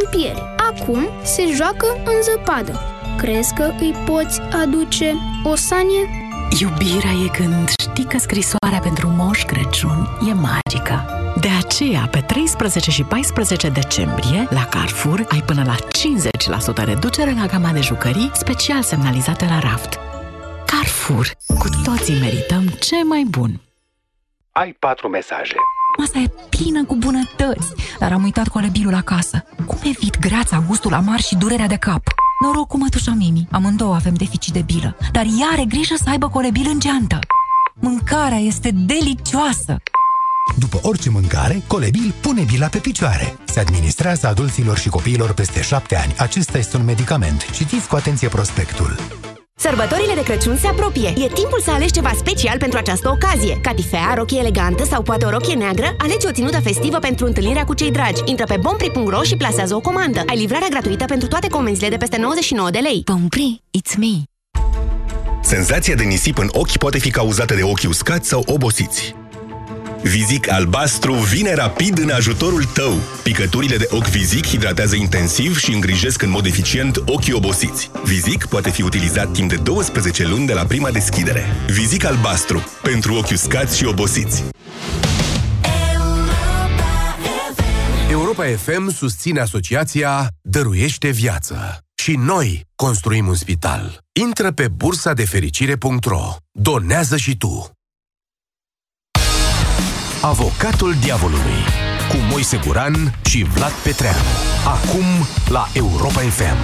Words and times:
pompieri. 0.00 0.42
Acum 0.70 1.08
se 1.22 1.52
joacă 1.54 1.86
în 2.04 2.22
zăpadă. 2.22 2.80
Crezi 3.18 3.54
că 3.54 3.72
îi 3.80 3.94
poți 4.06 4.40
aduce 4.40 5.14
o 5.44 5.54
sanie? 5.54 6.08
Iubirea 6.60 7.10
e 7.24 7.28
când 7.28 7.68
știi 7.80 8.04
că 8.04 8.18
scrisoarea 8.18 8.78
pentru 8.82 9.08
Moș 9.08 9.42
Crăciun 9.42 10.08
e 10.28 10.32
magică. 10.32 11.04
De 11.40 11.48
aceea, 11.64 12.08
pe 12.10 12.20
13 12.20 12.90
și 12.90 13.02
14 13.02 13.68
decembrie, 13.68 14.46
la 14.50 14.64
Carrefour, 14.64 15.26
ai 15.30 15.42
până 15.46 15.62
la 15.66 15.74
50% 16.82 16.84
reducere 16.84 17.34
la 17.40 17.46
gama 17.46 17.70
de 17.70 17.80
jucării 17.80 18.30
special 18.34 18.82
semnalizate 18.82 19.44
la 19.44 19.58
raft. 19.58 19.98
Carrefour. 20.66 21.26
Cu 21.58 21.68
toții 21.84 22.20
merităm 22.20 22.66
ce 22.66 22.96
mai 23.04 23.24
bun. 23.28 23.50
Ai 24.52 24.72
patru 24.72 25.08
mesaje. 25.08 25.54
Masa 25.98 26.18
e 26.18 26.30
plină 26.50 26.84
cu 26.84 26.96
bunătăți, 26.96 27.72
dar 27.98 28.12
am 28.12 28.22
uitat 28.22 28.48
colebilul 28.48 28.94
acasă. 28.94 29.44
Cum 29.66 29.78
evit 29.82 30.18
greața, 30.18 30.64
gustul 30.66 30.94
amar 30.94 31.20
și 31.20 31.36
durerea 31.36 31.66
de 31.66 31.76
cap? 31.76 32.02
Noroc 32.42 32.66
cu 32.66 32.78
mătușa 32.78 33.12
Mimi, 33.12 33.48
amândouă 33.50 33.94
avem 33.94 34.14
deficit 34.14 34.52
de 34.52 34.62
bilă, 34.62 34.96
dar 35.12 35.24
ea 35.24 35.46
are 35.52 35.64
grijă 35.64 35.94
să 35.96 36.10
aibă 36.10 36.28
colebil 36.28 36.66
în 36.72 36.80
geantă. 36.80 37.18
Mâncarea 37.74 38.38
este 38.38 38.70
delicioasă! 38.70 39.76
După 40.58 40.78
orice 40.82 41.10
mâncare, 41.10 41.62
Colebil 41.66 42.14
pune 42.20 42.42
bila 42.42 42.66
pe 42.66 42.78
picioare. 42.78 43.36
Se 43.44 43.60
administrează 43.60 44.26
adulților 44.26 44.78
și 44.78 44.88
copiilor 44.88 45.32
peste 45.32 45.62
șapte 45.62 45.96
ani. 45.96 46.14
Acesta 46.18 46.58
este 46.58 46.76
un 46.76 46.84
medicament. 46.84 47.50
Citiți 47.50 47.88
cu 47.88 47.96
atenție 47.96 48.28
prospectul. 48.28 48.96
Sărbătorile 49.60 50.14
de 50.14 50.22
Crăciun 50.22 50.56
se 50.56 50.66
apropie. 50.66 51.08
E 51.08 51.28
timpul 51.28 51.60
să 51.64 51.70
alegi 51.70 51.92
ceva 51.92 52.12
special 52.16 52.58
pentru 52.58 52.78
această 52.78 53.08
ocazie. 53.08 53.58
Catifea, 53.62 54.14
rochie 54.14 54.38
elegantă 54.38 54.84
sau 54.84 55.02
poate 55.02 55.24
o 55.24 55.30
rochie 55.30 55.54
neagră? 55.54 55.94
Alege 55.98 56.26
o 56.26 56.32
ținută 56.32 56.60
festivă 56.60 56.98
pentru 56.98 57.26
întâlnirea 57.26 57.64
cu 57.64 57.74
cei 57.74 57.90
dragi. 57.90 58.22
Intră 58.24 58.44
pe 58.44 58.56
bompri.ro 58.60 59.22
și 59.22 59.36
plasează 59.36 59.74
o 59.74 59.80
comandă. 59.80 60.22
Ai 60.26 60.36
livrarea 60.36 60.68
gratuită 60.68 61.04
pentru 61.04 61.28
toate 61.28 61.48
comenzile 61.48 61.88
de 61.88 61.96
peste 61.96 62.18
99 62.18 62.70
de 62.70 62.78
lei. 62.78 63.02
Bompri, 63.04 63.62
it's 63.78 63.96
me! 63.98 64.22
Senzația 65.42 65.94
de 65.94 66.04
nisip 66.04 66.38
în 66.38 66.48
ochi 66.52 66.76
poate 66.76 66.98
fi 66.98 67.10
cauzată 67.10 67.54
de 67.54 67.62
ochi 67.62 67.88
uscați 67.88 68.28
sau 68.28 68.42
obosiți. 68.46 69.14
Vizic 70.02 70.50
albastru 70.50 71.14
vine 71.14 71.54
rapid 71.54 71.98
în 71.98 72.10
ajutorul 72.10 72.64
tău. 72.64 72.98
Picăturile 73.22 73.76
de 73.76 73.86
ochi 73.90 74.08
Vizic 74.08 74.46
hidratează 74.46 74.96
intensiv 74.96 75.58
și 75.58 75.72
îngrijesc 75.72 76.22
în 76.22 76.30
mod 76.30 76.46
eficient 76.46 76.96
ochii 77.06 77.32
obosiți. 77.32 77.90
Vizic 78.04 78.46
poate 78.46 78.70
fi 78.70 78.82
utilizat 78.82 79.32
timp 79.32 79.48
de 79.48 79.56
12 79.56 80.26
luni 80.26 80.46
de 80.46 80.52
la 80.52 80.64
prima 80.64 80.90
deschidere. 80.90 81.44
Vizic 81.66 82.04
albastru. 82.04 82.64
Pentru 82.82 83.14
ochi 83.14 83.30
uscați 83.30 83.76
și 83.76 83.84
obosiți. 83.84 84.44
Europa 88.10 88.44
FM 88.44 88.90
susține 88.90 89.40
asociația 89.40 90.28
Dăruiește 90.42 91.08
Viață. 91.08 91.78
Și 92.02 92.12
noi 92.12 92.66
construim 92.74 93.26
un 93.26 93.34
spital. 93.34 93.98
Intră 94.20 94.52
pe 94.52 94.68
bursa 94.68 95.12
de 95.12 95.24
fericire.ro. 95.24 96.36
Donează 96.52 97.16
și 97.16 97.36
tu. 97.36 97.70
Avocatul 100.22 100.94
Diavolului 101.00 101.60
cu 102.08 102.16
Moise 102.30 102.60
Guran 102.66 103.18
și 103.24 103.42
Vlad 103.42 103.70
Petreanu. 103.70 104.18
Acum 104.66 105.04
la 105.48 105.68
Europa 105.72 106.20
FM. 106.20 106.56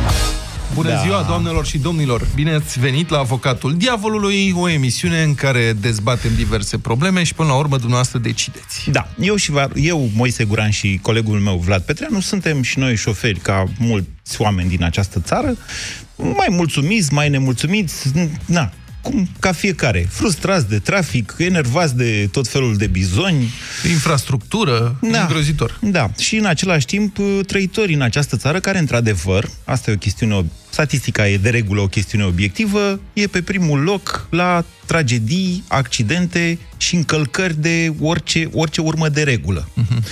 Bună 0.74 0.88
da. 0.88 0.96
ziua, 0.96 1.22
doamnelor 1.22 1.66
și 1.66 1.78
domnilor! 1.78 2.26
Bine 2.34 2.52
ați 2.52 2.80
venit 2.80 3.08
la 3.08 3.18
Avocatul 3.18 3.76
Diavolului, 3.76 4.52
o 4.56 4.68
emisiune 4.68 5.22
în 5.22 5.34
care 5.34 5.72
dezbatem 5.72 6.30
diverse 6.36 6.78
probleme 6.78 7.22
și 7.22 7.34
până 7.34 7.48
la 7.48 7.56
urmă 7.56 7.76
dumneavoastră 7.76 8.18
decideți. 8.18 8.90
Da, 8.90 9.08
eu 9.20 9.36
și 9.36 9.52
eu, 9.74 10.10
Moise 10.14 10.44
Guran 10.44 10.70
și 10.70 10.98
colegul 11.02 11.38
meu 11.38 11.56
Vlad 11.56 11.82
Petreanu 11.82 12.20
suntem 12.20 12.62
și 12.62 12.78
noi 12.78 12.96
șoferi 12.96 13.38
ca 13.38 13.64
mulți 13.78 14.40
oameni 14.40 14.68
din 14.68 14.84
această 14.84 15.20
țară, 15.20 15.56
mai 16.16 16.48
mulțumiți, 16.50 17.12
mai 17.12 17.28
nemulțumiți, 17.28 18.10
na, 18.44 18.72
cum 19.10 19.28
ca 19.40 19.52
fiecare, 19.52 20.06
frustrați 20.10 20.68
de 20.68 20.78
trafic, 20.78 21.34
enervați 21.38 21.96
de 21.96 22.28
tot 22.32 22.48
felul 22.48 22.76
de 22.76 22.86
bizoni. 22.86 23.52
Infrastructură, 23.90 24.98
da, 25.10 25.20
îngrozitor. 25.20 25.78
Da, 25.82 26.10
și 26.18 26.36
în 26.36 26.44
același 26.44 26.86
timp 26.86 27.16
trăitori 27.46 27.94
în 27.94 28.02
această 28.02 28.36
țară 28.36 28.60
care, 28.60 28.78
într-adevăr, 28.78 29.48
asta 29.64 29.90
e 29.90 29.94
o 29.94 29.96
chestiune, 29.96 30.44
statistica 30.76 31.28
e 31.28 31.36
de 31.36 31.50
regulă 31.50 31.80
o 31.80 31.86
chestiune 31.86 32.24
obiectivă, 32.24 33.00
e 33.12 33.26
pe 33.26 33.42
primul 33.42 33.80
loc 33.80 34.26
la 34.30 34.64
tragedii, 34.86 35.64
accidente 35.68 36.58
și 36.76 36.94
încălcări 36.94 37.60
de 37.60 37.92
orice, 38.00 38.48
orice 38.52 38.80
urmă 38.80 39.08
de 39.08 39.22
regulă. 39.22 39.68
Uh-huh. 39.68 40.02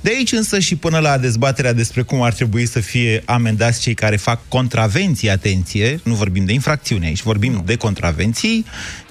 De 0.00 0.10
aici 0.16 0.32
însă 0.32 0.58
și 0.58 0.76
până 0.76 0.98
la 0.98 1.18
dezbaterea 1.18 1.72
despre 1.72 2.02
cum 2.02 2.22
ar 2.22 2.32
trebui 2.32 2.66
să 2.66 2.80
fie 2.80 3.22
amendați 3.24 3.80
cei 3.80 3.94
care 3.94 4.16
fac 4.16 4.40
contravenții, 4.48 5.30
atenție, 5.30 6.00
nu 6.04 6.14
vorbim 6.14 6.44
de 6.44 6.52
infracțiune 6.52 7.06
aici, 7.06 7.22
vorbim 7.22 7.52
no. 7.52 7.62
de 7.64 7.76
contravenții, 7.76 8.64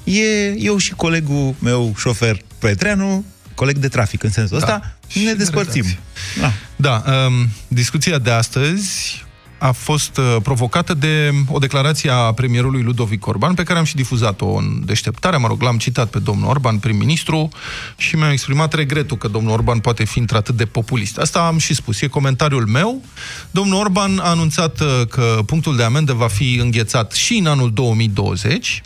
e 0.03 0.51
eu 0.57 0.77
și 0.77 0.91
colegul 0.91 1.55
meu, 1.59 1.93
șofer 1.97 2.41
Petreanu, 2.59 3.25
coleg 3.55 3.77
de 3.77 3.87
trafic 3.87 4.23
în 4.23 4.31
sensul 4.31 4.59
da. 4.59 4.65
ăsta, 4.65 4.97
ne 5.25 5.33
despărțim. 5.33 5.85
Da, 6.39 6.53
da 6.75 7.03
um, 7.25 7.49
discuția 7.67 8.17
de 8.17 8.31
astăzi 8.31 9.25
a 9.57 9.71
fost 9.71 10.17
uh, 10.17 10.35
provocată 10.43 10.93
de 10.93 11.31
o 11.51 11.57
declarație 11.57 12.09
a 12.11 12.33
premierului 12.33 12.81
Ludovic 12.81 13.27
Orban, 13.27 13.53
pe 13.53 13.63
care 13.63 13.79
am 13.79 13.85
și 13.85 13.95
difuzat-o 13.95 14.45
în 14.45 14.81
deșteptare. 14.85 15.37
Mă 15.37 15.47
rog, 15.47 15.61
l-am 15.61 15.77
citat 15.77 16.09
pe 16.09 16.19
domnul 16.19 16.49
Orban, 16.49 16.77
prim-ministru, 16.77 17.49
și 17.97 18.15
mi-am 18.15 18.31
exprimat 18.31 18.73
regretul 18.73 19.17
că 19.17 19.27
domnul 19.27 19.51
Orban 19.51 19.79
poate 19.79 20.03
fi 20.03 20.19
într-atât 20.19 20.55
de 20.55 20.65
populist. 20.65 21.17
Asta 21.17 21.39
am 21.39 21.57
și 21.57 21.73
spus, 21.73 22.01
e 22.01 22.07
comentariul 22.07 22.65
meu. 22.65 23.01
Domnul 23.51 23.79
Orban 23.79 24.19
a 24.19 24.29
anunțat 24.29 24.79
uh, 24.79 24.87
că 25.09 25.39
punctul 25.45 25.75
de 25.75 25.83
amendă 25.83 26.13
va 26.13 26.27
fi 26.27 26.55
înghețat 26.55 27.11
și 27.11 27.37
în 27.37 27.45
anul 27.45 27.73
2020, 27.73 28.81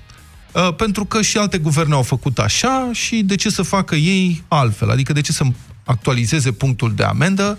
uh, 0.52 0.74
pentru 0.76 1.06
că 1.06 1.22
și 1.22 1.38
alte 1.38 1.58
guverne 1.58 1.94
au 1.94 2.04
făcut 2.04 2.40
așa 2.40 2.90
și 2.92 3.16
de 3.16 3.36
ce 3.36 3.50
să 3.50 3.62
facă 3.62 3.96
ei 3.96 4.44
altfel? 4.48 4.90
Adică 4.90 5.14
de 5.14 5.22
ce 5.22 5.32
să 5.32 5.44
actualizeze 5.84 6.52
punctul 6.52 6.94
de 6.96 7.04
amendă? 7.04 7.58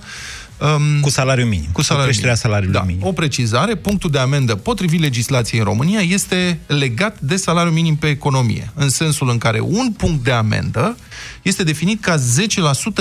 Um, 0.63 1.01
cu 1.01 1.11
salariul 1.11 1.49
minim. 1.49 1.69
Cu 1.73 1.83
salariul 1.83 2.09
creșterea 2.09 2.37
salariului 2.37 2.79
da. 2.79 2.85
minim. 2.87 3.07
O 3.07 3.13
precizare, 3.13 3.75
punctul 3.75 4.11
de 4.11 4.19
amendă 4.19 4.55
potrivit 4.55 5.01
legislației 5.01 5.61
în 5.61 5.67
România 5.67 6.01
este 6.01 6.61
legat 6.67 7.21
de 7.21 7.37
salariul 7.37 7.75
minim 7.75 7.97
pe 7.97 8.09
economie, 8.09 8.71
în 8.75 8.89
sensul 8.89 9.29
în 9.29 9.39
care 9.39 9.61
un 9.61 9.93
punct 9.93 10.25
de 10.25 10.31
amendă 10.31 10.97
este 11.43 11.63
definit 11.63 12.03
ca 12.03 12.17
10% 12.17 12.21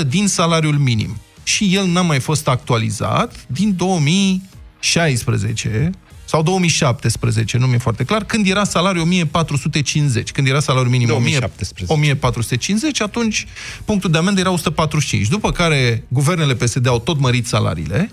din 0.08 0.28
salariul 0.28 0.78
minim. 0.78 1.18
Și 1.44 1.76
el 1.76 1.86
n-a 1.86 2.02
mai 2.02 2.20
fost 2.20 2.48
actualizat 2.48 3.46
din 3.48 3.76
2016, 3.76 5.92
sau 6.32 6.44
2017, 6.44 7.58
nu 7.58 7.68
mi-e 7.68 7.78
foarte 7.78 8.04
clar, 8.04 8.24
când 8.24 8.48
era 8.48 8.64
salariul 8.64 9.04
1450, 9.04 10.32
când 10.32 10.48
era 10.48 10.60
salariul 10.60 10.92
minim 10.92 11.08
2017. 11.08 11.94
1450, 11.94 13.02
atunci 13.02 13.46
punctul 13.86 14.12
de 14.12 14.18
amendă 14.18 14.40
era 14.40 14.52
145. 14.52 15.28
După 15.28 15.52
care 15.52 16.04
guvernele 16.08 16.56
PSD 16.56 16.88
au 16.88 17.00
tot 17.00 17.20
mărit 17.20 17.48
salariile, 17.48 18.12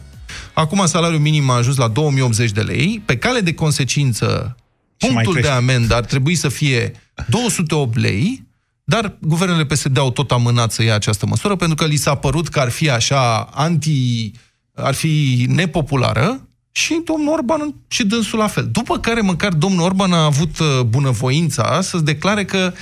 acum 0.53 0.87
salariul 0.87 1.21
minim 1.21 1.51
a 1.51 1.55
ajuns 1.55 1.77
la 1.77 1.89
2080 1.89 2.51
de 2.51 2.61
lei, 2.61 3.03
pe 3.05 3.17
cale 3.17 3.41
de 3.41 3.55
consecință 3.55 4.57
punctul 4.97 5.39
de 5.41 5.49
amendă 5.49 5.95
ar 5.95 6.05
trebui 6.05 6.35
să 6.35 6.49
fie 6.49 6.93
208 7.29 7.97
lei, 7.97 8.47
dar 8.85 9.17
guvernele 9.21 9.65
PSD 9.65 9.99
au 9.99 10.11
tot 10.11 10.31
amânat 10.31 10.73
să 10.73 10.83
ia 10.83 10.95
această 10.95 11.27
măsură, 11.27 11.57
pentru 11.57 11.77
că 11.77 11.85
li 11.85 11.97
s-a 11.97 12.15
părut 12.15 12.49
că 12.49 12.61
ar 12.61 12.71
fi 12.71 12.91
așa 12.91 13.41
anti... 13.55 14.31
ar 14.75 14.95
fi 14.95 15.47
nepopulară, 15.49 16.48
și 16.79 17.01
domnul 17.05 17.33
Orban 17.33 17.75
și 17.89 18.05
dânsul 18.05 18.39
la 18.39 18.47
fel. 18.47 18.69
După 18.73 18.99
care 18.99 19.21
măcar 19.21 19.53
domnul 19.53 19.85
Orban 19.85 20.13
a 20.13 20.25
avut 20.25 20.59
uh, 20.59 20.81
bunăvoința 20.81 21.81
să 21.81 21.99
declare 21.99 22.45
că 22.45 22.73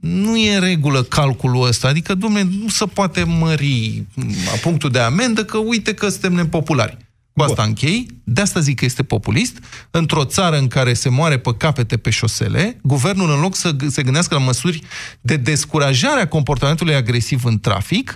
nu 0.00 0.36
e 0.36 0.54
în 0.54 0.60
regulă 0.60 1.02
calculul 1.02 1.66
ăsta, 1.66 1.88
adică, 1.88 2.14
domnule, 2.14 2.48
nu 2.62 2.68
se 2.68 2.86
poate 2.86 3.24
mări 3.24 4.04
mm, 4.14 4.34
punctul 4.62 4.90
de 4.90 4.98
amendă, 4.98 5.44
că 5.44 5.56
uite 5.56 5.94
că 5.94 6.08
suntem 6.08 6.32
nepopulari. 6.32 6.96
Cu 7.32 7.42
asta 7.42 7.62
Bun. 7.62 7.64
închei, 7.68 8.06
de 8.24 8.40
asta 8.40 8.60
zic 8.60 8.78
că 8.78 8.84
este 8.84 9.02
populist, 9.02 9.58
într-o 9.90 10.24
țară 10.24 10.58
în 10.58 10.68
care 10.68 10.92
se 10.92 11.08
moare 11.08 11.38
pe 11.38 11.54
capete 11.56 11.96
pe 11.96 12.10
șosele, 12.10 12.78
guvernul, 12.82 13.30
în 13.30 13.40
loc 13.40 13.56
să 13.56 13.76
se 13.88 14.02
gândească 14.02 14.34
la 14.34 14.40
măsuri 14.40 14.82
de 15.20 15.36
descurajare 15.36 16.20
a 16.20 16.28
comportamentului 16.28 16.94
agresiv 16.94 17.44
în 17.44 17.60
trafic, 17.60 18.14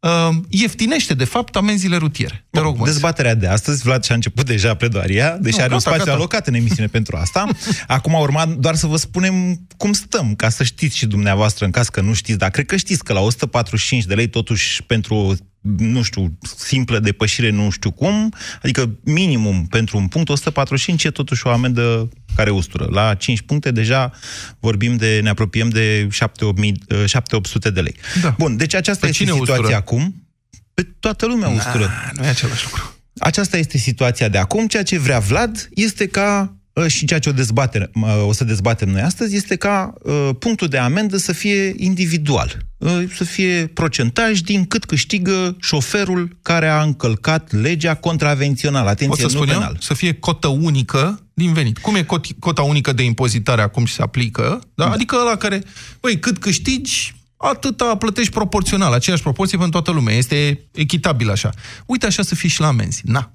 uh, 0.00 0.36
ieftinește, 0.48 1.14
de 1.14 1.24
fapt, 1.24 1.56
amenziile 1.56 1.96
rutiere. 1.96 2.46
Te 2.50 2.60
rog, 2.60 2.84
Dezbaterea 2.84 3.34
de 3.34 3.46
astăzi, 3.46 3.82
Vlad 3.82 4.04
și-a 4.04 4.14
început 4.14 4.46
deja 4.46 4.74
pledoaria, 4.74 5.36
deși 5.36 5.56
nu, 5.56 5.62
are 5.62 5.70
gata, 5.70 5.74
un 5.74 5.80
spațiu 5.80 6.04
gata. 6.04 6.16
alocat 6.16 6.46
în 6.46 6.54
emisiune 6.54 6.88
pentru 6.88 7.16
asta. 7.16 7.46
Acum 7.86 8.14
a 8.14 8.18
urmat 8.18 8.48
doar 8.48 8.74
să 8.74 8.86
vă 8.86 8.96
spunem 8.96 9.60
cum 9.76 9.92
stăm, 9.92 10.34
ca 10.34 10.48
să 10.48 10.64
știți 10.64 10.96
și 10.96 11.06
dumneavoastră, 11.06 11.64
în 11.64 11.70
caz 11.70 11.88
că 11.88 12.00
nu 12.00 12.12
știți, 12.12 12.38
dar 12.38 12.50
cred 12.50 12.66
că 12.66 12.76
știți 12.76 13.04
că 13.04 13.12
la 13.12 13.20
145 13.20 14.04
de 14.04 14.14
lei, 14.14 14.28
totuși, 14.28 14.82
pentru 14.82 15.36
nu 15.76 16.02
știu, 16.02 16.38
simplă 16.56 16.98
depășire 16.98 17.50
nu 17.50 17.70
știu 17.70 17.90
cum, 17.90 18.34
adică 18.62 18.90
minimum 19.04 19.66
pentru 19.66 19.96
un 19.96 20.08
punct 20.08 20.28
145 20.28 21.04
e 21.04 21.10
totuși 21.10 21.46
o 21.46 21.50
amendă 21.50 22.08
care 22.36 22.50
ustură. 22.50 22.88
La 22.90 23.14
5 23.14 23.40
puncte 23.40 23.70
deja 23.70 24.12
vorbim 24.60 24.96
de, 24.96 25.20
ne 25.22 25.28
apropiem 25.28 25.68
de 25.68 26.08
7-800 26.08 27.72
de 27.72 27.80
lei. 27.80 27.96
Da. 28.22 28.34
Bun, 28.38 28.56
deci 28.56 28.74
aceasta 28.74 29.06
Pe 29.06 29.12
este 29.12 29.24
situația 29.24 29.54
ustură? 29.54 29.74
acum. 29.74 30.28
Pe 30.74 30.82
toată 31.00 31.26
lumea 31.26 31.48
ustură. 31.48 31.90
Nu 32.14 32.24
e 32.24 32.28
același 32.28 32.64
lucru. 32.64 32.92
Aceasta 33.18 33.56
este 33.56 33.78
situația 33.78 34.28
de 34.28 34.38
acum. 34.38 34.66
Ceea 34.66 34.82
ce 34.82 34.98
vrea 34.98 35.18
Vlad 35.18 35.68
este 35.74 36.06
ca 36.06 36.52
uh, 36.52 36.57
și 36.86 37.06
ceea 37.06 37.18
ce 37.18 37.28
o, 37.28 37.32
dezbatere, 37.32 37.90
uh, 37.94 38.26
o 38.26 38.32
să 38.32 38.44
dezbatem 38.44 38.88
noi 38.88 39.00
astăzi 39.00 39.36
este 39.36 39.56
ca 39.56 39.92
uh, 40.02 40.28
punctul 40.38 40.68
de 40.68 40.78
amendă 40.78 41.16
să 41.16 41.32
fie 41.32 41.74
individual, 41.76 42.56
uh, 42.78 43.02
să 43.16 43.24
fie 43.24 43.66
procentaj 43.66 44.40
din 44.40 44.64
cât 44.64 44.84
câștigă 44.84 45.56
șoferul 45.60 46.38
care 46.42 46.68
a 46.68 46.82
încălcat 46.82 47.52
legea 47.52 47.94
contravențională. 47.94 48.88
Atenție, 48.88 49.08
Pot 49.08 49.18
să 49.30 49.36
nu 49.36 49.42
spun 49.42 49.48
eu? 49.48 49.58
penal. 49.58 49.76
Să 49.80 49.94
fie 49.94 50.12
cotă 50.12 50.46
unică 50.48 51.22
din 51.34 51.52
venit. 51.52 51.78
Cum 51.78 51.94
e 51.94 52.02
cot- 52.02 52.38
cota 52.38 52.62
unică 52.62 52.92
de 52.92 53.02
impozitare 53.02 53.62
acum 53.62 53.84
și 53.84 53.94
se 53.94 54.02
aplică? 54.02 54.60
Da? 54.74 54.90
Adică 54.90 55.16
la 55.30 55.36
care, 55.36 55.62
băi, 56.00 56.18
cât 56.18 56.38
câștigi, 56.38 57.14
atâta 57.36 57.96
plătești 57.96 58.32
proporțional, 58.32 58.92
aceeași 58.92 59.22
proporție 59.22 59.58
pentru 59.58 59.80
toată 59.80 59.98
lumea. 59.98 60.14
Este 60.14 60.60
echitabil 60.72 61.30
așa. 61.30 61.50
Uite 61.86 62.06
așa 62.06 62.22
să 62.22 62.34
fie 62.34 62.48
și 62.48 62.60
la 62.60 62.66
amenzi. 62.66 63.02
Na. 63.04 63.32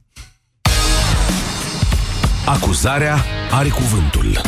Acuzarea 2.45 3.23
are 3.51 3.69
cuvântul. 3.69 4.41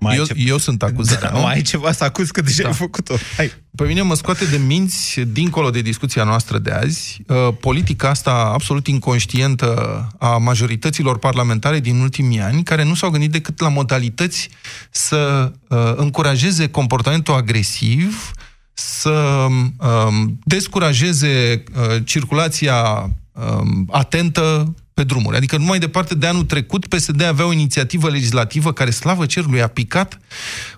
Mai 0.00 0.14
eu, 0.16 0.20
ai 0.20 0.26
ce- 0.26 0.34
eu 0.46 0.58
sunt 0.58 0.82
acuzat. 0.82 1.20
Da, 1.20 1.30
mai 1.30 1.54
ai 1.54 1.62
ceva 1.62 1.92
să 1.92 2.04
acuz 2.04 2.30
că 2.30 2.40
deja 2.40 2.62
Da. 2.62 2.68
ai 2.68 2.74
făcut-o. 2.74 3.14
Hai. 3.36 3.52
Pe 3.76 3.84
mine 3.84 4.02
mă 4.02 4.14
scoate 4.14 4.44
de 4.44 4.56
minți, 4.56 5.20
dincolo 5.20 5.70
de 5.70 5.80
discuția 5.80 6.24
noastră 6.24 6.58
de 6.58 6.70
azi, 6.70 7.20
uh, 7.26 7.36
politica 7.60 8.08
asta 8.08 8.30
absolut 8.52 8.86
inconștientă 8.86 10.06
a 10.18 10.36
majorităților 10.36 11.18
parlamentare 11.18 11.80
din 11.80 12.00
ultimii 12.00 12.40
ani, 12.40 12.62
care 12.62 12.84
nu 12.84 12.94
s-au 12.94 13.10
gândit 13.10 13.30
decât 13.30 13.60
la 13.60 13.68
modalități 13.68 14.48
să 14.90 15.52
uh, 15.68 15.92
încurajeze 15.96 16.68
comportamentul 16.68 17.34
agresiv, 17.34 18.30
să 18.72 19.46
um, 19.48 20.38
descurajeze 20.44 21.62
uh, 21.76 21.96
circulația 22.04 23.10
um, 23.32 23.88
atentă 23.90 24.74
pe 24.98 25.04
drumuri. 25.04 25.36
Adică 25.36 25.56
numai 25.56 25.78
departe 25.78 26.14
de 26.14 26.26
anul 26.26 26.44
trecut, 26.44 26.86
PSD 26.86 27.22
avea 27.22 27.46
o 27.46 27.52
inițiativă 27.52 28.10
legislativă 28.10 28.72
care, 28.72 28.90
slavă 28.90 29.26
cerului, 29.26 29.62
a 29.62 29.66
picat, 29.66 30.18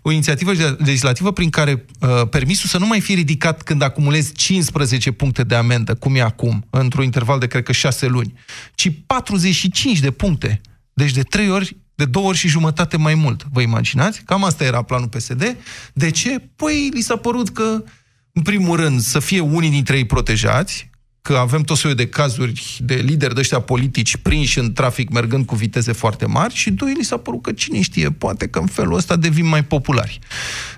o 0.03 0.11
inițiativă 0.11 0.53
legislativă 0.79 1.33
prin 1.33 1.51
care 1.51 1.85
uh, 2.01 2.29
permisul 2.31 2.69
să 2.69 2.79
nu 2.79 2.87
mai 2.87 3.01
fie 3.01 3.15
ridicat 3.15 3.63
când 3.63 3.83
acumulezi 3.83 4.33
15 4.33 5.11
puncte 5.11 5.43
de 5.43 5.55
amendă, 5.55 5.95
cum 5.95 6.17
e 6.17 6.21
acum, 6.21 6.67
într-un 6.71 7.05
interval 7.05 7.39
de, 7.39 7.47
cred 7.47 7.63
că, 7.63 7.73
6 7.73 8.07
luni, 8.07 8.33
ci 8.75 8.93
45 9.07 9.99
de 9.99 10.11
puncte. 10.11 10.61
Deci 10.93 11.13
de 11.13 11.23
3 11.23 11.51
ori 11.51 11.77
de 11.95 12.05
două 12.05 12.27
ori 12.27 12.39
și 12.39 12.49
jumătate 12.49 12.97
mai 12.97 13.15
mult. 13.15 13.47
Vă 13.53 13.61
imaginați? 13.61 14.23
Cam 14.25 14.45
asta 14.45 14.65
era 14.65 14.83
planul 14.83 15.09
PSD. 15.09 15.57
De 15.93 16.11
ce? 16.11 16.49
Păi 16.57 16.91
li 16.93 17.01
s-a 17.01 17.17
părut 17.17 17.49
că, 17.49 17.85
în 18.33 18.43
primul 18.43 18.77
rând, 18.77 19.01
să 19.01 19.19
fie 19.19 19.41
unii 19.41 19.71
dintre 19.71 19.97
ei 19.97 20.05
protejați, 20.05 20.90
că 21.23 21.37
avem 21.37 21.63
tot 21.63 21.77
soiul 21.77 21.97
de 21.97 22.09
cazuri 22.09 22.79
de 22.81 22.95
lideri 22.95 23.35
de 23.35 23.41
ăștia 23.41 23.61
politici 23.61 24.17
prinși 24.17 24.59
în 24.59 24.73
trafic 24.73 25.11
mergând 25.11 25.47
cu 25.47 25.55
viteze 25.55 25.93
foarte 25.93 26.27
mari 26.27 26.55
și 26.55 26.71
doi, 26.71 26.93
li 26.97 27.05
s-a 27.05 27.17
părut 27.17 27.43
că 27.43 27.53
cine 27.53 27.81
știe, 27.81 28.11
poate 28.11 28.47
că 28.49 28.59
în 28.59 28.67
felul 28.67 28.97
ăsta 28.97 29.17
devin 29.17 29.47
mai 29.47 29.65
populari. 29.65 30.19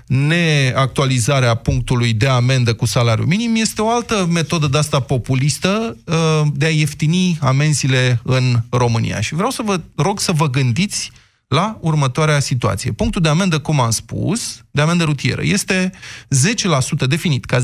Neactualizarea 0.05 1.55
punctului 1.55 2.13
de 2.13 2.27
amendă 2.27 2.73
cu 2.73 2.85
salariu 2.85 3.25
minim 3.25 3.55
este 3.55 3.81
o 3.81 3.89
altă 3.89 4.27
metodă 4.31 4.67
de 4.67 4.77
asta 4.77 4.99
populistă 4.99 5.97
uh, 6.05 6.41
de 6.53 6.65
a 6.65 6.69
ieftini 6.69 7.37
amenziile 7.41 8.19
în 8.23 8.59
România. 8.69 9.21
Și 9.21 9.33
vreau 9.33 9.49
să 9.49 9.61
vă 9.65 9.81
rog 9.95 10.19
să 10.19 10.31
vă 10.31 10.49
gândiți 10.49 11.11
la 11.53 11.77
următoarea 11.81 12.39
situație. 12.39 12.91
Punctul 12.91 13.21
de 13.21 13.29
amendă, 13.29 13.59
cum 13.59 13.79
am 13.79 13.89
spus, 13.89 14.63
de 14.71 14.81
amendă 14.81 15.03
rutieră, 15.03 15.41
este 15.43 15.91
10%, 17.03 17.07
definit 17.07 17.45
ca 17.45 17.59
10% 17.59 17.61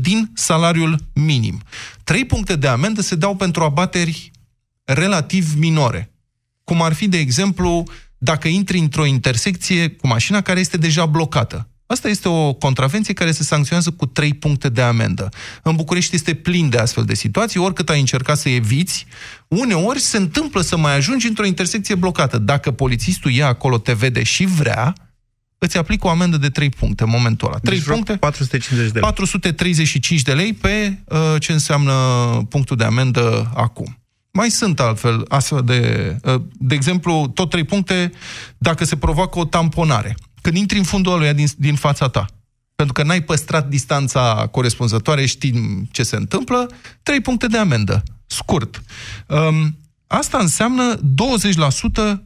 din 0.00 0.30
salariul 0.34 0.98
minim. 1.12 1.62
Trei 2.04 2.24
puncte 2.24 2.56
de 2.56 2.66
amendă 2.66 3.00
se 3.00 3.14
dau 3.14 3.36
pentru 3.36 3.62
abateri 3.62 4.30
relativ 4.84 5.54
minore. 5.56 6.12
Cum 6.64 6.82
ar 6.82 6.92
fi, 6.92 7.08
de 7.08 7.18
exemplu, 7.18 7.84
dacă 8.18 8.48
intri 8.48 8.78
într-o 8.78 9.04
intersecție 9.04 9.88
cu 9.88 10.06
mașina 10.06 10.40
care 10.40 10.60
este 10.60 10.76
deja 10.76 11.06
blocată. 11.06 11.68
Asta 11.94 12.08
este 12.08 12.28
o 12.28 12.52
contravenție 12.52 13.14
care 13.14 13.30
se 13.32 13.42
sancționează 13.42 13.90
cu 13.90 14.06
3 14.06 14.34
puncte 14.34 14.68
de 14.68 14.82
amendă. 14.82 15.28
În 15.62 15.76
București 15.76 16.14
este 16.14 16.34
plin 16.34 16.68
de 16.68 16.78
astfel 16.78 17.04
de 17.04 17.14
situații, 17.14 17.60
oricât 17.60 17.88
ai 17.88 18.00
încercat 18.00 18.38
să 18.38 18.48
eviți, 18.48 19.06
uneori 19.48 19.98
se 19.98 20.16
întâmplă 20.16 20.60
să 20.60 20.76
mai 20.76 20.96
ajungi 20.96 21.26
într-o 21.26 21.44
intersecție 21.44 21.94
blocată. 21.94 22.38
Dacă 22.38 22.70
polițistul 22.70 23.34
e 23.34 23.44
acolo, 23.44 23.78
te 23.78 23.92
vede 23.92 24.22
și 24.22 24.44
vrea, 24.44 24.94
îți 25.58 25.76
aplică 25.76 26.06
o 26.06 26.10
amendă 26.10 26.36
de 26.36 26.48
3 26.48 26.68
puncte 26.68 27.02
în 27.02 27.10
momentul 27.10 27.48
ăla. 27.48 27.58
3 27.58 27.74
Deci 27.74 27.84
vreo 27.84 27.94
puncte, 27.94 28.16
450 28.16 28.92
de 28.92 28.98
lei. 28.98 29.02
435 29.02 30.22
de 30.22 30.32
lei 30.32 30.52
pe 30.52 30.98
uh, 31.04 31.18
ce 31.38 31.52
înseamnă 31.52 31.92
punctul 32.48 32.76
de 32.76 32.84
amendă 32.84 33.52
acum. 33.54 33.98
Mai 34.32 34.50
sunt 34.50 34.80
altfel 34.80 35.24
astfel 35.28 35.62
de... 35.64 36.16
Uh, 36.24 36.40
de 36.52 36.74
exemplu, 36.74 37.30
tot 37.34 37.50
3 37.50 37.64
puncte 37.64 38.12
dacă 38.58 38.84
se 38.84 38.96
provoacă 38.96 39.38
o 39.38 39.44
tamponare. 39.44 40.16
Când 40.44 40.56
intri 40.56 40.78
în 40.78 40.84
fundul 40.84 41.12
ăluia 41.12 41.32
din, 41.32 41.46
din 41.56 41.74
fața 41.74 42.08
ta, 42.08 42.26
pentru 42.74 42.94
că 42.94 43.02
n-ai 43.02 43.22
păstrat 43.22 43.68
distanța 43.68 44.48
corespunzătoare, 44.50 45.26
știm 45.26 45.88
ce 45.90 46.02
se 46.02 46.16
întâmplă, 46.16 46.70
3 47.02 47.20
puncte 47.20 47.46
de 47.46 47.58
amendă. 47.58 48.02
Scurt. 48.26 48.82
Um, 49.26 49.78
Asta 50.06 50.38
înseamnă 50.38 50.96
20% 50.96 51.00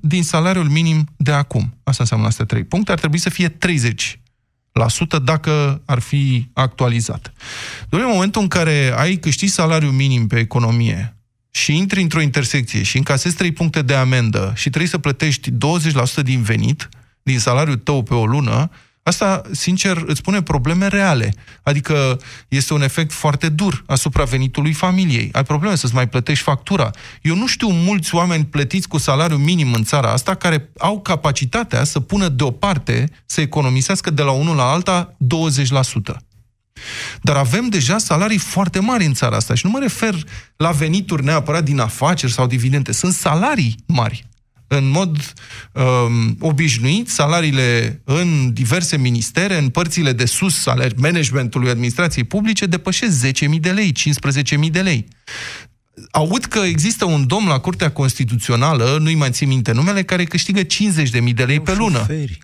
din 0.01 0.23
salariul 0.23 0.69
minim 0.69 1.09
de 1.17 1.33
acum. 1.33 1.79
Asta 1.85 2.03
înseamnă 2.03 2.27
astea 2.27 2.45
3 2.45 2.65
puncte. 2.65 2.93
Ar 2.93 2.99
trebui 2.99 3.19
să 3.19 3.31
fie 3.31 3.49
30 3.49 4.21
dacă 5.25 5.83
ar 5.85 5.99
fi 5.99 6.49
actualizat. 6.53 7.33
Doar 7.89 8.03
în 8.03 8.09
momentul 8.13 8.43
în 8.43 8.49
care 8.49 8.93
ai 8.97 9.17
câștigi 9.17 9.53
salariul 9.53 9.93
minim 9.93 10.27
pe 10.27 10.39
economie 10.39 11.17
și 11.51 11.77
intri 11.77 12.03
într-o 12.03 12.21
intersecție 12.21 12.83
și 12.83 12.97
încasezi 12.97 13.37
3 13.37 13.53
puncte 13.53 13.83
de 13.83 13.95
amendă 13.95 14.53
și 14.57 14.69
trebuie 14.69 14.91
să 14.91 14.99
plătești 14.99 15.51
20% 15.51 15.55
din 16.23 16.43
venit, 16.43 16.89
din 17.29 17.39
salariul 17.39 17.77
tău 17.77 18.03
pe 18.03 18.15
o 18.15 18.27
lună, 18.27 18.71
asta, 19.03 19.43
sincer, 19.51 20.03
îți 20.07 20.23
pune 20.23 20.43
probleme 20.43 20.87
reale. 20.87 21.35
Adică 21.63 22.21
este 22.49 22.75
un 22.75 22.83
efect 22.83 23.13
foarte 23.13 23.49
dur 23.49 23.85
asupra 23.87 24.25
venitului 24.25 24.73
familiei. 24.73 25.29
Ai 25.33 25.45
probleme 25.45 25.75
să-ți 25.75 25.95
mai 25.95 26.09
plătești 26.09 26.45
factura. 26.45 26.91
Eu 27.23 27.35
nu 27.35 27.47
știu 27.47 27.69
mulți 27.69 28.15
oameni 28.15 28.45
plătiți 28.45 28.89
cu 28.89 28.99
salariu 28.99 29.37
minim 29.37 29.73
în 29.73 29.85
țara 29.85 30.13
asta 30.13 30.35
care 30.35 30.71
au 30.79 31.01
capacitatea 31.01 31.85
să 31.85 32.01
pună 32.01 32.29
deoparte, 32.29 33.11
să 33.27 33.41
economisească 33.41 34.11
de 34.11 34.23
la 34.23 34.31
unul 34.31 34.57
la 34.57 34.71
alta 34.71 35.17
20%. 36.13 36.17
Dar 37.23 37.37
avem 37.37 37.69
deja 37.69 37.99
salarii 37.99 38.39
foarte 38.39 38.79
mari 38.79 39.05
în 39.05 39.15
țara 39.15 39.37
asta 39.37 39.55
și 39.55 39.67
nu 39.67 39.71
mă 39.71 39.79
refer 39.79 40.15
la 40.57 40.71
venituri 40.71 41.25
neapărat 41.25 41.65
din 41.65 41.79
afaceri 41.79 42.33
sau 42.33 42.47
dividende. 42.47 42.93
Sunt 42.93 43.13
salarii 43.13 43.77
mari. 43.87 44.28
În 44.69 44.91
mod 44.91 45.35
um, 45.73 46.37
obișnuit, 46.41 47.09
salariile 47.09 48.01
în 48.05 48.53
diverse 48.53 48.97
ministere, 48.97 49.59
în 49.59 49.69
părțile 49.69 50.13
de 50.13 50.25
sus 50.25 50.67
ale 50.67 50.91
managementului 50.97 51.71
administrației 51.71 52.25
publice, 52.25 52.67
depășesc 52.67 53.27
10.000 53.27 53.33
de 53.61 53.71
lei, 53.71 53.93
15.000 54.65 54.71
de 54.71 54.81
lei. 54.81 55.07
Aud 56.11 56.45
că 56.45 56.59
există 56.59 57.05
un 57.05 57.27
domn 57.27 57.47
la 57.47 57.59
Curtea 57.59 57.91
Constituțională, 57.91 58.99
nu-i 59.01 59.15
mai 59.15 59.31
țin 59.31 59.49
minte 59.49 59.73
numele, 59.73 60.03
care 60.03 60.25
câștigă 60.25 60.61
50.000 60.61 61.35
de 61.35 61.45
lei 61.45 61.61
pe 61.61 61.75
lună. 61.75 61.99
Șoferi. 61.99 62.39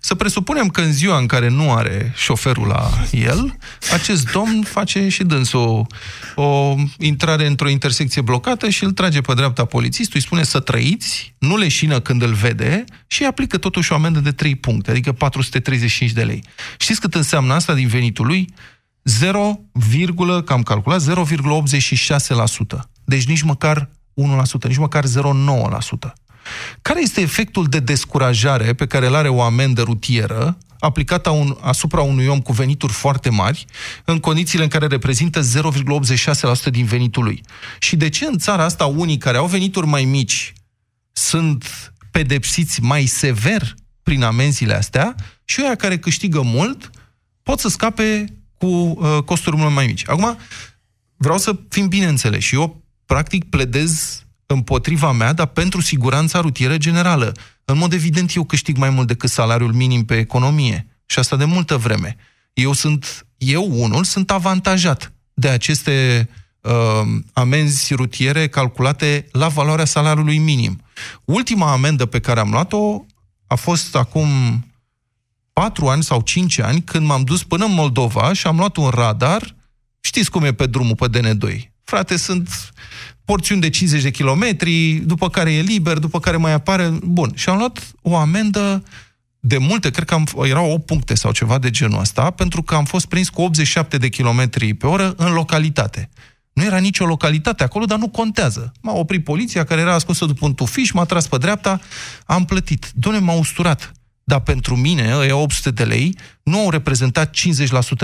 Să 0.00 0.14
presupunem 0.14 0.68
că 0.68 0.80
în 0.80 0.92
ziua 0.92 1.18
în 1.18 1.26
care 1.26 1.48
nu 1.48 1.72
are 1.72 2.12
șoferul 2.16 2.66
la 2.66 2.90
el, 3.10 3.56
acest 3.92 4.30
domn 4.32 4.62
face 4.62 5.08
și 5.08 5.22
dânsul 5.22 5.86
o, 6.34 6.42
o 6.42 6.74
intrare 6.98 7.46
într-o 7.46 7.68
intersecție 7.68 8.20
blocată 8.20 8.68
și 8.68 8.84
îl 8.84 8.92
trage 8.92 9.20
pe 9.20 9.34
dreapta 9.34 9.64
polițistul, 9.64 10.14
îi 10.14 10.22
spune 10.22 10.42
să 10.42 10.60
trăiți, 10.60 11.34
nu 11.38 11.56
leșină 11.56 12.00
când 12.00 12.22
îl 12.22 12.32
vede 12.32 12.84
și 13.06 13.22
îi 13.22 13.28
aplică 13.28 13.58
totuși 13.58 13.92
o 13.92 13.94
amendă 13.94 14.20
de 14.20 14.32
3 14.32 14.54
puncte, 14.56 14.90
adică 14.90 15.12
435 15.12 16.10
de 16.10 16.22
lei. 16.22 16.44
Știți 16.78 17.00
cât 17.00 17.14
înseamnă 17.14 17.54
asta 17.54 17.74
din 17.74 17.88
venitul 17.88 18.26
lui? 18.26 18.54
0, 19.04 19.58
că 20.44 20.52
am 20.52 20.62
calculat, 20.62 21.02
0,86%. 21.02 21.06
Deci 23.04 23.26
nici 23.26 23.42
măcar 23.42 23.90
1%, 24.62 24.68
nici 24.68 24.76
măcar 24.76 25.04
0,9%. 25.04 26.12
Care 26.82 27.02
este 27.02 27.20
efectul 27.20 27.66
de 27.66 27.78
descurajare 27.78 28.72
pe 28.72 28.86
care 28.86 29.06
îl 29.06 29.14
are 29.14 29.28
o 29.28 29.42
amendă 29.42 29.82
rutieră 29.82 30.58
aplicată 30.78 31.30
un, 31.30 31.56
asupra 31.60 32.00
unui 32.00 32.26
om 32.26 32.40
cu 32.40 32.52
venituri 32.52 32.92
foarte 32.92 33.30
mari, 33.30 33.64
în 34.04 34.18
condițiile 34.18 34.64
în 34.64 34.70
care 34.70 34.86
reprezintă 34.86 35.40
0,86% 35.40 36.70
din 36.70 36.84
venitul 36.84 37.24
lui? 37.24 37.40
Și 37.78 37.96
de 37.96 38.08
ce 38.08 38.24
în 38.24 38.38
țara 38.38 38.64
asta 38.64 38.86
unii 38.86 39.18
care 39.18 39.36
au 39.36 39.46
venituri 39.46 39.86
mai 39.86 40.04
mici 40.04 40.52
sunt 41.12 41.92
pedepsiți 42.10 42.82
mai 42.82 43.04
sever 43.04 43.74
prin 44.02 44.22
amenziile 44.22 44.74
astea 44.74 45.14
și 45.44 45.60
oia 45.60 45.74
care 45.74 45.98
câștigă 45.98 46.40
mult 46.40 46.90
pot 47.42 47.58
să 47.58 47.68
scape 47.68 48.24
cu 48.58 48.66
uh, 48.66 49.22
costuri 49.24 49.56
mult 49.56 49.72
mai 49.72 49.86
mici. 49.86 50.08
Acum, 50.08 50.38
vreau 51.16 51.38
să 51.38 51.56
fim 51.68 51.88
bine 51.88 52.06
înțeleși. 52.06 52.54
Eu, 52.54 52.82
practic, 53.06 53.44
pledez 53.44 54.22
împotriva 54.46 55.12
mea, 55.12 55.32
dar 55.32 55.46
pentru 55.46 55.80
siguranța 55.80 56.40
rutieră 56.40 56.76
generală. 56.76 57.32
În 57.64 57.78
mod 57.78 57.92
evident, 57.92 58.34
eu 58.34 58.44
câștig 58.44 58.76
mai 58.76 58.90
mult 58.90 59.06
decât 59.06 59.30
salariul 59.30 59.72
minim 59.72 60.04
pe 60.04 60.18
economie. 60.18 60.86
Și 61.06 61.18
asta 61.18 61.36
de 61.36 61.44
multă 61.44 61.76
vreme. 61.76 62.16
Eu 62.52 62.72
sunt, 62.72 63.26
eu 63.36 63.82
unul, 63.82 64.04
sunt 64.04 64.30
avantajat 64.30 65.12
de 65.34 65.48
aceste 65.48 66.28
uh, 66.60 66.72
amenzi 67.32 67.94
rutiere 67.94 68.48
calculate 68.48 69.26
la 69.32 69.48
valoarea 69.48 69.84
salariului 69.84 70.38
minim. 70.38 70.82
Ultima 71.24 71.72
amendă 71.72 72.06
pe 72.06 72.20
care 72.20 72.40
am 72.40 72.50
luat-o 72.50 73.04
a 73.46 73.54
fost 73.54 73.96
acum 73.96 74.28
patru 75.52 75.88
ani 75.88 76.02
sau 76.02 76.20
cinci 76.20 76.58
ani, 76.58 76.82
când 76.82 77.06
m-am 77.06 77.22
dus 77.22 77.42
până 77.42 77.64
în 77.64 77.74
Moldova 77.74 78.32
și 78.32 78.46
am 78.46 78.56
luat 78.56 78.76
un 78.76 78.88
radar, 78.88 79.54
știți 80.00 80.30
cum 80.30 80.44
e 80.44 80.52
pe 80.52 80.66
drumul 80.66 80.96
pe 80.96 81.08
DN2. 81.08 81.58
Frate, 81.84 82.16
sunt 82.16 82.72
porțiuni 83.24 83.60
de 83.60 83.70
50 83.70 84.02
de 84.02 84.10
kilometri, 84.10 85.02
după 85.04 85.30
care 85.30 85.52
e 85.52 85.60
liber, 85.60 85.98
după 85.98 86.20
care 86.20 86.36
mai 86.36 86.52
apare... 86.52 86.92
Bun, 87.02 87.32
și 87.34 87.48
am 87.48 87.56
luat 87.56 87.92
o 88.02 88.16
amendă 88.16 88.82
de 89.40 89.58
multe, 89.58 89.90
cred 89.90 90.06
că 90.06 90.14
am, 90.14 90.26
erau 90.42 90.70
8 90.70 90.86
puncte 90.86 91.14
sau 91.14 91.32
ceva 91.32 91.58
de 91.58 91.70
genul 91.70 92.00
ăsta, 92.00 92.30
pentru 92.30 92.62
că 92.62 92.74
am 92.74 92.84
fost 92.84 93.06
prins 93.06 93.28
cu 93.28 93.42
87 93.42 93.98
de 93.98 94.08
kilometri 94.08 94.74
pe 94.74 94.86
oră 94.86 95.14
în 95.16 95.32
localitate. 95.32 96.10
Nu 96.52 96.64
era 96.64 96.78
nicio 96.78 97.06
localitate 97.06 97.62
acolo, 97.62 97.84
dar 97.84 97.98
nu 97.98 98.08
contează. 98.08 98.72
M-a 98.80 98.92
oprit 98.92 99.24
poliția 99.24 99.64
care 99.64 99.80
era 99.80 99.94
ascunsă 99.94 100.24
după 100.24 100.46
un 100.46 100.54
tufiș, 100.54 100.90
m-a 100.90 101.04
tras 101.04 101.26
pe 101.26 101.36
dreapta, 101.38 101.80
am 102.26 102.44
plătit. 102.44 102.90
Doamne, 102.94 103.20
m-a 103.20 103.32
usturat. 103.32 103.92
Dar 104.24 104.40
pentru 104.40 104.76
mine, 104.76 105.16
ăia 105.16 105.36
800 105.36 105.70
de 105.70 105.84
lei, 105.84 106.18
nu 106.42 106.58
au 106.58 106.70
reprezentat 106.70 107.36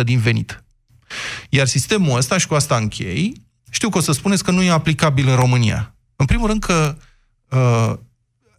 50% 0.01 0.05
din 0.05 0.19
venit. 0.19 0.65
Iar 1.49 1.67
sistemul 1.67 2.17
ăsta, 2.17 2.39
și 2.39 2.47
cu 2.47 2.55
asta 2.55 2.77
închei, 2.77 3.33
știu 3.71 3.89
că 3.89 3.99
o 3.99 4.01
să 4.01 4.13
spuneți 4.13 4.45
că 4.45 4.51
nu 4.51 4.63
e 4.63 4.71
aplicabil 4.71 5.29
în 5.29 5.35
România. 5.35 5.95
În 6.17 6.27
primul 6.27 6.47
rând 6.47 6.63
că, 6.63 6.97
uh, 7.51 7.93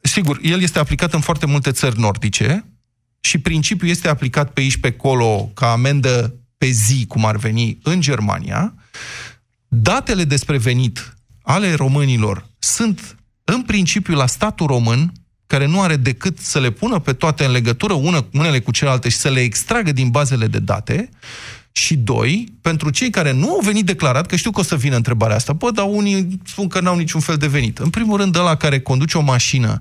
sigur, 0.01 0.39
el 0.41 0.61
este 0.61 0.79
aplicat 0.79 1.13
în 1.13 1.19
foarte 1.19 1.45
multe 1.45 1.71
țări 1.71 1.99
nordice 1.99 2.65
și 3.19 3.37
principiul 3.37 3.89
este 3.89 4.07
aplicat 4.07 4.51
pe 4.51 4.61
aici, 4.61 4.77
pe 4.77 4.95
acolo, 4.97 5.51
ca 5.53 5.71
amendă 5.71 6.35
pe 6.57 6.67
zi, 6.69 7.05
cum 7.07 7.25
ar 7.25 7.37
veni, 7.37 7.79
în 7.83 8.01
Germania. 8.01 8.73
Datele 9.67 10.23
despre 10.23 10.57
venit 10.57 11.15
ale 11.41 11.73
românilor 11.73 12.49
sunt 12.59 13.15
în 13.43 13.61
principiu 13.61 14.15
la 14.15 14.25
statul 14.25 14.67
român, 14.67 15.11
care 15.47 15.65
nu 15.65 15.81
are 15.81 15.95
decât 15.95 16.39
să 16.39 16.59
le 16.59 16.69
pună 16.69 16.99
pe 16.99 17.13
toate 17.13 17.45
în 17.45 17.51
legătură 17.51 17.93
une, 17.93 18.25
unele 18.33 18.59
cu 18.59 18.71
celelalte 18.71 19.09
și 19.09 19.17
să 19.17 19.29
le 19.29 19.39
extragă 19.39 19.91
din 19.91 20.09
bazele 20.09 20.47
de 20.47 20.59
date 20.59 21.09
și 21.71 21.95
doi, 21.95 22.53
pentru 22.61 22.89
cei 22.89 23.09
care 23.09 23.31
nu 23.31 23.49
au 23.49 23.59
venit 23.63 23.85
declarat, 23.85 24.25
că 24.25 24.35
știu 24.35 24.51
că 24.51 24.59
o 24.59 24.63
să 24.63 24.75
vină 24.75 24.95
întrebarea 24.95 25.35
asta, 25.35 25.53
bă, 25.53 25.71
dar 25.71 25.85
unii 25.89 26.39
spun 26.45 26.67
că 26.67 26.79
n-au 26.79 26.97
niciun 26.97 27.19
fel 27.19 27.37
de 27.37 27.47
venit. 27.47 27.77
În 27.77 27.89
primul 27.89 28.17
rând, 28.17 28.35
ăla 28.35 28.55
care 28.55 28.79
conduce 28.79 29.17
o 29.17 29.21
mașină 29.21 29.79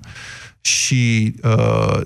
și 0.61 1.33
uh, 1.43 1.99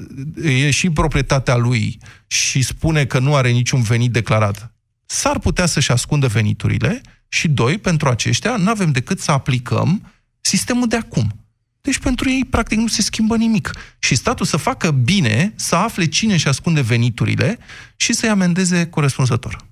e 0.44 0.72
și 0.72 0.90
proprietatea 0.90 1.56
lui 1.56 1.98
și 2.28 2.62
spune 2.62 3.06
că 3.06 3.20
nu 3.20 3.36
are 3.36 3.50
niciun 3.50 3.82
venit 3.82 4.12
declarat, 4.12 4.72
s-ar 5.06 5.40
putea 5.40 5.66
să-și 5.66 5.92
ascundă 5.92 6.28
veniturile 6.28 7.02
și 7.28 7.48
doi, 7.48 7.78
pentru 7.78 8.10
aceștia, 8.10 8.56
nu 8.56 8.70
avem 8.70 8.92
decât 8.92 9.20
să 9.20 9.32
aplicăm 9.32 10.12
sistemul 10.42 10.88
de 10.88 10.96
acum. 10.96 11.46
Deci 11.82 12.00
pentru 12.00 12.30
ei, 12.30 12.46
practic, 12.50 12.78
nu 12.78 12.88
se 12.88 13.02
schimbă 13.02 13.36
nimic. 13.36 13.72
Și 14.00 14.16
statul 14.16 14.46
să 14.46 14.58
facă 14.58 14.92
bine, 14.92 15.54
să 15.56 15.76
afle 15.76 16.06
cine 16.06 16.34
își 16.34 16.48
ascunde 16.48 16.82
veniturile 16.82 17.58
și 17.96 18.14
să-i 18.14 18.30
amendeze 18.30 18.86
corespunzător. 18.86 19.66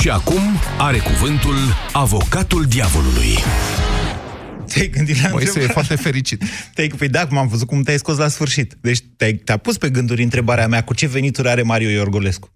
Și 0.00 0.10
acum 0.10 0.40
are 0.78 0.98
cuvântul 0.98 1.54
avocatul 1.92 2.64
diavolului. 2.64 3.34
Te-ai 4.72 4.88
gândit 4.88 5.22
la 5.22 5.28
Moise 5.28 5.60
e 5.60 5.66
foarte 5.66 5.94
fericit. 5.94 6.42
Te-ai, 6.74 6.88
păi 6.88 7.08
da, 7.08 7.26
m-am 7.30 7.48
văzut 7.48 7.66
cum 7.66 7.82
te-ai 7.82 7.98
scos 7.98 8.16
la 8.16 8.28
sfârșit. 8.28 8.76
Deci 8.80 8.98
te-ai, 9.16 9.32
te-a 9.32 9.56
pus 9.56 9.78
pe 9.78 9.90
gânduri 9.90 10.22
întrebarea 10.22 10.68
mea 10.68 10.84
cu 10.84 10.94
ce 10.94 11.06
venituri 11.06 11.48
are 11.48 11.62
Mario 11.62 11.88
Iorgolescu. 11.88 12.52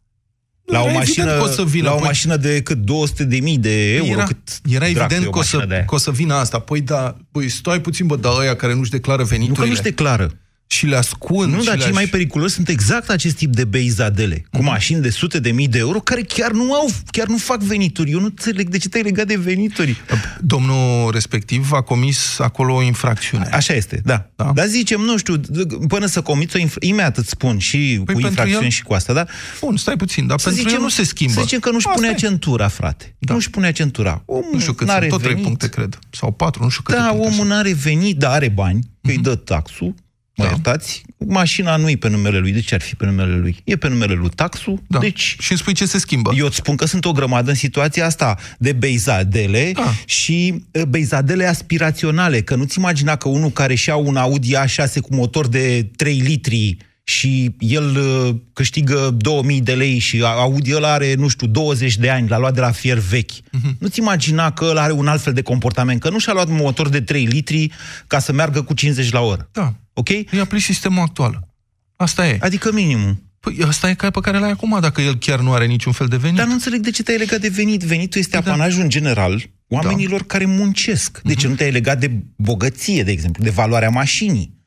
La 0.65 0.81
o, 0.81 0.85
Era 0.85 0.93
mașină, 0.93 1.25
evident 1.25 1.45
că 1.45 1.51
o 1.51 1.53
să 1.55 1.65
vină, 1.65 1.89
la 1.89 1.95
o 1.95 1.99
păi- 1.99 2.03
mașină 2.03 2.37
de 2.37 2.63
cât 2.63 2.79
200 2.79 3.25
de 3.25 3.39
mii 3.39 3.59
de 3.59 3.95
euro. 3.95 4.11
Era, 4.11 4.25
cât 4.25 4.39
era 4.71 4.89
dracu 4.91 5.01
e 5.01 5.05
evident 5.05 5.27
o 5.27 5.31
că 5.31 5.37
o, 5.37 5.41
mașină 5.41 5.63
de 5.63 5.69
să, 5.69 5.75
aia. 5.75 5.85
că 5.85 5.95
o 5.95 5.99
să 5.99 6.11
vină 6.11 6.35
asta. 6.35 6.59
Păi 6.59 6.81
da, 6.81 7.17
păi 7.33 7.49
stai 7.49 7.81
puțin, 7.81 8.07
bă, 8.07 8.17
dar 8.17 8.33
ăia 8.39 8.57
care 8.57 8.75
nu-și 8.75 8.91
declară 8.91 9.23
Nu 9.23 9.29
că 9.29 9.35
veniturile 9.35 9.69
nu-și 9.69 9.83
declară. 9.83 10.31
Și 10.73 10.87
le 10.87 10.97
ascund. 10.97 11.52
Nu, 11.52 11.59
și 11.61 11.67
dar 11.67 11.76
le 11.76 11.83
cei 11.83 11.93
mai 11.93 12.07
periculoși 12.07 12.55
sunt 12.55 12.69
exact 12.69 13.11
acest 13.11 13.37
tip 13.37 13.55
de 13.55 13.64
beizadele, 13.64 14.45
cu 14.52 14.62
mașini 14.62 15.00
de 15.00 15.11
sute 15.11 15.38
de 15.38 15.50
mii 15.50 15.69
de 15.69 15.79
euro, 15.79 15.99
care 16.00 16.23
chiar 16.23 16.50
nu 16.50 16.75
au, 16.75 16.88
chiar 17.11 17.26
nu 17.26 17.37
fac 17.37 17.61
venituri. 17.61 18.11
Eu 18.11 18.19
nu 18.19 18.25
înțeleg 18.25 18.69
de 18.69 18.79
ce 18.79 18.88
te-ai 18.88 19.02
legat 19.02 19.26
de 19.26 19.37
venituri. 19.37 19.97
Domnul 20.41 21.11
respectiv 21.11 21.73
a 21.73 21.81
comis 21.81 22.38
acolo 22.38 22.75
o 22.75 22.83
infracțiune. 22.83 23.49
Așa 23.52 23.75
este, 23.75 24.00
da. 24.05 24.31
Da. 24.37 24.45
da. 24.45 24.52
Dar 24.55 24.67
zicem, 24.67 25.00
nu 25.00 25.17
știu, 25.17 25.37
d- 25.38 25.87
până 25.88 26.07
să 26.07 26.21
comiți 26.23 26.57
o 26.57 26.59
infra... 26.59 26.79
imediat 26.87 27.17
îți 27.17 27.29
spun 27.29 27.59
și 27.59 27.76
păi 27.79 27.97
cu 27.97 28.05
pentru 28.05 28.26
infracțiuni 28.29 28.64
el- 28.64 28.71
și 28.71 28.83
cu 28.83 28.95
asta, 28.95 29.12
da? 29.12 29.26
Bun, 29.61 29.76
stai 29.76 29.97
puțin, 29.97 30.26
dar 30.26 30.38
Să 30.38 30.45
pentru 30.49 30.62
zicem, 30.62 30.79
el 30.79 30.85
nu 30.85 30.91
se 30.91 31.05
schimbă. 31.05 31.33
Să 31.33 31.41
zicem 31.41 31.61
că 31.61 31.71
nu-și 31.71 31.87
Asta 31.87 31.99
punea 31.99 32.11
e. 32.14 32.19
centura, 32.19 32.69
frate. 32.69 33.14
Da. 33.19 33.33
Nu-și 33.35 33.50
punea 33.50 33.73
centura. 33.73 34.23
Omul 34.26 34.49
Nu 34.52 34.59
știu 34.59 34.73
cât 34.73 34.87
n-are 34.87 34.99
sunt, 35.00 35.11
tot 35.11 35.21
trei 35.21 35.33
venit. 35.33 35.47
puncte, 35.47 35.69
cred. 35.69 35.99
Sau 36.11 36.33
patru, 36.33 36.62
nu 36.62 36.69
știu 36.69 36.83
câte 36.83 36.99
Da, 36.99 37.05
puncte 37.05 37.23
omul 37.26 37.37
sunt. 37.37 37.49
n-are 37.49 37.73
venit, 37.73 38.17
dar 38.19 38.31
are 38.33 38.49
bani, 38.49 38.81
că 39.02 39.11
îi 39.11 39.19
dă 39.19 39.35
taxul, 39.35 39.95
mă 40.43 40.49
Da. 40.49 40.55
iertați, 40.55 41.03
mașina 41.27 41.77
nu 41.77 41.89
e 41.91 41.97
pe 41.97 42.09
numele 42.09 42.39
lui, 42.39 42.53
de 42.53 42.61
ce 42.61 42.75
ar 42.75 42.81
fi 42.81 42.95
pe 42.95 43.05
numele 43.05 43.37
lui? 43.37 43.57
E 43.65 43.77
pe 43.77 43.89
numele 43.89 44.15
lui 44.15 44.29
taxul, 44.35 44.83
Da. 44.87 44.99
deci... 44.99 45.37
Și 45.41 45.51
îmi 45.51 45.59
spui 45.61 45.73
ce 45.75 45.87
se 45.87 45.99
schimbă. 45.99 46.33
Eu 46.37 46.47
îți 46.47 46.57
spun 46.57 46.77
că 46.77 46.87
sunt 46.87 47.05
o 47.05 47.13
grămadă 47.13 47.51
în 47.51 47.57
situația 47.57 48.07
asta 48.07 48.39
de 48.59 48.73
beizadele 48.73 49.73
Da. 49.75 49.93
și 50.07 50.63
uh, 50.73 50.83
beizadele 50.83 51.47
aspiraționale, 51.47 52.41
că 52.41 52.55
nu-ți 52.55 52.79
imagina 52.79 53.17
că 53.17 53.29
unul 53.29 53.51
care 53.51 53.75
și-a 53.75 53.97
un 53.97 54.17
Audi 54.17 54.53
A6 54.57 54.93
cu 55.01 55.15
motor 55.15 55.47
de 55.49 55.91
3 55.97 56.19
litri 56.19 56.77
și 57.04 57.54
el 57.59 57.97
uh, 57.97 58.35
câștigă 58.52 59.11
2000 59.16 59.61
de 59.61 59.75
lei 59.75 59.99
și 59.99 60.21
Audi 60.25 60.75
ăla 60.75 60.92
are, 60.92 61.14
nu 61.14 61.28
știu, 61.28 61.47
20 61.47 61.97
de 61.97 62.11
ani, 62.11 62.28
l-a 62.28 62.38
luat 62.38 62.54
de 62.54 62.61
la 62.61 62.71
fier 62.71 62.99
vechi. 62.99 63.30
Mhm. 63.50 63.76
Nu-ți 63.78 63.99
imagina 63.99 64.52
că 64.52 64.64
ăla 64.64 64.82
are 64.82 64.92
un 64.92 65.06
alt 65.06 65.21
fel 65.23 65.32
de 65.32 65.42
comportament, 65.42 66.00
că 66.00 66.11
nu 66.11 66.18
și-a 66.18 66.32
luat 66.32 66.49
un 66.49 66.56
motor 66.56 66.88
de 66.88 67.00
3 67.00 67.25
litri 67.25 67.71
ca 68.06 68.18
să 68.18 68.32
meargă 68.32 68.62
cu 68.62 68.75
50 68.75 69.11
la 69.12 69.21
oră. 69.21 69.49
Da. 69.52 69.75
Ok? 69.92 70.09
Îi 70.09 70.40
aplici 70.40 70.62
sistemul 70.62 71.02
actual. 71.02 71.49
Asta 71.97 72.26
e. 72.28 72.38
Adică 72.40 72.73
minimum. 72.73 73.26
Păi 73.40 73.59
asta 73.66 73.88
e 73.90 73.94
ca 73.94 74.11
pe 74.11 74.21
care 74.21 74.38
l-ai 74.38 74.50
acum, 74.50 74.78
dacă 74.80 75.00
el 75.00 75.16
chiar 75.18 75.40
nu 75.40 75.52
are 75.52 75.66
niciun 75.66 75.92
fel 75.92 76.06
de 76.06 76.16
venit. 76.16 76.37
Dar 76.37 76.47
nu 76.47 76.52
înțeleg 76.52 76.80
de 76.80 76.90
ce 76.90 77.02
te-ai 77.02 77.18
legat 77.18 77.40
de 77.40 77.49
venit. 77.49 77.80
Venitul 77.82 78.21
este 78.21 78.38
Da. 78.40 78.50
apanajul 78.50 78.82
în 78.82 78.88
general 78.88 79.42
oamenilor 79.68 80.23
care 80.23 80.44
muncesc. 80.44 81.21
De 81.23 81.30
Mhm. 81.32 81.38
ce 81.40 81.49
nu 81.49 81.54
te-ai 81.54 81.71
legat 81.71 81.99
de 82.00 82.11
bogăție, 82.37 83.02
de 83.02 83.11
exemplu, 83.11 83.42
de 83.44 83.50
valoarea 83.50 83.88
mașinii? 83.88 84.61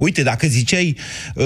Uite, 0.00 0.22
dacă 0.22 0.46
ziceai... 0.46 0.96
Uh, 1.34 1.44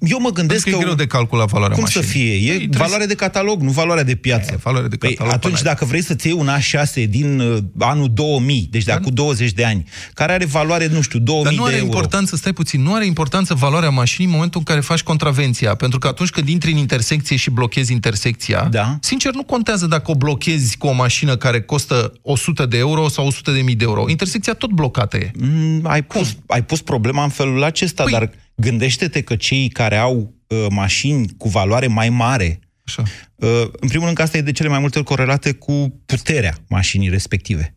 eu 0.00 0.18
mă 0.20 0.30
gândesc 0.30 0.62
Pentru 0.64 0.70
că 0.70 0.70
e 0.70 0.72
că... 0.72 0.78
greu 0.78 0.94
de 0.94 1.06
calculat 1.06 1.48
valoarea 1.48 1.74
cum 1.74 1.84
mașinii. 1.84 2.06
să 2.06 2.12
fie? 2.12 2.32
E 2.32 2.48
Păi, 2.48 2.56
trebuie 2.56 2.78
valoare 2.78 3.06
de 3.06 3.14
catalog, 3.14 3.60
nu 3.60 3.70
valoarea 3.70 4.04
de 4.04 4.14
piață. 4.14 4.50
E, 4.52 4.56
valoare 4.62 4.88
de 4.88 4.96
catalog, 4.96 5.18
Păi, 5.26 5.34
atunci, 5.34 5.52
până 5.58 5.64
dacă 5.70 5.84
vrei 5.84 6.02
să-ți 6.02 6.26
iei 6.26 6.36
un 6.38 6.48
A6 6.58 7.08
din 7.08 7.40
uh, 7.40 7.58
anul 7.78 8.10
2000, 8.14 8.68
deci 8.70 8.84
de 8.84 8.92
acum 8.92 9.10
20 9.14 9.52
de 9.52 9.64
ani, 9.64 9.84
care 10.14 10.32
are 10.32 10.44
valoare, 10.44 10.86
nu 10.86 11.00
știu, 11.00 11.18
2000 11.18 11.44
Dar 11.44 11.52
nu 11.54 11.62
de 11.62 11.68
are 11.68 11.76
euro... 11.76 11.86
importanță, 11.96 12.36
stai 12.36 12.52
puțin, 12.52 12.82
nu 12.82 12.94
are 12.94 13.06
importanță 13.06 13.54
valoarea 13.54 13.90
mașinii 13.90 14.26
în 14.26 14.32
momentul 14.32 14.58
în 14.60 14.66
care 14.74 14.80
faci 14.86 15.02
contravenția. 15.02 15.74
Pentru 15.74 15.98
că 15.98 16.06
atunci 16.08 16.30
când 16.30 16.48
intri 16.48 16.70
în 16.70 16.76
intersecție 16.76 17.36
și 17.36 17.50
blochezi 17.50 17.92
intersecția, 17.92 18.68
Da. 18.70 18.98
sincer 19.00 19.32
nu 19.34 19.42
contează 19.42 19.86
dacă 19.86 20.10
o 20.10 20.14
blochezi 20.14 20.76
cu 20.76 20.86
o 20.86 20.92
mașină 20.92 21.36
care 21.36 21.60
costă 21.60 22.12
100 22.22 22.66
de 22.66 22.78
euro 22.78 23.08
sau 23.08 23.26
100 23.26 23.50
de 23.50 23.60
mii 23.60 23.74
de 23.74 23.84
euro. 23.84 24.04
Intersecția 24.08 24.54
tot 24.54 24.70
blocată 24.70 25.16
e. 25.16 25.30
Mm, 25.38 25.80
ai, 25.86 26.02
pus, 26.02 26.36
ai 26.46 26.62
pus 26.64 26.80
problema 26.80 27.22
în 27.22 27.28
felul 27.28 27.62
acesta, 27.62 27.88
Păi- 27.94 28.10
dar 28.10 28.30
gândește-te 28.54 29.22
că 29.22 29.36
cei 29.36 29.68
care 29.68 29.96
au 29.96 30.34
uh, 30.46 30.66
mașini 30.70 31.28
cu 31.36 31.48
valoare 31.48 31.86
mai 31.86 32.08
mare, 32.08 32.58
Așa. 32.84 33.02
uh, 33.34 33.48
în 33.80 33.88
primul 33.88 34.04
rând 34.04 34.16
că 34.16 34.22
asta 34.22 34.36
e 34.36 34.40
de 34.40 34.52
cele 34.52 34.68
mai 34.68 34.78
multe 34.78 34.98
ori 34.98 35.06
corelate 35.06 35.52
cu 35.52 36.00
puterea 36.06 36.58
mașinii 36.68 37.08
respective. 37.08 37.74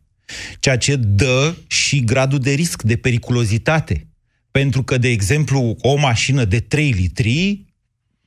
Ceea 0.59 0.77
ce 0.77 0.95
dă 0.95 1.55
și 1.67 2.03
gradul 2.03 2.39
de 2.39 2.51
risc, 2.51 2.81
de 2.81 2.95
periculozitate. 2.95 4.07
Pentru 4.51 4.83
că, 4.83 4.97
de 4.97 5.07
exemplu, 5.07 5.75
o 5.81 5.95
mașină 5.95 6.45
de 6.45 6.59
3 6.59 6.89
litri 6.91 7.65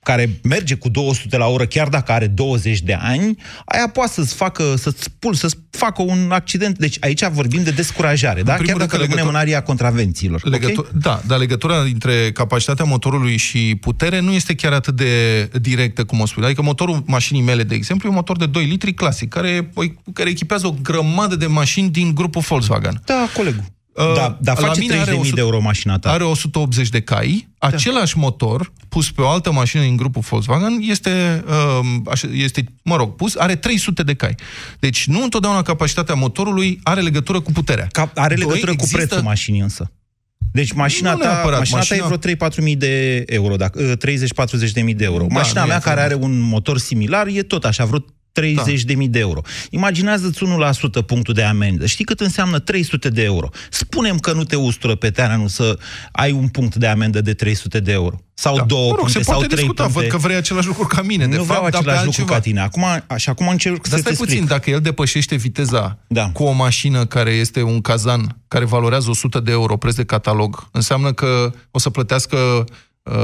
care 0.07 0.39
merge 0.43 0.75
cu 0.75 0.89
200 0.89 1.37
la 1.37 1.47
oră, 1.47 1.67
chiar 1.67 1.89
dacă 1.89 2.13
are 2.13 2.27
20 2.27 2.81
de 2.81 2.93
ani, 3.01 3.35
aia 3.65 3.89
poate 3.89 4.13
să-ți 4.13 4.35
facă, 4.35 4.75
să-ți 4.77 5.11
pul, 5.19 5.35
să-ți 5.35 5.57
facă 5.71 6.03
un 6.03 6.29
accident. 6.31 6.79
Deci 6.79 6.97
aici 7.01 7.25
vorbim 7.25 7.63
de 7.63 7.71
descurajare, 7.71 8.43
da? 8.43 8.53
primul 8.53 8.67
Chiar 8.67 8.77
rând 8.77 8.79
dacă 8.79 8.91
că 8.91 8.97
rămânem 8.97 9.17
legătur- 9.17 9.35
în 9.35 9.41
aria 9.41 9.63
contravențiilor. 9.63 10.41
Legătur- 10.49 10.91
Da, 11.01 11.23
dar 11.27 11.39
legătura 11.39 11.83
dintre 11.85 12.33
capacitatea 12.33 12.85
motorului 12.85 13.37
și 13.37 13.77
putere 13.81 14.21
nu 14.21 14.33
este 14.33 14.55
chiar 14.55 14.73
atât 14.73 14.97
de 14.97 15.43
directă, 15.61 16.05
cum 16.05 16.21
o 16.21 16.27
spui. 16.27 16.45
Adică 16.45 16.63
motorul 16.63 17.03
mașinii 17.07 17.43
mele, 17.43 17.63
de 17.63 17.75
exemplu, 17.75 18.07
e 18.07 18.11
un 18.11 18.17
motor 18.17 18.37
de 18.37 18.47
2 18.47 18.65
litri 18.65 18.95
clasic, 18.95 19.29
care, 19.29 19.71
care 20.13 20.31
echipează 20.31 20.67
o 20.67 20.75
grămadă 20.83 21.37
de 21.37 21.47
mașini 21.47 21.91
din 21.91 22.15
grupul 22.15 22.43
Volkswagen. 22.49 23.03
Da, 23.05 23.29
colegul. 23.37 23.65
Uh, 23.97 24.15
da, 24.15 24.39
dar 24.41 24.59
la 24.61 24.67
face 24.67 24.81
mine 24.81 24.95
30.000 24.95 25.01
are 25.01 25.11
de 25.11 25.17
100 25.17 25.41
euro 25.41 25.61
mașina 25.61 25.99
ta. 25.99 26.11
Are 26.11 26.25
180 26.25 26.89
de 26.89 27.01
cai, 27.01 27.49
da. 27.59 27.67
același 27.67 28.19
motor 28.19 28.73
pus 28.89 29.11
pe 29.11 29.21
o 29.23 29.29
altă 29.29 29.53
mașină 29.53 29.83
din 29.83 29.97
grupul 29.97 30.23
Volkswagen 30.29 30.79
este, 30.81 31.45
uh, 31.47 31.87
așa- 32.11 32.29
este, 32.33 32.65
mă 32.83 32.97
rog, 32.97 33.15
pus, 33.15 33.35
are 33.37 33.57
300 33.57 34.03
de 34.03 34.15
cai. 34.15 34.35
Deci 34.79 35.07
nu 35.07 35.23
întotdeauna 35.23 35.63
capacitatea 35.63 36.15
motorului 36.15 36.81
are 36.83 37.01
legătură 37.01 37.41
cu 37.41 37.53
puterea. 37.53 37.87
Ca, 37.93 38.11
are 38.15 38.35
Doi, 38.35 38.45
legătură 38.45 38.71
cu 38.71 38.77
există- 38.83 38.97
prețul 39.07 39.23
mașinii 39.25 39.61
însă. 39.61 39.91
Deci 40.53 40.73
mașina 40.73 41.13
Nu 41.13 41.19
ta, 41.19 41.25
neapărat, 41.27 41.59
mașina 41.59 41.79
ta 41.81 41.95
e 41.95 41.99
mașina- 42.01 42.07
vreo 42.07 42.17
3-4 42.19 42.63
mii 42.63 42.77
de 42.77 43.23
euro, 43.27 43.57
dacă, 43.57 43.91
ă, 43.93 43.95
30-40 43.97 44.73
de 44.73 44.81
mii 44.83 44.95
de 44.95 45.05
euro. 45.05 45.25
Da, 45.29 45.35
mașina 45.35 45.61
nu 45.61 45.67
e 45.67 45.71
mea, 45.71 45.79
care 45.79 46.01
frumos. 46.01 46.13
are 46.23 46.25
un 46.33 46.39
motor 46.49 46.79
similar, 46.79 47.27
e 47.27 47.43
tot 47.43 47.65
așa, 47.65 47.85
vreo 47.85 48.05
30.000 48.41 49.09
de 49.09 49.19
euro. 49.19 49.41
Imaginează-ți 49.71 50.39
1% 51.03 51.07
punctul 51.07 51.35
de 51.35 51.43
amendă. 51.43 51.87
Știi 51.87 52.05
cât 52.05 52.21
înseamnă 52.21 52.59
300 52.59 53.09
de 53.09 53.23
euro? 53.23 53.49
Spunem 53.71 54.19
că 54.19 54.33
nu 54.33 54.45
te 54.45 54.57
ustură 54.57 54.95
pe 54.95 55.11
nu 55.37 55.47
să 55.47 55.79
ai 56.13 56.33
un 56.33 56.49
punct 56.49 56.75
de 56.75 56.87
amendă 56.87 57.21
de 57.21 57.35
300 57.35 57.81
de 57.81 57.93
euro. 57.93 58.21
Sau 58.35 58.57
Da. 58.57 58.63
două 58.65 58.81
Mă 58.83 58.89
rog, 58.89 58.99
puncte, 58.99 59.19
se 59.19 59.25
sau 59.25 59.33
poate 59.35 59.47
trei 59.49 59.59
discuta. 59.59 59.83
puncte. 59.83 60.01
Văd 60.01 60.11
că 60.11 60.17
vrei 60.17 60.37
același 60.37 60.67
lucru 60.67 60.87
ca 60.87 61.03
mine, 61.03 61.27
de 61.27 61.37
nu 61.37 61.45
fapt, 61.45 61.47
vreau 61.47 61.63
dar 61.63 61.71
pe 61.71 61.77
același 61.91 62.05
lucru 62.05 62.21
altceva. 62.35 62.61
ca 62.61 62.69
tine. 62.71 62.91
Acum, 63.01 63.17
și 63.19 63.29
acum 63.29 63.49
încerc 63.49 63.75
Dar 63.75 63.85
să 63.91 63.97
stai 63.97 64.13
te 64.13 64.19
puțin, 64.19 64.33
explic. 64.37 64.49
dacă 64.57 64.71
el 64.71 64.81
depășește 64.81 65.35
viteza 65.37 65.99
Da. 66.09 66.31
cu 66.33 66.43
o 66.43 66.53
mașină 66.53 67.07
care 67.07 67.31
este 67.31 67.63
un 67.63 67.81
cazan, 67.81 68.37
care 68.49 68.65
valorează 68.65 69.11
100 69.11 69.41
de 69.41 69.51
euro 69.51 69.77
preț 69.77 69.95
de 69.95 70.05
catalog, 70.05 70.69
înseamnă 70.73 71.13
că 71.13 71.53
o 71.71 71.79
să 71.79 71.91
plătească 71.91 72.37
uh, 72.37 72.65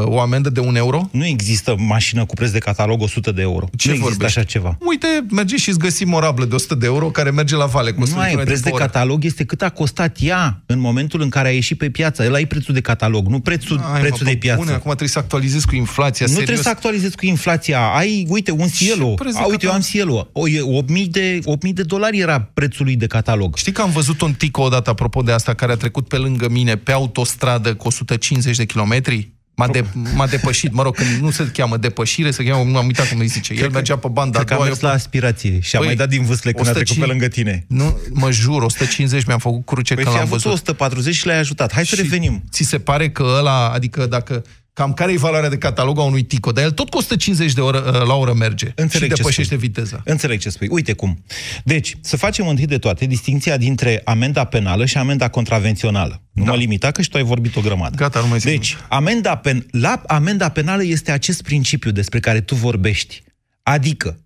o 0.04 0.20
amendă 0.20 0.50
de 0.50 0.60
un 0.60 0.76
euro? 0.76 1.08
Nu 1.12 1.26
există 1.26 1.74
mașină 1.78 2.24
cu 2.24 2.34
preț 2.34 2.50
de 2.50 2.58
catalog 2.58 3.02
100 3.02 3.32
de 3.32 3.42
euro. 3.42 3.66
Ce 3.76 3.88
nu 3.88 3.94
există 3.94 4.10
vorbești? 4.14 4.38
așa 4.38 4.46
ceva. 4.48 4.76
Uite, 4.80 5.06
merge 5.30 5.56
și 5.56 5.68
îți 5.68 5.78
găsi 5.78 6.04
morablă 6.04 6.44
de 6.44 6.54
100 6.54 6.74
de 6.74 6.86
euro 6.86 7.06
care 7.06 7.30
merge 7.30 7.56
la 7.56 7.66
vale 7.66 7.92
cu 7.92 8.02
100 8.02 8.16
Nu 8.16 8.22
ai, 8.22 8.32
km 8.34 8.44
preț 8.44 8.60
de 8.60 8.68
pe 8.68 8.74
oră. 8.74 8.84
catalog 8.84 9.24
este 9.24 9.44
cât 9.44 9.62
a 9.62 9.68
costat 9.70 10.16
ea 10.20 10.62
în 10.66 10.78
momentul 10.78 11.20
în 11.20 11.28
care 11.28 11.48
a 11.48 11.52
ieșit 11.52 11.78
pe 11.78 11.90
piață. 11.90 12.22
El 12.22 12.34
ai 12.34 12.46
prețul 12.46 12.74
de 12.74 12.80
catalog, 12.80 13.26
nu 13.26 13.40
prețul, 13.40 13.80
Ai, 13.92 14.00
prețul 14.00 14.18
mă, 14.24 14.24
de 14.24 14.30
pe 14.30 14.36
piață. 14.36 14.58
Bune, 14.60 14.70
acum 14.72 14.86
trebuie 14.88 15.08
să 15.08 15.18
actualizezi 15.18 15.66
cu 15.66 15.74
inflația, 15.74 16.26
nu 16.26 16.32
serios. 16.32 16.44
trebuie 16.44 16.64
să 16.64 16.70
actualizezi 16.70 17.16
cu 17.16 17.26
inflația. 17.26 17.80
Ai, 17.94 18.26
uite, 18.28 18.50
un 18.50 18.68
Cielo. 18.68 19.06
preț 19.14 19.32
de 19.32 19.38
A, 19.38 19.44
uite, 19.46 19.66
eu 19.66 19.72
am 19.72 19.80
catalog? 19.80 19.82
Cielo. 19.84 20.28
O, 20.32 20.48
e 20.48 20.82
8.000 21.04 21.10
de, 21.10 21.38
8.000 21.38 21.72
de 21.72 21.82
dolari 21.82 22.18
era 22.18 22.40
prețul 22.54 22.84
lui 22.84 22.96
de 22.96 23.06
catalog. 23.06 23.56
Știi 23.56 23.72
că 23.72 23.82
am 23.82 23.90
văzut 23.90 24.20
un 24.20 24.32
tico 24.32 24.62
odată, 24.62 24.90
apropo 24.90 25.22
de 25.22 25.32
asta, 25.32 25.54
care 25.54 25.72
a 25.72 25.76
trecut 25.76 26.08
pe 26.08 26.16
lângă 26.16 26.48
mine, 26.48 26.76
pe 26.76 26.92
autostradă, 26.92 27.74
cu 27.74 27.86
150 27.86 28.56
de 28.56 28.64
kilometri? 28.64 29.32
M-a, 29.54 29.68
de, 29.68 29.84
m-a 30.14 30.26
depășit, 30.26 30.72
mă 30.72 30.82
rog, 30.82 30.94
când 30.94 31.08
nu 31.20 31.30
se 31.30 31.50
cheamă 31.52 31.76
depășire, 31.76 32.30
se 32.30 32.44
cheamă, 32.44 32.70
nu 32.70 32.76
am 32.76 32.86
uitat 32.86 33.08
cum 33.08 33.18
îi 33.18 33.26
zice. 33.26 33.54
El 33.54 33.70
mergea 33.70 33.96
pe 33.96 34.08
banda 34.08 34.38
a 34.38 34.42
Cred 34.42 34.46
că 34.46 34.52
a 34.52 34.56
doua, 34.56 34.68
mers 34.68 34.80
eu 34.80 34.88
la 34.88 34.94
aspirație 34.94 35.60
și 35.60 35.76
a 35.76 35.78
Păi, 35.78 35.86
mai 35.86 35.96
dat 35.96 36.08
din 36.08 36.24
vâsle 36.24 36.52
când 36.52 36.66
a 36.68 36.70
trecut 36.70 36.96
pe 36.96 37.02
105 37.02 37.08
lângă 37.08 37.28
tine. 37.28 37.64
Nu, 37.68 37.98
mă 38.10 38.30
jur, 38.30 38.62
150 38.62 39.24
mi-am 39.24 39.38
făcut 39.38 39.66
cruce 39.66 39.94
Păi 39.94 40.02
când 40.02 40.14
fi 40.14 40.20
l-am 40.20 40.30
avut 40.30 40.42
văzut. 40.42 40.58
140 40.58 41.14
și 41.14 41.26
l-ai 41.26 41.38
ajutat. 41.38 41.72
Hai 41.72 41.86
să 41.86 41.94
revenim. 41.94 42.44
Ți 42.50 42.62
se 42.62 42.78
pare 42.78 43.10
că 43.10 43.22
ăla, 43.38 43.68
adică 43.68 44.06
dacă 44.06 44.44
cam 44.72 44.92
care 44.92 45.12
e 45.12 45.16
valoarea 45.16 45.48
de 45.48 45.58
catalog 45.58 45.98
a 45.98 46.02
unui 46.02 46.22
Tico, 46.22 46.52
dar 46.52 46.64
el 46.64 46.70
tot 46.70 46.90
cu 46.90 46.96
150 46.96 47.52
de 47.52 47.60
oră, 47.60 48.04
la 48.06 48.14
oră 48.14 48.32
merge 48.32 48.72
Înțeleg 48.74 49.08
și 49.08 49.14
ce 49.14 49.22
depășește 49.22 49.54
spui. 49.54 49.66
viteza. 49.68 50.02
Înțeleg 50.04 50.40
ce 50.40 50.48
spui. 50.50 50.68
Uite 50.70 50.92
cum. 50.92 51.24
Deci, 51.64 51.96
să 52.00 52.16
facem 52.16 52.48
întâi 52.48 52.66
de 52.66 52.78
toate 52.78 53.06
distinția 53.06 53.56
dintre 53.56 54.00
amenda 54.04 54.44
penală 54.44 54.84
și 54.84 54.96
amenda 54.96 55.28
contravențională. 55.28 56.22
Nu 56.32 56.44
mă 56.44 56.54
limita, 56.54 56.90
că 56.90 57.02
și 57.02 57.08
tu 57.08 57.16
ai 57.16 57.22
vorbit 57.22 57.56
o 57.56 57.60
grămadă. 57.60 57.96
Da. 57.96 58.04
Gata, 58.04 58.20
nu 58.20 58.26
mai 58.26 58.38
zic 58.38 58.50
Deci, 58.50 58.76
amenda, 58.88 59.36
pen... 59.36 59.66
la 59.70 60.02
amenda 60.06 60.48
penală 60.48 60.84
este 60.84 61.10
acest 61.12 61.42
principiu 61.42 61.90
despre 61.90 62.20
care 62.20 62.40
tu 62.40 62.54
vorbești. 62.54 63.22
Adică, 63.62 64.20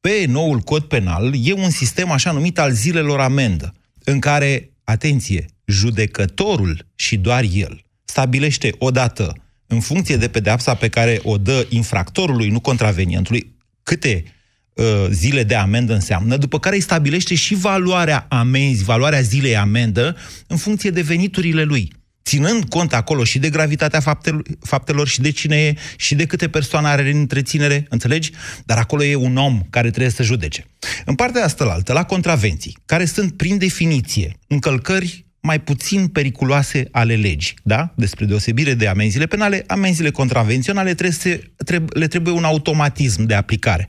pe 0.00 0.24
noul 0.28 0.58
cod 0.58 0.82
penal 0.82 1.32
e 1.42 1.52
un 1.52 1.70
sistem 1.70 2.10
așa 2.10 2.32
numit 2.32 2.58
al 2.58 2.72
zilelor 2.72 3.20
amendă, 3.20 3.72
în 4.04 4.18
care, 4.18 4.70
atenție, 4.84 5.46
judecătorul 5.64 6.86
și 6.94 7.16
doar 7.16 7.44
el 7.52 7.84
stabilește 8.04 8.74
odată, 8.78 9.34
în 9.72 9.80
funcție 9.80 10.16
de 10.16 10.28
pedeapsa 10.28 10.74
pe 10.74 10.88
care 10.88 11.20
o 11.22 11.38
dă 11.38 11.66
infractorului, 11.68 12.48
nu 12.48 12.60
contravenientului, 12.60 13.54
câte 13.82 14.24
uh, 14.72 15.06
zile 15.10 15.42
de 15.44 15.54
amendă 15.54 15.94
înseamnă, 15.94 16.36
după 16.36 16.58
care 16.58 16.74
îi 16.74 16.80
stabilește 16.80 17.34
și 17.34 17.54
valoarea 17.54 18.26
amenzi, 18.28 18.84
valoarea 18.84 19.20
zilei 19.20 19.56
amendă, 19.56 20.16
în 20.46 20.56
funcție 20.56 20.90
de 20.90 21.00
veniturile 21.00 21.62
lui 21.62 21.92
ținând 22.24 22.64
cont 22.64 22.94
acolo 22.94 23.24
și 23.24 23.38
de 23.38 23.50
gravitatea 23.50 24.00
faptelor, 24.00 24.42
faptelor 24.60 25.08
și 25.08 25.20
de 25.20 25.30
cine 25.30 25.56
e 25.56 25.74
și 25.96 26.14
de 26.14 26.26
câte 26.26 26.48
persoane 26.48 26.88
are 26.88 27.10
în 27.10 27.18
întreținere, 27.18 27.86
înțelegi? 27.88 28.30
Dar 28.64 28.78
acolo 28.78 29.04
e 29.04 29.14
un 29.14 29.36
om 29.36 29.60
care 29.70 29.90
trebuie 29.90 30.12
să 30.12 30.22
judece. 30.22 30.66
În 31.04 31.14
partea 31.14 31.44
asta 31.44 31.64
la 31.64 31.72
altă, 31.72 31.92
la 31.92 32.04
contravenții, 32.04 32.76
care 32.86 33.04
sunt 33.04 33.36
prin 33.36 33.58
definiție 33.58 34.38
încălcări 34.46 35.26
mai 35.42 35.60
puțin 35.60 36.06
periculoase 36.06 36.88
ale 36.90 37.14
legii, 37.14 37.54
da? 37.62 37.92
Despre 37.96 38.24
deosebire 38.24 38.74
de 38.74 38.88
amenziile 38.88 39.26
penale, 39.26 39.64
amenziile 39.66 40.10
contravenționale 40.10 40.94
trebuie 40.94 41.16
să, 41.16 41.40
treb- 41.64 41.94
le 41.94 42.06
trebuie 42.06 42.34
un 42.34 42.44
automatism 42.44 43.22
de 43.22 43.34
aplicare. 43.34 43.88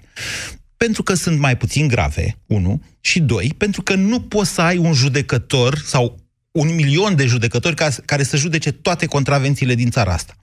Pentru 0.77 1.03
că 1.03 1.13
sunt 1.13 1.39
mai 1.39 1.57
puțin 1.57 1.87
grave, 1.87 2.37
unu, 2.45 2.83
și 3.01 3.19
doi, 3.19 3.53
pentru 3.57 3.81
că 3.81 3.95
nu 3.95 4.21
poți 4.21 4.53
să 4.53 4.61
ai 4.61 4.77
un 4.77 4.93
judecător 4.93 5.77
sau 5.77 6.19
un 6.51 6.75
milion 6.75 7.15
de 7.15 7.25
judecători 7.25 7.75
ca, 7.75 7.89
care 8.05 8.23
să 8.23 8.37
judece 8.37 8.71
toate 8.71 9.05
contravențiile 9.05 9.75
din 9.75 9.89
țara 9.89 10.13
asta. 10.13 10.35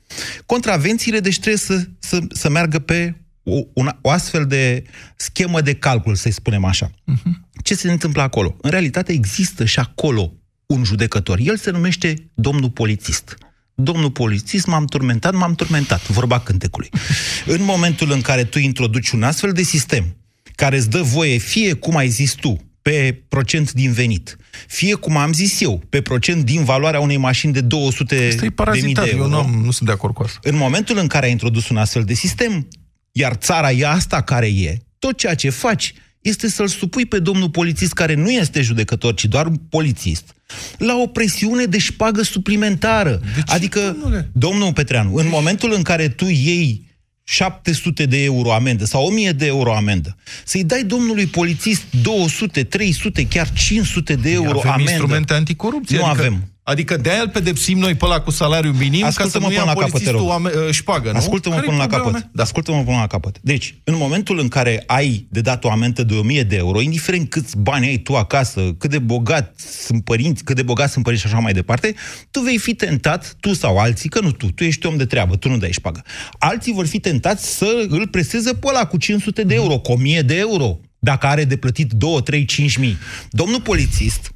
Contravențiile, 0.47 1.21
deci 1.21 1.39
trebuie 1.39 1.57
să, 1.57 1.85
să, 1.99 2.19
să 2.33 2.49
meargă 2.49 2.79
pe 2.79 3.15
o, 3.43 3.61
una, 3.73 3.99
o 4.03 4.11
astfel 4.11 4.47
de 4.47 4.83
schemă 5.17 5.61
de 5.61 5.75
calcul, 5.75 6.15
să-i 6.15 6.31
spunem 6.31 6.65
așa. 6.65 6.91
Uh-huh. 6.91 7.63
Ce 7.63 7.75
se 7.75 7.91
întâmplă 7.91 8.23
acolo? 8.23 8.57
În 8.61 8.71
realitate 8.71 9.13
există 9.13 9.65
și 9.65 9.79
acolo 9.79 10.40
un 10.71 10.85
judecător. 10.85 11.39
El 11.43 11.57
se 11.57 11.71
numește 11.71 12.31
domnul 12.35 12.71
polițist. 12.71 13.39
Domnul 13.75 14.11
polițist, 14.11 14.67
m-am 14.67 14.85
turmentat, 14.85 15.35
m-am 15.35 15.55
turmentat, 15.55 16.09
vorba 16.09 16.41
cântecului. 16.41 16.91
În 17.57 17.63
momentul 17.63 18.11
în 18.11 18.21
care 18.21 18.45
tu 18.45 18.59
introduci 18.59 19.11
un 19.11 19.23
astfel 19.23 19.53
de 19.53 19.63
sistem 19.63 20.17
care 20.55 20.77
îți 20.77 20.91
dă 20.91 21.01
voie, 21.03 21.37
fie 21.39 21.73
cum 21.73 21.97
ai 21.97 22.09
zis 22.09 22.33
tu, 22.33 22.71
pe 22.83 23.23
procent 23.29 23.73
din 23.73 23.93
venit, 23.93 24.37
fie 24.67 24.95
cum 24.95 25.17
am 25.17 25.33
zis 25.33 25.61
eu, 25.61 25.83
pe 25.89 26.01
procent 26.01 26.45
din 26.45 26.65
valoarea 26.65 27.01
unei 27.01 27.17
mașini 27.17 27.53
de 27.53 27.61
200 27.61 28.15
Asta 28.15 28.27
e 28.27 28.29
de 28.29 28.37
mii 28.41 28.51
parazitar, 28.51 29.05
de 29.05 29.11
eu 29.11 29.17
euro. 29.17 29.29
nu, 29.29 29.63
nu 29.65 29.71
sunt 29.71 29.89
de 29.89 29.95
acord 29.95 30.15
cu 30.15 30.23
asta. 30.23 30.39
În 30.43 30.57
momentul 30.57 30.99
în 30.99 31.07
care 31.07 31.27
ai 31.27 31.33
introdus 31.33 31.69
un 31.69 31.77
astfel 31.77 32.05
de 32.05 32.15
sistem, 32.15 32.69
iar 33.13 33.35
țara 33.35 33.71
e 33.71 33.87
asta 33.87 34.23
care 34.23 34.47
e, 34.47 34.77
tot 34.99 35.17
ceea 35.17 35.35
ce 35.35 35.51
faci 35.51 35.95
este 36.21 36.49
să-l 36.49 36.69
supui 36.69 37.07
pe 37.07 37.19
domnul 37.19 37.51
polițist, 37.51 37.93
care 37.93 38.15
nu 38.15 38.31
este 38.31 38.61
judecător, 38.61 39.15
ci 39.15 39.25
doar 39.25 39.47
un 39.47 39.57
polițist, 39.57 40.35
la 40.79 40.97
o 40.97 41.07
presiune 41.07 41.65
de 41.65 41.79
șpagă 41.79 42.23
suplimentară. 42.23 43.21
adică, 43.47 43.97
domnul 44.33 44.73
Petreanu, 44.73 45.15
în 45.15 45.29
momentul 45.29 45.73
în 45.73 45.83
care 45.83 46.09
tu 46.09 46.25
iei 46.25 46.89
700 47.25 48.07
de 48.07 48.23
euro 48.23 48.53
amendă 48.53 48.85
sau 48.85 49.05
1000 49.05 49.33
de 49.33 49.47
euro 49.47 49.75
amendă, 49.75 50.17
să-i 50.45 50.65
dai 50.65 50.83
domnului 50.83 51.27
polițist 51.27 51.83
200, 52.03 52.65
300, 52.65 53.27
chiar 53.27 53.53
500 53.53 54.15
de 54.15 54.33
euro 54.33 54.59
avem 54.59 54.71
amendă. 54.71 54.91
instrumente 54.91 55.33
anticorupție. 55.33 55.99
Nu 55.99 56.05
adică, 56.05 56.21
avem. 56.21 56.50
Adică 56.71 56.97
de-aia 56.97 57.21
îl 57.21 57.29
pedepsim 57.29 57.79
noi 57.79 57.95
pe 57.95 58.05
ăla 58.05 58.21
cu 58.21 58.31
salariu 58.31 58.71
minim 58.73 59.01
ca 59.01 59.11
să 59.11 59.23
Ascultă-mă 59.23 59.47
nu 59.47 59.53
ia 59.53 59.59
până 59.61 59.73
la 59.75 59.81
capăt, 59.81 60.03
te 60.03 60.11
polițistul 60.11 60.21
rog. 60.21 60.31
ame- 60.31 60.67
uh, 60.67 60.73
șpagă, 60.73 61.11
nu? 61.11 61.17
Ascultă-mă 61.17 61.55
Care-i 61.55 61.69
până 61.69 61.81
la 61.81 61.87
problema 61.87 62.11
capăt. 62.13 62.23
mea? 62.23 62.31
Da. 62.35 62.43
Ascultă-mă 62.43 62.83
până 62.85 62.97
la 62.97 63.07
capăt. 63.07 63.39
Deci, 63.43 63.75
în 63.85 63.95
momentul 63.97 64.39
în 64.39 64.49
care 64.49 64.83
ai 64.87 65.27
de 65.31 65.41
dat 65.41 65.65
o 65.65 65.71
amendă 65.71 66.03
de 66.03 66.15
1000 66.15 66.43
de 66.43 66.57
euro, 66.57 66.81
indiferent 66.81 67.31
câți 67.31 67.57
bani 67.59 67.87
ai 67.87 67.97
tu 67.97 68.17
acasă, 68.17 68.61
cât 68.79 68.91
de 68.91 68.99
bogat 68.99 69.55
sunt 69.87 70.05
părinți, 70.05 70.45
cât 70.45 70.57
de 70.57 70.63
bogat 70.63 70.91
sunt 70.91 71.05
părinți 71.05 71.27
și 71.27 71.33
așa 71.33 71.43
mai 71.43 71.53
departe, 71.53 71.95
tu 72.31 72.41
vei 72.41 72.59
fi 72.59 72.75
tentat, 72.75 73.37
tu 73.41 73.55
sau 73.55 73.79
alții, 73.79 74.09
că 74.09 74.21
nu 74.21 74.33
tu, 74.33 74.47
tu 74.51 74.65
ești 74.65 74.87
om 74.87 74.97
de 74.97 75.05
treabă, 75.05 75.37
tu 75.37 75.49
nu 75.49 75.57
dai 75.57 75.73
șpagă. 75.73 76.03
Alții 76.39 76.73
vor 76.73 76.87
fi 76.87 76.99
tentați 77.01 77.57
să 77.57 77.87
îl 77.89 78.09
preseze 78.09 78.55
pe 78.55 78.67
ăla 78.69 78.85
cu 78.87 78.97
500 78.97 79.43
de 79.45 79.55
euro, 79.55 79.79
cu 79.79 79.93
1000 79.93 80.21
de 80.23 80.37
euro, 80.37 80.79
dacă 80.99 81.27
are 81.27 81.45
de 81.45 81.57
plătit 81.57 81.93
2, 81.93 82.23
3, 82.23 82.45
5 82.45 82.77
mii. 82.77 82.97
Domnul 83.31 83.61
polițist, 83.61 84.31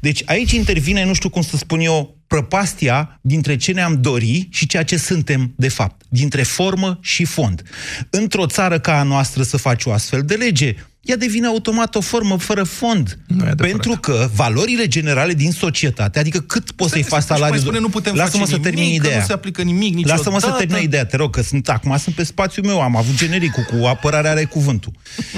deci 0.00 0.22
aici 0.24 0.52
intervine, 0.52 1.04
nu 1.04 1.14
știu 1.14 1.28
cum 1.28 1.42
să 1.42 1.56
spun 1.56 1.80
eu, 1.80 2.16
prăpastia 2.26 3.18
dintre 3.20 3.56
ce 3.56 3.72
ne-am 3.72 4.00
dori 4.00 4.48
și 4.50 4.66
ceea 4.66 4.82
ce 4.82 4.96
suntem, 4.96 5.52
de 5.56 5.68
fapt, 5.68 6.02
dintre 6.08 6.42
formă 6.42 6.98
și 7.02 7.24
fond. 7.24 7.62
Într-o 8.10 8.46
țară 8.46 8.78
ca 8.78 8.98
a 8.98 9.02
noastră 9.02 9.42
să 9.42 9.56
faci 9.56 9.84
o 9.84 9.92
astfel 9.92 10.22
de 10.22 10.34
lege, 10.34 10.74
ea 11.00 11.16
devine 11.16 11.46
automat 11.46 11.94
o 11.94 12.00
formă 12.00 12.36
fără 12.38 12.62
fond. 12.62 13.18
Pentru 13.56 13.96
că 14.00 14.28
valorile 14.34 14.86
generale 14.86 15.32
din 15.32 15.50
societate, 15.50 16.18
adică 16.18 16.40
cât 16.40 16.70
poți 16.70 16.92
să-i 16.92 17.02
faci 17.02 17.10
Mai 17.10 17.36
salariul... 17.36 17.60
spune, 17.60 17.78
nu 17.78 17.88
putem 17.88 18.14
Lasă-mă 18.14 18.44
face 18.44 18.54
să 18.54 18.60
termin 18.60 18.82
nimic, 18.82 19.00
că 19.00 19.06
ideea. 19.06 19.20
nu 19.20 19.26
se 19.26 19.32
aplică 19.32 19.62
nimic 19.62 19.94
niciodată. 19.94 20.18
Lasă-mă 20.18 20.40
să 20.40 20.56
termin 20.58 20.82
ideea, 20.82 21.06
te 21.06 21.16
rog, 21.16 21.34
că 21.34 21.42
sunt, 21.42 21.68
acum 21.68 21.96
sunt 21.96 22.14
pe 22.14 22.24
spațiul 22.24 22.66
meu, 22.66 22.80
am 22.80 22.96
avut 22.96 23.16
genericul 23.16 23.62
cu 23.62 23.84
apărarea 23.84 24.30
are 24.30 24.44
cuvântul. 24.44 24.92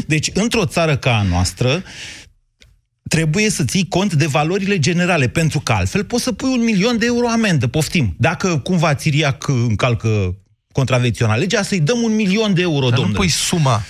Deci, 0.07 0.31
într-o 0.35 0.65
țară 0.65 0.97
ca 0.97 1.17
a 1.17 1.23
noastră, 1.23 1.83
trebuie 3.09 3.51
să 3.51 3.65
ții 3.65 3.89
cont 3.89 4.15
de 4.15 4.27
valorile 4.27 4.79
generale, 4.79 5.29
pentru 5.29 5.61
că 5.61 5.73
altfel 5.73 6.05
poți 6.05 6.23
să 6.23 6.33
pui 6.33 6.51
un 6.51 6.65
milion 6.65 6.99
de 6.99 7.07
euro 7.07 7.29
amendă, 7.29 7.67
poftim. 7.67 8.15
Dacă 8.19 8.59
cumva 8.59 8.95
Țiriac 8.95 9.49
încalcă 9.49 10.37
contravențional 10.73 11.39
legea, 11.39 11.63
să-i 11.63 11.81
dăm 11.81 12.03
un 12.03 12.15
milion 12.15 12.55
de 12.55 12.61
euro, 12.61 12.81
Dar 12.81 12.91
nu 12.91 12.97
domnule. 12.97 13.17
pui 13.17 13.29
suma. 13.29 13.83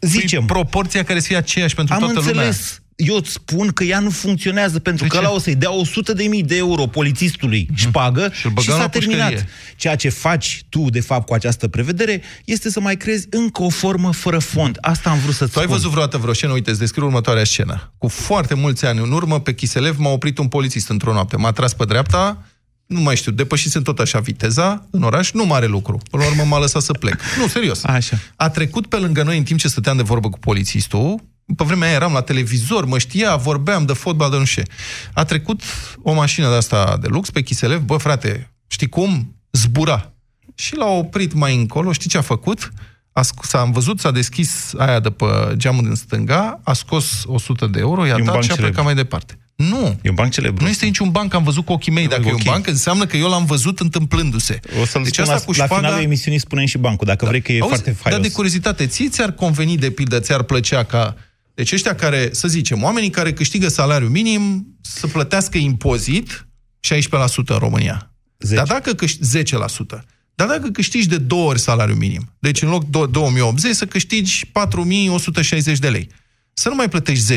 Zicem. 0.00 0.38
Pui 0.38 0.48
proporția 0.48 1.04
care 1.04 1.20
să 1.20 1.26
fie 1.26 1.36
aceeași 1.36 1.74
pentru 1.74 1.94
Am 1.94 2.00
toată 2.00 2.20
lumea. 2.28 2.52
Înțeles. 2.96 3.14
Eu 3.14 3.16
îți 3.16 3.30
spun 3.30 3.68
că 3.68 3.84
ea 3.84 3.98
nu 4.00 4.10
funcționează, 4.10 4.78
pentru 4.78 5.06
că 5.06 5.16
ăla 5.18 5.30
o 5.32 5.38
să-i 5.38 5.54
dea 5.54 5.72
100 5.72 6.12
de 6.12 6.22
mii 6.24 6.42
de 6.42 6.56
euro 6.56 6.86
polițistului 6.86 7.68
șpagă 7.74 8.30
și, 8.32 8.46
băgăm 8.48 8.62
și 8.62 8.68
la 8.68 8.76
s-a 8.76 8.88
terminat. 8.88 9.28
pușcărie. 9.30 9.48
Ceea 9.76 9.96
ce 9.96 10.08
faci 10.08 10.64
tu, 10.68 10.90
de 10.90 11.00
fapt, 11.00 11.26
cu 11.26 11.34
această 11.34 11.68
prevedere, 11.68 12.22
este 12.44 12.70
să 12.70 12.80
mai 12.80 12.96
crezi 12.96 13.26
încă 13.30 13.62
o 13.62 13.68
formă 13.68 14.12
fără 14.12 14.38
fond. 14.38 14.78
Asta 14.80 15.10
am 15.10 15.18
vrut 15.18 15.34
să-ți 15.34 15.52
Tu 15.52 15.58
ai 15.58 15.64
spun. 15.64 15.76
văzut 15.76 15.90
vreodată 15.90 16.16
vreo 16.18 16.32
scenă? 16.32 16.52
Uite, 16.52 16.70
îți 16.70 16.78
descriu 16.78 17.04
următoarea 17.04 17.44
scenă. 17.44 17.92
Cu 17.98 18.08
foarte 18.08 18.54
mulți 18.54 18.84
ani 18.86 18.98
în 18.98 19.12
urmă, 19.12 19.40
pe 19.40 19.54
Chiselev, 19.54 19.96
m-a 19.98 20.10
oprit 20.10 20.38
un 20.38 20.48
polițist 20.48 20.88
într-o 20.88 21.12
noapte. 21.12 21.36
M-a 21.36 21.52
tras 21.52 21.74
pe 21.74 21.84
dreapta, 21.84 22.44
nu 22.86 23.00
mai 23.00 23.16
știu, 23.16 23.32
depășisem 23.32 23.82
tot 23.82 23.98
așa 23.98 24.18
viteza 24.18 24.86
în 24.90 25.02
oraș, 25.02 25.30
nu 25.32 25.44
mare 25.46 25.66
lucru. 25.66 26.00
Până 26.10 26.22
la 26.22 26.28
urmă 26.28 26.42
m-a 26.42 26.58
lăsat 26.58 26.82
să 26.82 26.92
plec. 26.92 27.20
Nu, 27.38 27.46
serios. 27.48 27.84
Așa. 27.84 28.18
A 28.36 28.48
trecut 28.48 28.86
pe 28.86 28.96
lângă 28.96 29.22
noi 29.22 29.38
în 29.38 29.44
timp 29.44 29.58
ce 29.58 29.68
stăteam 29.68 29.96
de 29.96 30.02
vorbă 30.02 30.30
cu 30.30 30.38
polițistul, 30.38 31.24
pe 31.56 31.64
vremea 31.64 31.86
aia 31.88 31.96
eram 31.96 32.12
la 32.12 32.20
televizor, 32.20 32.84
mă 32.84 32.98
știa, 32.98 33.36
vorbeam 33.36 33.84
de 33.84 33.92
fotbal, 33.92 34.30
de 34.30 34.36
nu 34.36 34.44
știu 34.44 34.62
ce. 34.62 34.68
A 35.12 35.24
trecut 35.24 35.62
o 36.02 36.12
mașină 36.12 36.48
de 36.48 36.54
asta 36.54 36.98
de 37.00 37.06
lux 37.06 37.30
pe 37.30 37.42
Chiselev, 37.42 37.80
bă, 37.80 37.96
frate, 37.96 38.52
știi 38.66 38.88
cum? 38.88 39.36
Zbura. 39.52 40.12
Și 40.54 40.76
l-a 40.76 40.86
oprit 40.86 41.32
mai 41.32 41.54
încolo, 41.54 41.92
știi 41.92 42.10
ce 42.10 42.18
a 42.18 42.20
făcut? 42.20 42.72
A 43.12 43.20
sc- 43.20 43.42
s-a 43.42 43.64
văzut, 43.64 44.00
s-a 44.00 44.10
deschis 44.10 44.72
aia 44.78 45.00
de 45.00 45.10
pe 45.10 45.24
geamul 45.56 45.82
din 45.84 45.94
stânga, 45.94 46.60
a 46.64 46.72
scos 46.72 47.22
100 47.26 47.66
de 47.66 47.78
euro, 47.78 48.06
i-a 48.06 48.10
E 48.10 48.14
un 48.14 48.24
dat 48.24 48.32
banc 48.32 48.44
și 48.44 48.50
a 48.50 48.54
celebru. 48.54 48.64
plecat 48.74 48.84
mai 48.84 48.94
departe. 49.02 49.38
Nu, 49.56 49.98
E 50.02 50.08
un 50.08 50.14
banc 50.14 50.32
celebru. 50.32 50.62
nu 50.64 50.70
este 50.70 50.84
niciun 50.84 51.10
banc, 51.10 51.34
am 51.34 51.42
văzut 51.42 51.64
cu 51.64 51.72
ochii 51.72 51.92
mei. 51.92 52.08
Dacă 52.08 52.20
Ok. 52.22 52.28
e 52.28 52.32
un 52.32 52.40
banc, 52.44 52.66
înseamnă 52.66 53.06
că 53.06 53.16
eu 53.16 53.28
l-am 53.28 53.44
văzut 53.44 53.80
întâmplându-se. 53.80 54.60
O 54.80 54.84
să-l 54.84 55.02
deci 55.02 55.12
spun 55.14 55.24
asta 55.24 55.34
la, 55.34 55.40
cu 55.44 55.50
la 55.58 55.64
șpaga... 55.64 55.80
finalul 55.80 56.02
emisiunii 56.04 56.38
spunem 56.40 56.66
și 56.66 56.78
bancul, 56.78 57.06
dacă 57.06 57.24
vrei 57.26 57.40
că 57.42 57.52
e 57.52 57.60
Auzi, 57.60 57.72
foarte 57.74 57.90
faios. 57.92 58.18
Dar 58.18 58.28
de 58.28 58.34
curiozitate, 58.34 58.86
ție 58.86 59.08
ți-ar 59.08 59.32
conveni, 59.32 59.76
de 59.76 59.90
pildă, 59.90 60.20
ți-ar 60.20 60.42
plăcea 60.42 60.82
ca... 60.84 61.16
Deci 61.56 61.72
ăștia 61.72 61.94
care, 61.94 62.28
să 62.32 62.48
zicem, 62.48 62.82
oamenii 62.82 63.10
care 63.10 63.32
câștigă 63.32 63.68
salariu 63.68 64.08
minim 64.08 64.66
să 64.80 65.06
plătească 65.06 65.58
impozit 65.58 66.46
16% 66.94 67.08
în 67.46 67.58
România. 67.58 68.14
10. 68.38 68.54
Dar 68.54 68.66
dacă 68.66 68.94
câștigi 68.94 69.54
10%, 69.54 70.04
dar 70.34 70.46
dacă 70.46 70.68
câștigi 70.68 71.08
de 71.08 71.18
două 71.18 71.48
ori 71.48 71.58
salariu 71.58 71.94
minim, 71.94 72.32
deci 72.38 72.62
în 72.62 72.68
loc 72.68 72.84
de 72.84 73.06
2080 73.10 73.74
să 73.74 73.86
câștigi 73.86 74.46
4160 74.46 75.78
de 75.78 75.88
lei, 75.88 76.08
să 76.52 76.68
nu 76.68 76.74
mai 76.74 76.88
plătești 76.88 77.36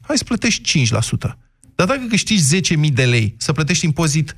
hai 0.00 0.18
să 0.18 0.24
plătești 0.24 0.86
5%. 0.86 1.36
Dar 1.74 1.86
dacă 1.86 2.04
câștigi 2.08 2.74
10.000 2.74 2.92
de 2.92 3.04
lei, 3.04 3.34
să 3.38 3.52
plătești 3.52 3.84
impozit 3.84 4.34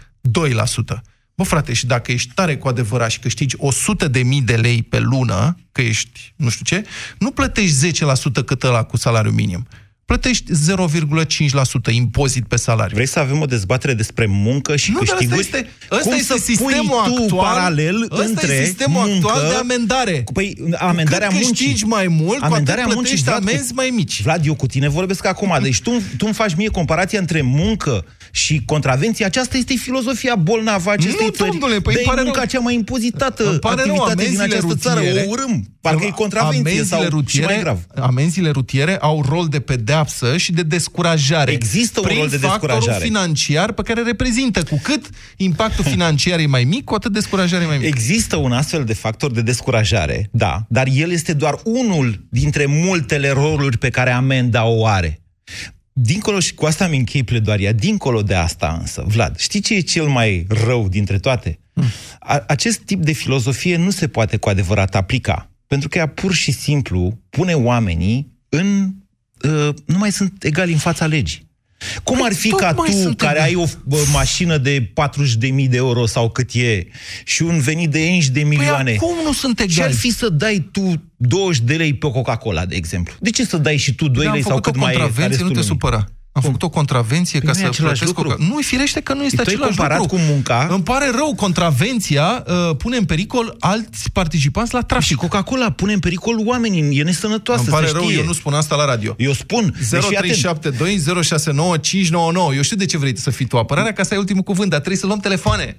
2%. 0.95 1.03
Bă, 1.43 1.49
frate, 1.49 1.73
și 1.73 1.87
dacă 1.87 2.13
ești 2.13 2.35
tare 2.35 2.57
cu 2.57 2.69
adevărat 2.69 3.11
și 3.11 3.19
câștigi 3.19 3.57
100 3.59 4.09
de 4.09 4.23
mii 4.23 4.43
de 4.43 4.57
lei 4.57 4.83
pe 4.83 4.99
lună, 4.99 5.57
că 5.73 5.81
ești 5.81 6.33
nu 6.37 6.49
știu 6.49 6.65
ce, 6.65 6.87
nu 7.19 7.31
plătești 7.31 7.91
10% 7.91 8.45
cât 8.45 8.63
ăla 8.63 8.83
cu 8.83 8.97
salariu 8.97 9.31
minim. 9.31 9.67
Plătești 10.13 10.45
0,5% 10.53 11.93
impozit 11.93 12.45
pe 12.47 12.57
salariu. 12.57 12.95
Vrei 12.95 13.07
să 13.07 13.19
avem 13.19 13.41
o 13.41 13.45
dezbatere 13.45 13.95
despre 13.95 14.27
muncă 14.27 14.77
și 14.77 14.91
Nu, 14.91 14.99
dar 14.99 15.07
câștiguri? 15.07 15.41
ăsta 15.41 15.57
este, 15.57 15.71
ăsta 15.91 16.03
Cum 16.09 16.13
este 16.13 16.33
să 16.33 16.39
sistemul 16.45 16.73
pui 17.05 17.15
tu 17.15 17.23
actual, 17.23 17.45
paralel 17.55 18.03
ăsta 18.11 18.25
între 18.25 18.53
e 18.55 18.65
sistemul 18.65 19.07
muncă, 19.09 19.27
actual 19.29 19.49
de 19.51 19.55
amendare. 19.55 20.25
Păi, 20.33 20.57
amendarea 20.79 21.27
cu 21.29 21.35
cât 21.35 21.43
muncii. 21.45 21.65
câștigi 21.67 21.85
mai 21.85 22.07
mult, 22.09 22.39
cu 22.39 22.45
Amendarea 22.45 22.83
atât 22.85 22.95
muncii, 22.95 23.15
plătești 23.17 23.25
Vlad, 23.25 23.43
cu- 23.45 23.49
amenzi 23.51 23.73
mai 23.73 23.91
mici. 23.95 24.23
Vlad, 24.23 24.47
eu 24.47 24.55
cu 24.55 24.67
tine 24.67 24.89
vorbesc 24.89 25.27
acum, 25.27 25.59
deci 25.63 25.81
tu, 25.81 25.91
tu 25.91 26.25
îmi 26.25 26.35
faci 26.35 26.55
mie 26.55 26.69
comparația 26.69 27.19
între 27.19 27.43
muncă 27.43 28.05
și 28.31 28.63
contravenție. 28.67 29.25
Aceasta 29.25 29.57
este 29.57 29.75
filozofia 29.75 30.35
bolnavă 30.35 30.89
a 30.89 30.93
acestei 30.93 31.27
Nu, 31.27 31.33
țări. 31.33 31.51
domnule, 31.51 31.81
păi 31.81 31.93
de 31.95 31.99
îmi 32.01 32.09
pare 32.09 32.23
munca 32.23 32.39
rău. 32.39 32.49
cea 32.49 32.59
mai 32.61 32.75
impozitată 32.75 33.49
Îmi 33.51 33.59
pare 33.59 33.83
rău, 33.85 33.95
activitate 33.95 34.15
din 34.31 34.41
amenziile 34.41 34.57
această 34.57 34.77
țară. 34.89 35.01
rutiere- 35.01 35.27
O 35.29 35.31
urâm. 35.31 35.67
Parcă 35.81 36.05
e 36.05 36.11
contravenție 36.11 36.85
sau 36.85 37.23
și 37.27 37.41
mai 37.41 37.59
grav. 37.61 37.79
Amenziile 38.01 38.51
rutiere 38.51 38.97
au 38.99 39.25
rol 39.29 39.47
de 39.49 39.61
pedeapsă 40.03 40.37
și 40.37 40.53
de 40.53 40.63
descurajare. 40.63 41.53
Există 41.53 42.01
un 42.01 42.07
prin 42.07 42.19
rol 42.19 42.29
de 42.29 42.37
factorul 42.37 42.75
descurajare. 42.75 43.05
financiar 43.05 43.73
pe 43.73 43.83
care 43.83 44.03
reprezintă. 44.03 44.63
Cu 44.63 44.81
cât 44.83 45.11
impactul 45.37 45.85
financiar 45.85 46.39
e 46.39 46.47
mai 46.47 46.65
mic, 46.65 46.85
cu 46.85 46.95
atât 46.95 47.13
descurajarea 47.13 47.65
e 47.65 47.69
mai 47.69 47.77
mică. 47.77 47.89
Există 47.89 48.37
un 48.37 48.53
astfel 48.53 48.85
de 48.85 48.95
factor 48.95 49.31
de 49.31 49.43
descurajare, 49.43 50.29
da, 50.33 50.67
dar 50.69 50.89
el 50.93 51.11
este 51.11 51.33
doar 51.33 51.61
unul 51.65 52.27
dintre 52.31 52.67
multele 52.67 53.31
roluri 53.31 53.79
pe 53.79 53.91
care 53.91 54.11
amenda 54.11 54.65
o 54.65 54.87
are. 54.87 55.21
Dincolo, 55.93 56.41
și 56.41 56.55
cu 56.55 56.65
asta 56.65 56.87
mi 56.87 56.97
închei 56.97 57.23
pledoaria, 57.23 57.73
dincolo 57.73 58.23
de 58.23 58.35
asta 58.35 58.77
însă, 58.81 59.05
Vlad, 59.07 59.39
știi 59.39 59.61
ce 59.61 59.75
e 59.75 59.81
cel 59.81 60.07
mai 60.07 60.47
rău 60.65 60.89
dintre 60.89 61.19
toate? 61.19 61.59
A- 62.19 62.45
acest 62.47 62.79
tip 62.79 63.03
de 63.03 63.13
filozofie 63.13 63.77
nu 63.77 63.91
se 63.91 64.09
poate 64.09 64.37
cu 64.37 64.49
adevărat 64.49 64.95
aplica, 64.95 65.51
pentru 65.67 65.89
că 65.89 65.99
ea 65.99 66.07
pur 66.09 66.33
și 66.33 66.53
simplu 66.53 67.19
pune 67.31 67.55
oamenii 67.55 68.33
în... 68.49 68.95
Uh, 69.45 69.69
nu 69.87 69.99
mai 69.99 70.13
sunt 70.13 70.45
egali 70.45 70.73
în 70.73 70.79
fața 70.79 71.07
legii. 71.07 71.51
Cum 72.05 72.25
ar 72.25 72.33
fi 72.33 72.49
Păi, 72.49 72.59
ca 72.59 72.69
tocmai 72.75 72.91
tu, 72.91 72.97
sunt 72.97 73.17
care 73.17 73.37
egali. 73.39 73.55
ai 73.55 73.63
o 73.63 73.67
bă, 73.85 74.05
mașină 74.13 74.59
de 74.59 74.81
40.000 74.81 75.69
de 75.69 75.77
euro 75.77 76.07
sau 76.07 76.31
cât 76.31 76.51
e, 76.53 76.87
și 77.25 77.43
un 77.43 77.61
venit 77.61 77.91
de 77.91 77.99
5 78.07 78.27
de 78.29 78.43
milioane, 78.43 78.85
Păi 78.85 78.95
acum 78.95 79.25
nu 79.25 79.33
sunt 79.33 79.57
ce 79.57 79.63
ar 79.63 79.69
egali. 79.71 79.93
fi 79.93 80.11
să 80.13 80.29
dai 80.29 80.69
tu 80.73 81.03
20 81.17 81.63
de 81.63 81.75
lei 81.75 81.95
pe 81.95 82.11
Coca-Cola, 82.11 82.67
de 82.67 82.75
exemplu? 82.75 83.15
De 83.21 83.31
ce 83.31 83.45
să 83.45 83.57
dai 83.57 83.77
și 83.77 83.95
tu 83.95 84.05
2 84.09 84.15
Păi 84.15 84.27
am 84.27 84.33
lei 84.33 84.43
sau 84.43 84.51
făcut 84.51 84.73
cât 84.73 84.77
o 84.77 84.85
mai 84.85 84.93
e 84.95 84.97
ca 84.97 85.03
contravenție, 85.03 85.43
nu 85.45 85.49
restul 85.49 85.63
te 85.63 85.69
lumii? 85.69 85.69
supăra. 85.69 86.07
Am 86.35 86.43
făcut 86.43 86.63
o 86.63 86.69
contravenție 86.69 87.39
Păi 87.39 87.49
ca 87.49 87.55
nu 87.55 87.59
e 87.59 87.63
să 87.63 87.69
același 87.69 87.99
plătesc 87.99 88.19
lucru. 88.19 88.37
Coca. 88.37 88.53
Nu, 88.53 88.59
e 88.59 88.63
firește 88.63 89.01
că 89.01 89.15
nu 89.15 89.25
este 89.25 89.37
Tu 89.37 89.43
ai 89.47 89.55
același 89.55 89.77
comparat 89.77 89.99
lucru. 89.99 90.17
cu 90.17 90.23
munca. 90.23 90.67
Îmi 90.71 90.83
pare 90.83 91.11
rău, 91.15 91.35
contravenția 91.37 92.45
uh, 92.47 92.77
pune 92.77 92.97
în 92.97 93.05
pericol 93.05 93.57
alți 93.61 94.11
participanți 94.13 94.73
la 94.73 94.81
Și 94.81 94.87
trafic. 94.87 95.17
Coca-Cola 95.17 95.71
pune 95.71 95.93
în 95.93 95.99
pericol 95.99 96.37
oamenii, 96.47 96.99
e 96.99 97.03
nesănătoasă, 97.03 97.63
Îmi 97.63 97.71
pare 97.71 97.87
să 97.87 97.93
rău, 97.93 98.03
știe. 98.03 98.17
eu 98.17 98.25
nu 98.25 98.33
spun 98.33 98.53
asta 98.55 98.77
la 98.77 98.85
radio. 98.85 99.15
Eu 99.19 99.33
spun. 99.33 99.75
Deci, 99.91 100.03
fii 100.05 100.17
atent. 100.17 100.35
0372 100.41 101.23
069 101.23 101.77
599. 101.77 102.55
Eu 102.55 102.63
știu 102.63 102.77
de 102.77 102.87
ce 102.87 102.99
vrei 102.99 103.19
să 103.19 103.31
fii 103.31 103.47
tu 103.47 103.59
apărarea, 103.59 103.93
ca 103.93 104.03
să 104.03 104.09
ai 104.13 104.19
ultimul 104.19 104.43
cuvânt, 104.43 104.71
dar 104.71 104.79
trebuie 104.79 105.01
să 105.01 105.07
luăm 105.07 105.19
telefoane. 105.19 105.77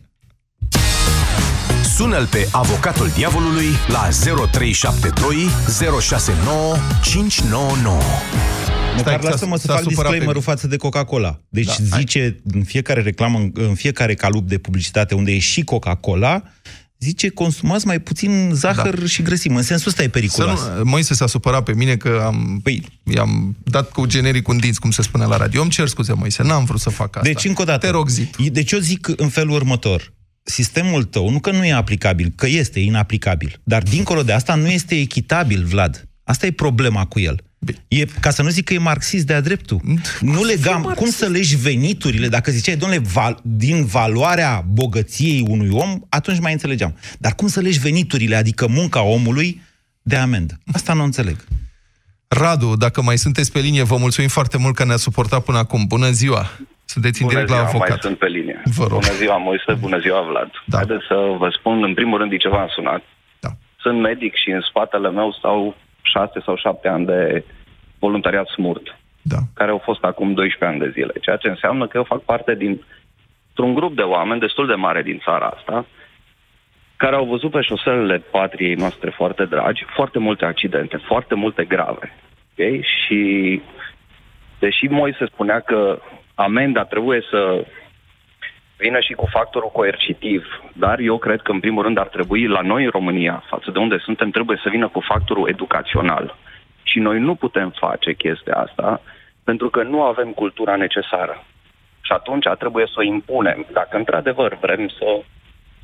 Sună-l 1.95 2.25
pe 2.25 2.47
avocatul 2.51 3.11
diavolului 3.15 3.67
la 3.87 4.09
0372 4.51 5.47
069 6.01 6.75
599. 7.03 7.97
Măcar 8.95 9.19
Stai, 9.19 9.31
lasă-mă 9.31 9.55
s-a- 9.55 9.61
să 9.61 9.67
s-a 9.67 9.73
fac 9.73 9.81
supărat 9.83 9.83
pe 9.83 9.89
disclaimerul 10.17 10.33
mine. 10.41 10.53
față 10.53 10.67
de 10.67 10.77
Coca-Cola. 10.77 11.39
Deci 11.49 11.65
Da, 11.65 11.73
da, 11.89 11.97
zice 11.97 12.39
în 12.53 12.63
fiecare 12.63 13.01
reclamă, 13.01 13.39
în- 13.39 13.51
în 13.53 13.73
fiecare 13.75 14.13
calup 14.13 14.47
de 14.47 14.57
publicitate 14.57 15.15
unde 15.15 15.31
e 15.31 15.39
și 15.39 15.63
Coca-Cola, 15.63 16.43
zice 16.99 17.29
consumați 17.29 17.85
mai 17.87 17.99
puțin 17.99 18.49
zahăr 18.53 18.99
da. 18.99 19.05
și 19.05 19.21
grăsimi. 19.21 19.55
În 19.55 19.61
sensul 19.63 19.87
ăsta 19.87 20.01
e 20.01 20.05
Să 20.05 20.11
periculos. 20.11 20.59
nu, 20.77 20.83
Moise 20.83 21.13
s-a 21.13 21.27
supărat 21.27 21.63
pe 21.63 21.73
mine 21.73 21.95
că 21.95 22.21
am, 22.25 22.61
Păi- 22.69 22.83
i-am 23.13 23.55
dat 23.63 23.91
cu 23.91 24.05
generic 24.05 24.47
un 24.47 24.57
dinți, 24.57 24.79
cum 24.79 24.91
se 24.91 25.01
spune 25.01 25.25
la 25.25 25.37
radio. 25.37 25.61
Îmi 25.61 25.71
cer 25.71 25.87
scuze, 25.87 26.13
Moise, 26.13 26.43
n-am 26.43 26.63
vrut 26.65 26.79
să 26.79 26.89
fac 26.89 27.15
asta. 27.15 27.27
Deci, 27.29 27.45
încă 27.45 27.61
o 27.61 27.65
dată. 27.65 27.85
Te 27.85 27.91
rog, 27.91 28.09
zi. 28.09 28.29
Deci 28.51 28.71
eu 28.71 28.79
zic 28.79 29.07
în 29.15 29.29
felul 29.29 29.53
următor. 29.53 30.13
Sistemul 30.45 31.03
tău, 31.03 31.29
nu 31.29 31.39
că 31.39 31.51
nu 31.51 31.65
e 31.65 31.73
aplicabil, 31.73 32.33
că 32.35 32.47
este 32.47 32.79
inaplicabil, 32.79 33.59
dar 33.63 33.83
dincolo 33.83 34.23
de 34.23 34.31
asta 34.33 34.55
nu 34.55 34.67
este 34.69 34.95
echitabil, 34.95 35.63
Vlad. 35.65 36.07
Asta 36.23 36.45
e 36.45 36.51
problema 36.51 37.05
cu 37.05 37.19
el. 37.19 37.41
E, 37.87 38.05
ca 38.19 38.29
să 38.29 38.41
nu 38.41 38.49
zic 38.49 38.65
că 38.65 38.73
e 38.73 38.77
marxist 38.77 39.25
de-a 39.25 39.41
dreptul. 39.41 39.81
Nu 40.21 40.43
legam, 40.43 40.93
cum 40.95 41.09
să 41.09 41.27
legi 41.27 41.55
veniturile, 41.55 42.27
dacă 42.27 42.51
ziceai, 42.51 42.75
domnule, 42.75 43.01
val, 43.13 43.39
din 43.41 43.85
valoarea 43.85 44.63
bogăției 44.73 45.45
unui 45.47 45.69
om, 45.71 45.99
atunci 46.09 46.39
mai 46.39 46.51
înțelegeam. 46.51 46.95
Dar 47.19 47.35
cum 47.35 47.47
să 47.47 47.59
legi 47.59 47.79
veniturile, 47.79 48.35
adică 48.35 48.67
munca 48.67 49.03
omului, 49.03 49.61
de 50.01 50.15
amendă? 50.15 50.53
Asta 50.73 50.93
nu 50.93 51.03
înțeleg. 51.03 51.35
Radu, 52.27 52.75
dacă 52.75 53.01
mai 53.01 53.17
sunteți 53.17 53.51
pe 53.51 53.59
linie, 53.59 53.83
vă 53.83 53.97
mulțumim 53.97 54.29
foarte 54.29 54.57
mult 54.57 54.75
că 54.75 54.85
ne-ați 54.85 55.03
suportat 55.03 55.43
până 55.43 55.57
acum. 55.57 55.85
Bună 55.87 56.09
ziua! 56.09 56.49
Sunteți 56.85 57.21
în 57.21 57.27
Bună 57.27 57.39
direct 57.39 57.53
la 57.53 57.59
ziua, 57.63 57.69
avocat. 57.69 57.89
mai 57.89 57.97
sunt 58.07 58.17
pe 58.17 58.29
linie. 58.37 58.61
Vă 58.77 58.85
rog. 58.91 58.99
Bună 59.01 59.13
ziua, 59.21 59.37
Moise, 59.37 59.71
bună 59.85 59.99
ziua, 59.99 60.21
Vlad. 60.29 60.51
Da. 60.65 60.77
Haideți 60.77 61.05
să 61.11 61.17
vă 61.41 61.49
spun, 61.57 61.83
în 61.83 61.93
primul 61.93 62.17
rând, 62.19 62.29
de 62.29 62.37
ce 62.37 62.49
v-am 62.49 62.69
sunat. 62.75 63.03
Da. 63.39 63.51
Sunt 63.83 63.97
medic 64.09 64.33
și 64.41 64.49
în 64.57 64.61
spatele 64.69 65.09
meu 65.19 65.29
stau 65.39 65.75
șase 66.03 66.39
sau 66.45 66.55
șapte 66.55 66.87
ani 66.87 67.05
de 67.05 67.43
voluntariat 67.99 68.47
smurt, 68.47 68.97
Da. 69.21 69.37
care 69.53 69.71
au 69.71 69.77
fost 69.77 70.03
acum 70.03 70.33
12 70.33 70.65
ani 70.65 70.79
de 70.79 70.99
zile, 70.99 71.13
ceea 71.21 71.35
ce 71.35 71.47
înseamnă 71.47 71.87
că 71.87 71.97
eu 71.97 72.03
fac 72.03 72.21
parte 72.21 72.55
dintr-un 72.55 73.73
grup 73.73 73.95
de 73.95 74.01
oameni 74.01 74.39
destul 74.39 74.67
de 74.67 74.73
mare 74.73 75.01
din 75.01 75.21
țara 75.23 75.45
asta, 75.45 75.85
care 76.95 77.15
au 77.15 77.25
văzut 77.25 77.51
pe 77.51 77.61
șoselele 77.61 78.17
patriei 78.17 78.75
noastre 78.75 79.09
foarte 79.09 79.45
dragi 79.45 79.85
foarte 79.95 80.19
multe 80.19 80.45
accidente, 80.45 80.97
foarte 80.97 81.35
multe 81.35 81.63
grave. 81.63 82.13
Okay? 82.51 82.85
Și 82.95 83.61
deși 84.59 84.85
Moise 84.85 85.25
spunea 85.25 85.59
că 85.59 85.99
amenda 86.35 86.83
trebuie 86.83 87.21
să 87.29 87.65
vină 88.85 88.99
și 89.07 89.13
cu 89.21 89.27
factorul 89.37 89.71
coercitiv, 89.79 90.41
dar 90.83 90.97
eu 91.09 91.17
cred 91.25 91.39
că 91.41 91.51
în 91.51 91.59
primul 91.65 91.83
rând 91.83 91.97
ar 91.97 92.09
trebui 92.15 92.43
la 92.57 92.61
noi 92.71 92.83
în 92.83 92.95
România, 92.97 93.35
față 93.53 93.69
de 93.71 93.79
unde 93.85 93.97
suntem, 94.07 94.29
trebuie 94.37 94.57
să 94.63 94.69
vină 94.75 94.87
cu 94.95 95.01
factorul 95.11 95.49
educațional. 95.53 96.25
Și 96.89 96.97
noi 97.07 97.17
nu 97.27 97.33
putem 97.43 97.69
face 97.83 98.11
chestia 98.23 98.55
asta 98.65 99.01
pentru 99.49 99.67
că 99.69 99.81
nu 99.83 99.99
avem 100.11 100.29
cultura 100.41 100.75
necesară. 100.75 101.35
Și 102.05 102.11
atunci 102.19 102.47
trebuie 102.59 102.85
să 102.87 102.97
o 102.97 103.07
impunem. 103.15 103.59
Dacă 103.79 103.97
într-adevăr 103.97 104.57
vrem 104.61 104.83
să 104.97 105.07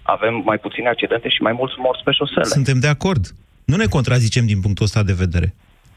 avem 0.02 0.34
mai 0.46 0.58
puține 0.58 0.90
accidente 0.90 1.30
și 1.30 1.42
mai 1.42 1.54
mulți 1.60 1.76
morți 1.78 2.04
pe 2.04 2.12
șosele. 2.12 2.44
Suntem 2.44 2.80
de 2.80 2.88
acord. 2.88 3.24
Nu 3.66 3.76
ne 3.76 3.86
contrazicem 3.86 4.46
din 4.46 4.60
punctul 4.62 4.86
ăsta 4.86 5.04
de 5.04 5.20
vedere. 5.24 5.50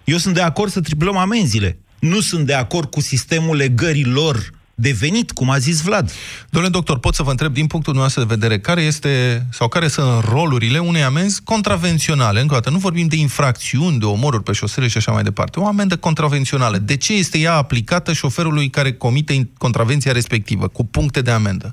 Eu 0.04 0.16
sunt 0.16 0.34
de 0.34 0.42
acord 0.42 0.70
să 0.70 0.80
triplăm 0.80 1.16
amenziile. 1.16 1.70
Nu 1.98 2.20
sunt 2.20 2.46
de 2.46 2.54
acord 2.54 2.90
cu 2.90 3.00
sistemul 3.00 3.56
legărilor 3.56 4.36
de 4.74 4.94
venit, 5.00 5.30
cum 5.30 5.50
a 5.50 5.58
zis 5.58 5.82
Vlad. 5.82 6.10
Domnule 6.50 6.72
doctor, 6.72 6.98
pot 6.98 7.14
să 7.14 7.22
vă 7.22 7.30
întreb 7.30 7.52
din 7.52 7.66
punctul 7.66 7.94
nostru 7.94 8.20
de 8.24 8.34
vedere 8.34 8.58
care 8.58 8.80
este 8.80 9.42
sau 9.50 9.68
care 9.68 9.86
sunt 9.86 10.24
rolurile 10.32 10.78
unei 10.78 11.02
amenzi 11.02 11.44
contravenționale? 11.44 12.40
Încă 12.40 12.54
o 12.54 12.56
dată, 12.56 12.70
nu 12.70 12.78
vorbim 12.78 13.06
de 13.06 13.16
infracțiuni, 13.16 13.98
de 13.98 14.04
omoruri 14.04 14.42
pe 14.42 14.52
șosele 14.52 14.86
și 14.88 14.96
așa 14.96 15.12
mai 15.12 15.22
departe. 15.22 15.60
O 15.60 15.66
amendă 15.66 15.96
contravențională. 15.96 16.76
De 16.76 16.96
ce 16.96 17.12
este 17.12 17.38
ea 17.38 17.54
aplicată 17.54 18.12
șoferului 18.12 18.68
care 18.68 18.92
comite 18.92 19.34
in- 19.34 19.58
contravenția 19.58 20.12
respectivă, 20.12 20.68
cu 20.68 20.84
puncte 20.84 21.22
de 21.22 21.30
amendă? 21.30 21.72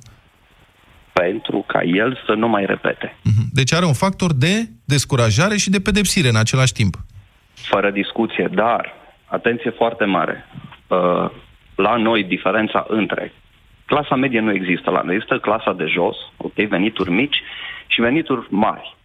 pentru 1.14 1.64
ca 1.68 1.84
el 1.84 2.20
să 2.26 2.34
nu 2.34 2.48
mai 2.48 2.66
repete. 2.66 3.16
Deci 3.52 3.74
are 3.74 3.86
un 3.86 3.94
factor 3.94 4.34
de 4.34 4.70
descurajare 4.86 5.58
și 5.58 5.70
de 5.70 5.80
pedepsire 5.80 6.30
în 6.30 6.36
același 6.36 6.74
timp. 6.74 6.96
Fără 7.54 7.92
discuție, 7.92 8.50
dar, 8.54 8.94
atenție 9.26 9.70
foarte 9.70 10.06
mare, 10.06 10.46
uh, 10.88 11.30
la 11.82 11.96
noi 11.96 12.24
diferența 12.24 12.86
între 12.88 13.34
clasa 13.86 14.16
medie 14.16 14.40
nu 14.40 14.54
există 14.54 14.90
la 14.90 15.02
noi, 15.02 15.16
există 15.16 15.40
clasa 15.40 15.74
de 15.74 15.86
jos, 15.86 16.18
ok, 16.38 16.54
venituri 16.54 17.12
mici 17.12 17.44
și 17.88 18.02
venituri 18.02 18.48
mari. 18.50 18.96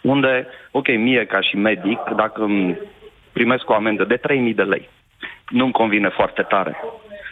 Unde, 0.00 0.46
ok, 0.70 0.88
mie 0.88 1.24
ca 1.26 1.40
și 1.40 1.56
medic, 1.56 1.98
dacă 2.16 2.42
îmi 2.42 2.78
primesc 3.32 3.70
o 3.70 3.74
amendă 3.74 4.04
de 4.04 4.20
3.000 4.48 4.54
de 4.54 4.62
lei, 4.62 4.88
nu-mi 5.48 5.72
convine 5.72 6.08
foarte 6.08 6.42
tare, 6.42 6.76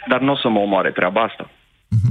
dar 0.06 0.20
nu 0.20 0.32
o 0.32 0.36
să 0.36 0.48
mă 0.48 0.58
omoare 0.58 0.90
treaba 0.90 1.22
asta, 1.22 1.50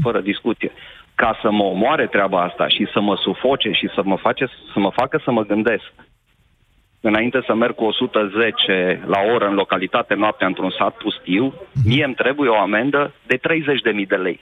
fără 0.02 0.20
discuție. 0.20 0.72
Ca 1.16 1.40
să 1.42 1.52
mă 1.52 1.64
omoare 1.64 2.08
treaba 2.08 2.42
asta 2.42 2.68
și 2.68 2.88
să 2.94 3.00
mă 3.02 3.16
sufoce 3.16 3.72
și 3.72 3.90
să 3.96 4.02
mă, 4.04 4.16
face, 4.16 4.46
să 4.74 4.80
mă 4.80 4.90
facă 4.90 5.22
să 5.24 5.32
mă 5.32 5.44
gândesc 5.46 5.94
înainte 7.02 7.42
să 7.46 7.54
merg 7.54 7.76
cu 7.76 7.84
110 7.84 9.04
la 9.06 9.20
oră 9.34 9.48
în 9.48 9.54
localitate 9.54 10.14
noaptea 10.14 10.48
într-un 10.48 10.74
sat 10.78 10.96
pustiu, 10.96 11.54
mie 11.86 12.04
îmi 12.04 12.16
trebuie 12.16 12.50
o 12.50 12.60
amendă 12.60 13.14
de 13.28 13.38
30.000 13.38 14.08
de 14.08 14.16
lei. 14.16 14.40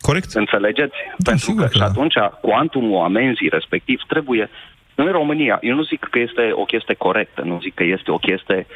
Corect. 0.00 0.32
Înțelegeți? 0.32 0.96
Pentru 1.24 1.52
că, 1.54 1.62
da. 1.62 1.68
și 1.68 1.82
atunci 1.82 2.14
cuantumul 2.40 3.04
amenzii 3.04 3.48
respectiv 3.48 4.00
trebuie 4.08 4.50
în 4.94 5.10
România, 5.10 5.58
eu 5.60 5.74
nu 5.74 5.82
zic 5.82 6.06
că 6.10 6.18
este 6.18 6.50
o 6.52 6.64
chestie 6.64 6.94
corectă, 6.94 7.42
nu 7.42 7.60
zic 7.60 7.74
că 7.74 7.84
este 7.84 8.10
o 8.10 8.18
chestie 8.18 8.66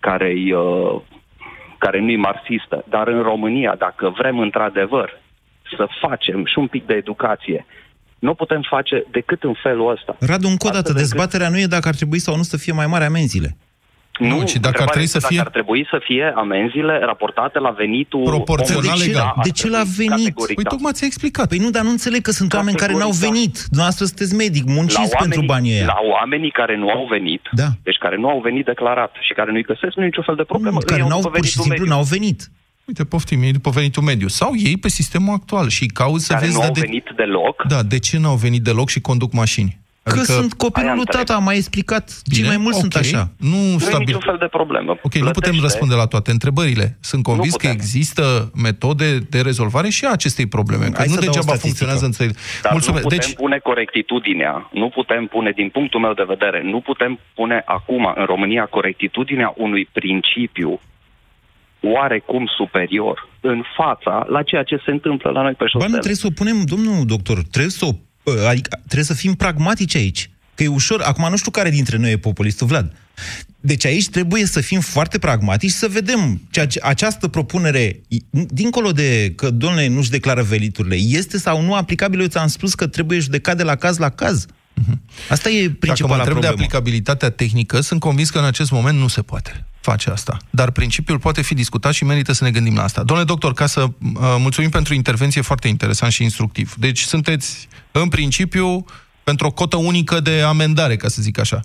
care, 0.00 0.34
uh, 0.54 1.00
care 1.78 2.00
nu-i 2.00 2.16
marxistă, 2.16 2.84
dar 2.88 3.08
în 3.08 3.22
România, 3.22 3.74
dacă 3.78 4.08
vrem 4.08 4.38
într-adevăr 4.38 5.20
să 5.76 5.88
facem 6.00 6.44
și 6.44 6.58
un 6.58 6.66
pic 6.66 6.86
de 6.86 6.94
educație, 6.94 7.66
nu 8.26 8.34
putem 8.34 8.62
face 8.70 9.04
decât 9.10 9.42
în 9.42 9.54
felul 9.62 9.90
ăsta. 9.90 10.16
Radu, 10.20 10.48
încă 10.48 10.66
o 10.66 10.70
dată, 10.70 10.76
Astfel 10.78 10.96
încât- 10.96 11.08
dezbaterea 11.10 11.48
nu 11.48 11.58
e 11.58 11.66
dacă 11.76 11.88
ar 11.88 11.94
trebui 11.94 12.18
sau 12.18 12.36
nu 12.36 12.42
să 12.42 12.56
fie 12.56 12.72
mai 12.72 12.86
mari 12.86 13.04
amenziile. 13.04 13.56
Nu, 14.18 14.26
ci 14.28 14.32
dacă 14.34 14.42
ar 14.42 14.44
întrebarea 14.54 14.84
trebui 14.96 15.02
este 15.10 15.20
să 15.20 15.26
fie- 15.26 15.36
Dacă 15.36 15.48
ar 15.48 15.54
trebui 15.58 15.86
să 15.92 15.98
fie 16.08 16.32
amenziile 16.44 16.94
raportate 17.10 17.58
la 17.58 17.70
venitul 17.82 18.22
Proporțional 18.34 18.84
omului. 18.84 19.06
legal. 19.06 19.22
Da, 19.22 19.32
ar 19.36 19.42
De 19.48 19.50
ce 19.50 19.62
trebui 19.62 19.76
la 19.78 19.84
venit? 20.00 20.24
categoric, 20.24 20.54
Păi 20.58 20.64
da. 20.64 20.70
tocmai 20.74 20.92
ți-a 20.96 21.06
explicat. 21.10 21.46
Păi 21.48 21.58
nu, 21.64 21.70
dar 21.76 21.82
nu 21.88 21.92
înțeleg 21.96 22.20
că 22.28 22.30
sunt 22.40 22.50
oameni 22.58 22.76
care 22.76 22.92
n-au 22.92 23.00
Categoric, 23.10 23.26
da. 23.26 23.30
venit. 23.30 23.54
Dumneavoastră 23.72 24.04
sunteți 24.10 24.34
medic, 24.44 24.64
munciți 24.76 25.16
pentru 25.24 25.42
banii 25.52 25.72
ăia. 25.76 25.86
La 25.94 25.98
oamenii 26.16 26.50
care 26.60 26.74
nu 26.82 26.88
au 26.98 27.04
venit, 27.14 27.42
Da. 27.62 27.68
deci 27.88 27.98
care 28.04 28.16
nu 28.22 28.28
au 28.34 28.40
venit 28.48 28.64
declarat 28.72 29.12
și 29.26 29.32
care 29.38 29.50
nu-i 29.52 29.66
găsesc, 29.72 29.92
nu 29.96 30.02
e 30.02 30.10
niciun 30.12 30.26
fel 30.30 30.38
de 30.42 30.46
problemă. 30.52 30.78
Nu, 30.80 30.84
care 30.90 30.94
Îi 31.00 31.00
iau 31.00 31.08
n-au, 31.12 31.20
după 31.20 31.32
pur 31.36 31.44
și 31.46 31.56
venitul 31.56 31.64
simplu 31.66 31.84
mediu. 31.84 31.94
n-au 31.94 32.04
venit. 32.16 32.40
Uite, 32.90 33.04
poftim, 33.04 33.42
ei 33.42 33.52
după 33.52 33.70
venitul 33.70 34.02
mediu. 34.02 34.28
Sau 34.28 34.50
ei 34.56 34.76
pe 34.76 34.88
sistemul 34.88 35.34
actual 35.34 35.68
și 35.68 35.86
cauți 35.86 36.24
să 36.24 36.32
Care 36.32 36.44
vezi... 36.44 36.54
nu 36.56 36.60
dar 36.60 36.68
au 36.68 36.74
de... 36.74 36.80
venit 36.80 37.06
deloc. 37.16 37.62
Da, 37.68 37.82
de 37.82 37.98
ce 37.98 38.18
n-au 38.18 38.34
venit 38.36 38.62
deloc 38.62 38.88
și 38.88 39.00
conduc 39.00 39.32
mașini? 39.32 39.78
Că 40.02 40.22
sunt 40.22 40.38
Aia 40.38 40.48
copilul 40.56 40.90
lui 40.90 40.98
întreb. 40.98 41.24
tata, 41.24 41.34
am 41.34 41.44
mai 41.44 41.56
explicat. 41.56 42.04
Cei 42.08 42.22
Bine, 42.34 42.46
mai 42.46 42.56
mulți 42.56 42.78
sunt 42.78 42.94
ok. 42.94 43.00
așa. 43.00 43.30
Nu 43.36 43.48
Nu 43.48 43.74
e 43.74 43.78
stabil... 43.78 44.06
niciun 44.06 44.20
fel 44.20 44.36
de 44.38 44.46
problemă. 44.46 44.90
Ok, 44.90 45.14
nu 45.14 45.20
putem 45.20 45.32
Plătește- 45.32 45.60
răspunde 45.62 45.94
la 45.94 46.06
toate 46.06 46.30
întrebările. 46.30 46.96
Sunt 47.00 47.22
convins 47.22 47.50
că 47.50 47.56
putem. 47.56 47.72
există 47.72 48.50
metode 48.54 49.18
de 49.18 49.40
rezolvare 49.40 49.88
și 49.88 50.04
a 50.04 50.10
acestei 50.10 50.46
probleme. 50.46 50.84
Că 50.84 50.96
Hai 50.96 51.06
nu 51.06 51.12
să 51.12 51.18
dau 51.20 51.28
o 51.28 51.32
degeaba 51.32 51.52
statistică. 51.54 51.66
funcționează 51.66 52.04
în 52.04 52.12
țări. 52.12 52.32
Dar 52.62 52.72
Mulțumesc. 52.72 53.02
nu 53.02 53.08
putem 53.08 53.26
Deci, 53.26 53.36
pune 53.42 53.58
corectitudinea, 53.58 54.70
nu 54.72 54.88
putem 54.88 55.26
pune, 55.26 55.50
din 55.60 55.68
punctul 55.68 56.00
meu 56.00 56.12
de 56.20 56.24
vedere, 56.34 56.58
nu 56.72 56.80
putem 56.80 57.18
pune 57.34 57.62
acum 57.78 58.02
în 58.16 58.24
România 58.32 58.64
corectitudinea 58.76 59.54
unui 59.56 59.88
principiu 59.92 60.80
oarecum 61.82 62.46
superior 62.56 63.28
în 63.40 63.62
fața 63.76 64.26
la 64.28 64.42
ceea 64.42 64.62
ce 64.62 64.76
se 64.84 64.90
întâmplă 64.90 65.30
la 65.30 65.42
noi 65.42 65.52
pe 65.52 65.56
Ba 65.58 65.64
nu 65.64 65.70
șosele. 65.70 65.90
trebuie 65.90 66.14
să 66.14 66.26
o 66.26 66.30
punem, 66.30 66.64
domnul 66.64 67.06
doctor, 67.06 67.42
trebuie 67.50 67.70
să, 67.70 67.84
o, 67.84 67.92
adică, 68.48 68.76
trebuie 68.76 69.04
să 69.04 69.14
fim 69.14 69.34
pragmatici 69.34 69.94
aici. 69.96 70.30
Că 70.54 70.62
e 70.62 70.68
ușor, 70.68 71.00
acum 71.00 71.30
nu 71.30 71.36
știu 71.36 71.50
care 71.50 71.70
dintre 71.70 71.96
noi 71.96 72.10
e 72.10 72.16
populistul, 72.18 72.66
Vlad. 72.66 72.92
Deci 73.60 73.86
aici 73.86 74.08
trebuie 74.08 74.44
să 74.44 74.60
fim 74.60 74.80
foarte 74.80 75.18
pragmatici 75.18 75.70
și 75.70 75.76
să 75.76 75.88
vedem 75.88 76.40
ceea 76.50 76.66
ce, 76.66 76.80
această 76.82 77.28
propunere, 77.28 78.00
dincolo 78.30 78.92
de 78.92 79.32
că, 79.36 79.50
domnule, 79.50 79.88
nu-și 79.88 80.10
declară 80.10 80.42
veniturile, 80.42 80.94
este 80.94 81.38
sau 81.38 81.62
nu 81.62 81.74
aplicabilă, 81.74 82.22
eu 82.22 82.28
ți-am 82.28 82.46
spus 82.46 82.74
că 82.74 82.86
trebuie 82.86 83.18
judecat 83.18 83.56
de 83.56 83.62
la 83.62 83.74
caz 83.74 83.98
la 83.98 84.08
caz. 84.08 84.46
Asta 85.28 85.48
e 85.48 85.60
dacă 85.60 85.70
mă 85.70 85.76
principala 85.78 86.14
întreb 86.14 86.34
de 86.34 86.40
problemă. 86.40 86.54
aplicabilitatea 86.54 87.30
tehnică, 87.30 87.80
sunt 87.80 88.00
convins 88.00 88.30
că 88.30 88.38
în 88.38 88.44
acest 88.44 88.70
moment 88.70 88.98
nu 88.98 89.08
se 89.08 89.22
poate 89.22 89.64
face 89.80 90.10
asta. 90.10 90.36
Dar 90.50 90.70
principiul 90.70 91.18
poate 91.18 91.42
fi 91.42 91.54
discutat 91.54 91.92
și 91.92 92.04
merită 92.04 92.32
să 92.32 92.44
ne 92.44 92.50
gândim 92.50 92.74
la 92.74 92.82
asta. 92.82 93.02
Domnule 93.02 93.28
doctor, 93.28 93.52
ca 93.52 93.66
să 93.66 93.80
uh, 93.80 93.90
mulțumim 94.38 94.70
pentru 94.70 94.94
intervenție 94.94 95.40
foarte 95.40 95.68
interesant 95.68 96.12
și 96.12 96.22
instructiv. 96.22 96.74
Deci 96.78 97.00
sunteți, 97.00 97.68
în 97.92 98.08
principiu, 98.08 98.84
pentru 99.24 99.46
o 99.46 99.50
cotă 99.50 99.76
unică 99.76 100.20
de 100.20 100.40
amendare, 100.40 100.96
ca 100.96 101.08
să 101.08 101.22
zic 101.22 101.38
așa. 101.38 101.60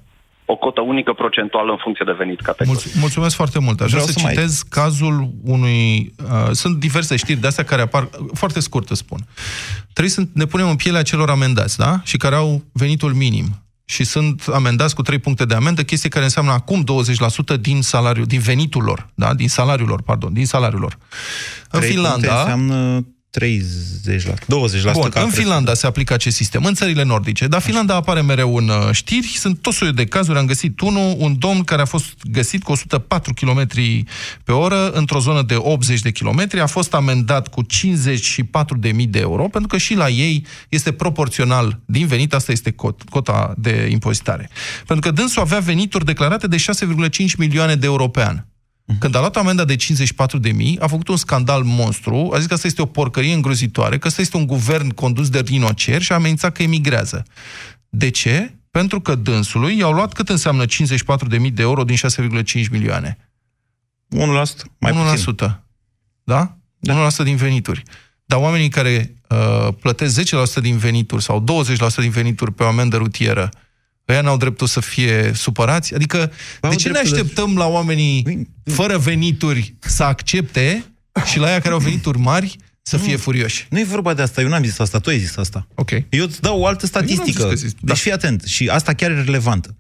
O 0.45 0.55
cotă 0.55 0.81
unică 0.81 1.13
procentuală 1.13 1.71
în 1.71 1.77
funcție 1.83 2.05
de 2.07 2.15
venit 2.17 2.41
categoric. 2.41 2.81
Mulț- 2.83 2.99
mulțumesc 2.99 3.35
foarte 3.35 3.59
mult. 3.59 3.81
Aș 3.81 3.89
vrea 3.91 4.01
Vreau 4.01 4.05
să, 4.05 4.19
să 4.19 4.25
mai- 4.25 4.33
citez 4.33 4.63
cazul 4.69 5.29
unui... 5.43 6.13
Uh, 6.23 6.51
sunt 6.51 6.77
diverse 6.79 7.15
știri 7.15 7.39
de 7.39 7.47
astea 7.47 7.63
care 7.63 7.81
apar, 7.81 8.09
foarte 8.33 8.59
scurt 8.59 8.89
îți 8.89 8.99
spun. 8.99 9.19
Trebuie 9.93 10.13
să 10.13 10.23
ne 10.33 10.45
punem 10.45 10.69
în 10.69 10.75
pielea 10.75 11.01
celor 11.01 11.29
amendați, 11.29 11.77
da? 11.77 11.99
Și 12.03 12.17
care 12.17 12.35
au 12.35 12.63
venitul 12.71 13.13
minim. 13.13 13.45
Și 13.85 14.03
sunt 14.03 14.43
amendați 14.53 14.95
cu 14.95 15.01
3 15.01 15.19
puncte 15.19 15.45
de 15.45 15.53
amendă, 15.55 15.83
chestie 15.83 16.09
care 16.09 16.23
înseamnă 16.23 16.51
acum 16.51 16.83
20% 17.57 17.59
din 17.59 17.81
salariul, 17.81 18.25
din 18.25 18.39
venitul 18.39 18.83
lor, 18.83 19.09
da? 19.15 19.33
Din 19.33 19.49
salariul 19.49 19.87
lor, 19.87 20.01
pardon, 20.01 20.33
din 20.33 20.45
salariul 20.45 20.79
lor. 20.81 20.97
În 21.69 21.79
Trei 21.79 21.93
puncte 21.93 22.09
Finlanda... 22.11 22.39
înseamnă 22.39 23.05
30 23.35 24.25
la 24.25 24.33
20% 24.33 24.45
Bun, 24.93 25.09
ca 25.09 25.19
în 25.19 25.25
preț. 25.25 25.39
Finlanda 25.39 25.73
se 25.73 25.87
aplică 25.87 26.13
acest 26.13 26.35
sistem, 26.35 26.65
în 26.65 26.73
țările 26.73 27.03
nordice, 27.03 27.47
dar 27.47 27.61
Finlanda 27.61 27.95
apare 27.95 28.21
mereu 28.21 28.55
în 28.55 28.67
uh, 28.67 28.89
știri, 28.91 29.27
sunt 29.27 29.61
tot 29.61 29.73
soiul 29.73 29.93
de 29.93 30.05
cazuri, 30.05 30.37
am 30.37 30.45
găsit 30.45 30.79
unul, 30.79 31.15
un 31.17 31.35
domn 31.39 31.63
care 31.63 31.81
a 31.81 31.85
fost 31.85 32.05
găsit 32.31 32.63
cu 32.63 32.71
104 32.71 33.33
km 33.33 33.67
pe 34.43 34.51
oră 34.51 34.89
într-o 34.89 35.19
zonă 35.19 35.41
de 35.41 35.55
80 35.57 35.99
de 35.99 36.11
km, 36.11 36.47
a 36.61 36.65
fost 36.65 36.93
amendat 36.93 37.47
cu 37.47 37.61
54.000 37.63 39.05
de 39.09 39.19
euro, 39.19 39.47
pentru 39.47 39.67
că 39.67 39.77
și 39.77 39.93
la 39.95 40.09
ei 40.09 40.45
este 40.69 40.91
proporțional 40.91 41.79
din 41.85 42.07
venit, 42.07 42.33
asta 42.33 42.51
este 42.51 42.71
cot, 42.71 43.01
cota 43.09 43.53
de 43.57 43.87
impozitare. 43.91 44.49
Pentru 44.87 45.09
că 45.09 45.15
dânsul 45.15 45.41
avea 45.41 45.59
venituri 45.59 46.05
declarate 46.05 46.47
de 46.47 46.57
6,5 46.57 47.35
milioane 47.37 47.75
de 47.75 47.85
euro 47.85 48.07
pe 48.07 48.23
an. 48.23 48.43
Când 48.99 49.15
a 49.15 49.19
luat 49.19 49.35
amenda 49.35 49.65
de 49.65 49.75
54 49.75 50.37
de 50.37 50.51
mii, 50.51 50.79
a 50.79 50.87
făcut 50.87 51.07
un 51.07 51.17
scandal 51.17 51.63
monstru, 51.63 52.31
a 52.33 52.37
zis 52.37 52.47
că 52.47 52.53
asta 52.53 52.67
este 52.67 52.81
o 52.81 52.85
porcărie 52.85 53.33
îngrozitoare, 53.33 53.97
că 53.97 54.07
asta 54.07 54.21
este 54.21 54.37
un 54.37 54.45
guvern 54.45 54.89
condus 54.89 55.29
de 55.29 55.39
rinoceri 55.39 56.03
și 56.03 56.11
a 56.11 56.15
amenințat 56.15 56.51
că 56.51 56.63
emigrează. 56.63 57.23
De 57.89 58.09
ce? 58.09 58.53
Pentru 58.71 59.01
că 59.01 59.15
dânsului 59.15 59.77
i-au 59.77 59.91
luat 59.91 60.13
cât 60.13 60.29
înseamnă 60.29 60.65
54 60.65 61.27
de 61.27 61.37
mii 61.37 61.51
de 61.51 61.61
euro 61.61 61.83
din 61.83 61.95
6,5 61.95 62.69
milioane? 62.71 63.17
1%, 64.15 64.17
mai 64.79 64.91
1%. 64.91 65.23
puțin. 65.25 65.35
Da? 66.23 66.57
da? 66.79 67.09
1% 67.11 67.23
din 67.23 67.35
venituri. 67.35 67.83
Dar 68.25 68.39
oamenii 68.39 68.69
care 68.69 69.15
uh, 69.29 69.73
plătesc 69.81 70.21
10% 70.21 70.61
din 70.61 70.77
venituri 70.77 71.23
sau 71.23 71.43
20% 71.43 71.95
din 71.95 72.09
venituri 72.09 72.53
pe 72.53 72.63
o 72.63 72.67
amendă 72.67 72.97
rutieră, 72.97 73.49
ăia 74.09 74.21
n-au 74.21 74.37
dreptul 74.37 74.67
să 74.67 74.79
fie 74.79 75.31
supărați? 75.33 75.93
Adică, 75.93 76.31
Au 76.61 76.69
de 76.69 76.75
ce 76.75 76.87
ne 76.87 76.93
dreptul 76.93 77.13
de- 77.13 77.19
așteptăm 77.19 77.55
la 77.57 77.65
oamenii 77.67 78.47
fără 78.63 78.97
venituri 78.97 79.75
să 79.79 80.03
accepte 80.03 80.85
și 81.25 81.39
la 81.39 81.49
ea 81.49 81.59
care 81.59 81.73
au 81.73 81.79
venituri 81.79 82.17
mari 82.19 82.55
să 82.81 82.97
fie 82.97 83.15
furioși? 83.15 83.67
Nu 83.69 83.79
e 83.79 83.83
vorba 83.83 84.13
de 84.13 84.21
asta, 84.21 84.41
eu 84.41 84.47
n-am 84.47 84.63
zis 84.63 84.79
asta, 84.79 84.99
tu 84.99 85.09
ai 85.09 85.19
zis 85.19 85.37
asta. 85.37 85.67
Ok. 85.75 85.91
Eu 86.09 86.25
îți 86.25 86.41
dau 86.41 86.59
o 86.59 86.65
altă 86.65 86.85
statistică. 86.85 87.41
Eu 87.41 87.45
n-am 87.47 87.55
zis 87.55 87.61
că 87.61 87.67
zis- 87.67 87.77
da. 87.81 87.93
Deci 87.93 87.97
fii 88.01 88.11
atent, 88.11 88.43
și 88.43 88.67
asta 88.67 88.93
chiar 88.93 89.11
e 89.11 89.21
relevantă. 89.23 89.75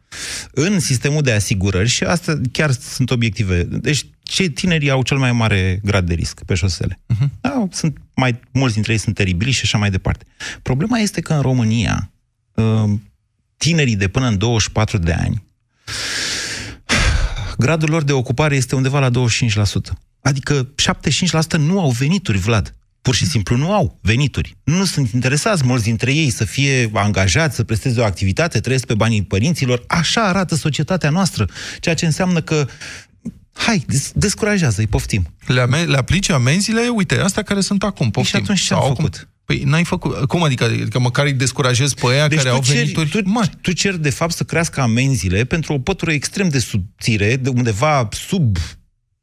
În 0.51 0.79
sistemul 0.79 1.21
de 1.21 1.31
asigurări, 1.31 1.89
și 1.89 2.03
asta 2.03 2.41
chiar 2.51 2.71
sunt 2.71 3.11
obiective, 3.11 3.63
deci 3.63 4.05
cei 4.23 4.49
tinerii 4.49 4.89
au 4.89 5.03
cel 5.03 5.17
mai 5.17 5.31
mare 5.31 5.79
grad 5.83 6.07
de 6.07 6.13
risc 6.13 6.43
pe 6.45 6.53
șosele. 6.53 6.99
Mhm. 7.05 7.25
Uh-huh. 7.27 7.41
Da, 7.41 7.67
sunt 7.71 7.97
mai 8.15 8.39
mulți 8.51 8.73
dintre 8.73 8.91
ei 8.91 8.97
sunt 8.99 9.15
teribili 9.15 9.51
și 9.51 9.61
așa 9.63 9.77
mai 9.77 9.91
departe. 9.91 10.25
Problema 10.61 10.97
este 10.97 11.21
că 11.21 11.33
în 11.33 11.41
România 11.41 12.11
uh, 12.53 12.89
tinerii 13.57 13.95
de 13.95 14.07
până 14.07 14.27
în 14.27 14.37
24 14.37 14.97
de 14.97 15.13
ani 15.13 15.43
gradul 17.57 17.89
lor 17.89 18.03
de 18.03 18.11
ocupare 18.11 18.55
este 18.55 18.75
undeva 18.75 18.99
la 18.99 19.09
25%. 19.09 19.13
Adică 20.21 20.67
75% 21.55 21.57
nu 21.57 21.79
au 21.79 21.89
venituri, 21.89 22.37
Vlad. 22.37 22.75
Pur 23.01 23.15
și 23.15 23.25
simplu 23.25 23.55
nu 23.55 23.73
au 23.73 23.99
venituri. 24.01 24.57
Nu 24.63 24.85
sunt 24.85 25.09
interesați 25.11 25.65
mulți 25.65 25.83
dintre 25.83 26.13
ei 26.13 26.29
să 26.29 26.45
fie 26.45 26.89
angajați, 26.93 27.55
să 27.55 27.63
presteze 27.63 27.99
o 27.99 28.03
activitate, 28.03 28.59
trăiesc 28.59 28.85
pe 28.85 28.93
banii 28.93 29.23
părinților. 29.23 29.83
Așa 29.87 30.21
arată 30.21 30.55
societatea 30.55 31.09
noastră. 31.09 31.49
Ceea 31.79 31.95
ce 31.95 32.05
înseamnă 32.05 32.41
că 32.41 32.67
Hai, 33.57 33.83
des- 33.87 34.11
descurajează-i, 34.15 34.87
poftim. 34.87 35.33
Le, 35.47 35.61
ame- 35.61 35.83
le 35.83 35.97
aplici 35.97 36.29
amenziile, 36.29 36.87
uite, 36.87 37.19
astea 37.19 37.43
care 37.43 37.61
sunt 37.61 37.83
acum, 37.83 38.11
poftim. 38.11 38.39
Și 38.39 38.43
atunci 38.43 38.61
ce 38.61 38.73
am 38.73 38.79
Sau 38.79 38.87
făcut? 38.87 39.15
Acum, 39.15 39.29
păi 39.45 39.63
n-ai 39.65 39.83
făcut. 39.83 40.25
Cum 40.25 40.43
adică? 40.43 40.63
Adică 40.63 40.99
măcar 40.99 41.25
îi 41.25 41.33
descurajezi 41.33 41.93
pe 41.93 42.07
aia 42.07 42.27
Deci 42.27 42.37
care 42.37 42.49
tu 42.49 42.55
au 42.55 42.61
ceri, 42.61 42.77
venituri 42.77 43.09
tu, 43.09 43.29
mari. 43.29 43.51
tu 43.61 43.71
ceri, 43.71 44.01
de 44.01 44.09
fapt, 44.09 44.33
să 44.33 44.43
crească 44.43 44.81
amenziile 44.81 45.43
pentru 45.43 45.73
o 45.73 45.79
pătură 45.79 46.11
extrem 46.11 46.49
de 46.49 46.59
subțire, 46.59 47.35
de 47.35 47.49
undeva 47.49 48.07
sub, 48.11 48.57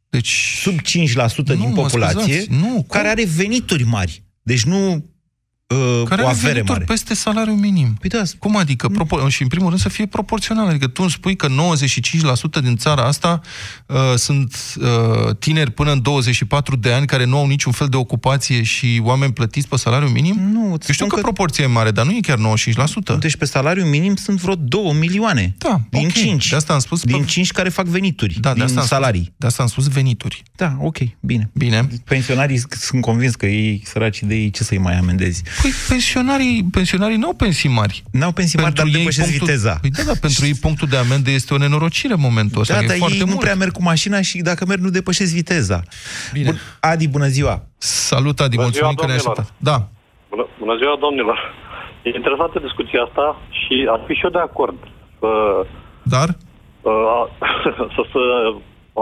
deci, 0.09 0.59
sub 0.61 0.79
5% 0.81 0.85
din 1.45 1.59
mă 1.59 1.73
populație, 1.75 2.41
scuzați, 2.41 2.51
nu, 2.51 2.73
cum? 2.73 2.87
care 2.89 3.09
are 3.09 3.25
venituri 3.25 3.85
mari. 3.85 4.23
Deci 4.43 4.65
nu 4.65 5.12
uh, 5.73 6.03
care 6.09 6.23
o 6.23 6.27
are 6.27 6.35
avere 6.37 6.53
venituri 6.53 6.73
mare. 6.73 6.85
peste 6.85 7.15
salariul 7.15 7.57
minim. 7.57 7.97
Păi 8.01 8.09
da, 8.09 8.23
Cum 8.39 8.57
adică? 8.57 8.89
Propor- 8.89 9.29
și 9.29 9.43
în 9.43 9.49
primul 9.49 9.69
rând 9.69 9.81
să 9.81 9.89
fie 9.89 10.07
proporțional. 10.07 10.67
Adică 10.69 10.87
tu 10.87 11.03
îmi 11.03 11.11
spui 11.11 11.37
că 11.37 11.49
95% 11.49 12.63
din 12.63 12.77
țara 12.77 13.03
asta 13.03 13.41
uh, 13.87 13.97
sunt 14.17 14.57
uh, 14.81 15.37
tineri 15.39 15.71
până 15.71 15.93
în 15.93 16.03
24 16.03 16.77
de 16.77 16.93
ani 16.93 17.07
care 17.07 17.25
nu 17.25 17.37
au 17.39 17.47
niciun 17.47 17.73
fel 17.73 17.87
de 17.89 17.97
ocupație 17.97 18.63
și 18.63 19.01
oameni 19.05 19.33
plătiți 19.33 19.69
pe 19.69 19.77
salariu 19.77 20.09
minim? 20.09 20.41
Nu, 20.53 20.65
Eu 20.71 20.79
știu 20.93 21.07
că, 21.07 21.15
că 21.15 21.21
proporția 21.21 21.65
e 21.65 21.67
mare, 21.67 21.91
dar 21.91 22.05
nu 22.05 22.11
e 22.13 22.21
chiar 22.21 22.39
95%. 23.15 23.19
Deci 23.19 23.37
pe 23.37 23.45
salariu 23.45 23.85
minim 23.85 24.17
sunt 24.17 24.41
vreo 24.41 24.55
2 24.55 24.97
milioane. 25.01 25.55
Da, 25.59 25.81
din 25.91 26.05
ok. 26.05 26.13
5. 26.13 26.49
De 26.49 26.57
asta 26.57 26.73
am 26.73 26.79
spus 26.79 27.03
Din 27.03 27.19
pe- 27.19 27.25
5 27.25 27.51
care 27.53 27.69
fac 27.69 27.87
venituri. 27.87 28.37
Da, 28.41 28.49
de 28.49 28.55
din 28.55 28.63
asta 28.65 28.81
am 28.81 28.87
salarii. 28.87 29.21
Spus, 29.23 29.35
de 29.37 29.47
asta 29.47 29.63
am 29.63 29.69
spus 29.69 29.89
venituri. 29.89 30.43
Da, 30.57 30.77
ok, 30.81 30.97
bine. 31.21 31.51
Bine. 31.55 31.89
Pensionarii 32.05 32.63
sunt 32.81 33.01
convins 33.03 33.35
că 33.35 33.47
ei, 33.47 33.83
săraci 33.85 34.23
de 34.23 34.35
ei, 34.35 34.51
ce 34.51 34.63
să-i 34.65 34.79
mai 34.79 34.99
amendezi? 34.99 35.43
Păi 35.63 35.71
pensionarii, 35.89 36.65
pensionarii 36.79 37.17
nu 37.17 37.27
au 37.27 37.35
pensii 37.35 37.69
mari. 37.69 38.03
N-au 38.13 38.33
pensii 38.33 38.59
mari, 38.63 38.75
dar 38.75 38.87
ei 38.87 38.93
depășesc 38.93 39.29
punctul, 39.29 39.47
viteza. 39.47 39.73
Păi 39.81 39.91
da, 39.91 40.03
da, 40.11 40.13
pentru 40.21 40.45
ei 40.51 40.55
punctul 40.67 40.89
de 40.89 40.97
amendă 40.97 41.31
este 41.31 41.55
o 41.55 41.59
nenorocire 41.65 42.13
în 42.19 42.21
momentul 42.29 42.61
ăsta. 42.61 42.75
Da, 42.75 42.79
că 42.79 42.85
e 42.85 42.89
dar 42.89 42.97
foarte 42.97 43.17
ei 43.17 43.21
nu 43.25 43.27
mult. 43.35 43.41
prea 43.45 43.55
merg 43.63 43.73
cu 43.79 43.83
mașina 43.83 44.21
și 44.21 44.37
dacă 44.51 44.63
merg 44.71 44.81
nu 44.87 44.91
depășesc 44.99 45.33
viteza. 45.41 45.79
Bine. 46.33 46.45
Bun. 46.51 46.59
Adi, 46.91 47.09
bună 47.09 47.27
ziua! 47.37 47.55
Salut, 47.79 48.37
Adi, 48.41 48.57
Bună 48.57 48.69
ziua, 48.69 48.87
mulțumim 48.91 48.95
că 49.01 49.07
ne-ai 49.07 49.19
domnilor. 49.19 49.39
așteptat. 49.39 49.49
Da, 49.71 49.77
Bună, 50.33 50.45
bună 50.63 50.75
ziua, 50.81 50.95
domnilor. 51.07 51.39
E 52.07 52.09
interesantă 52.21 52.57
discuția 52.69 53.01
asta 53.07 53.25
și 53.61 53.75
aș 53.95 54.01
fi 54.07 54.15
și 54.19 54.25
eu 54.27 54.33
de 54.39 54.43
acord 54.51 54.79
să, 55.21 55.31
dar 56.15 56.29
uh, 56.91 57.23
să 57.97 58.03
se 58.13 58.23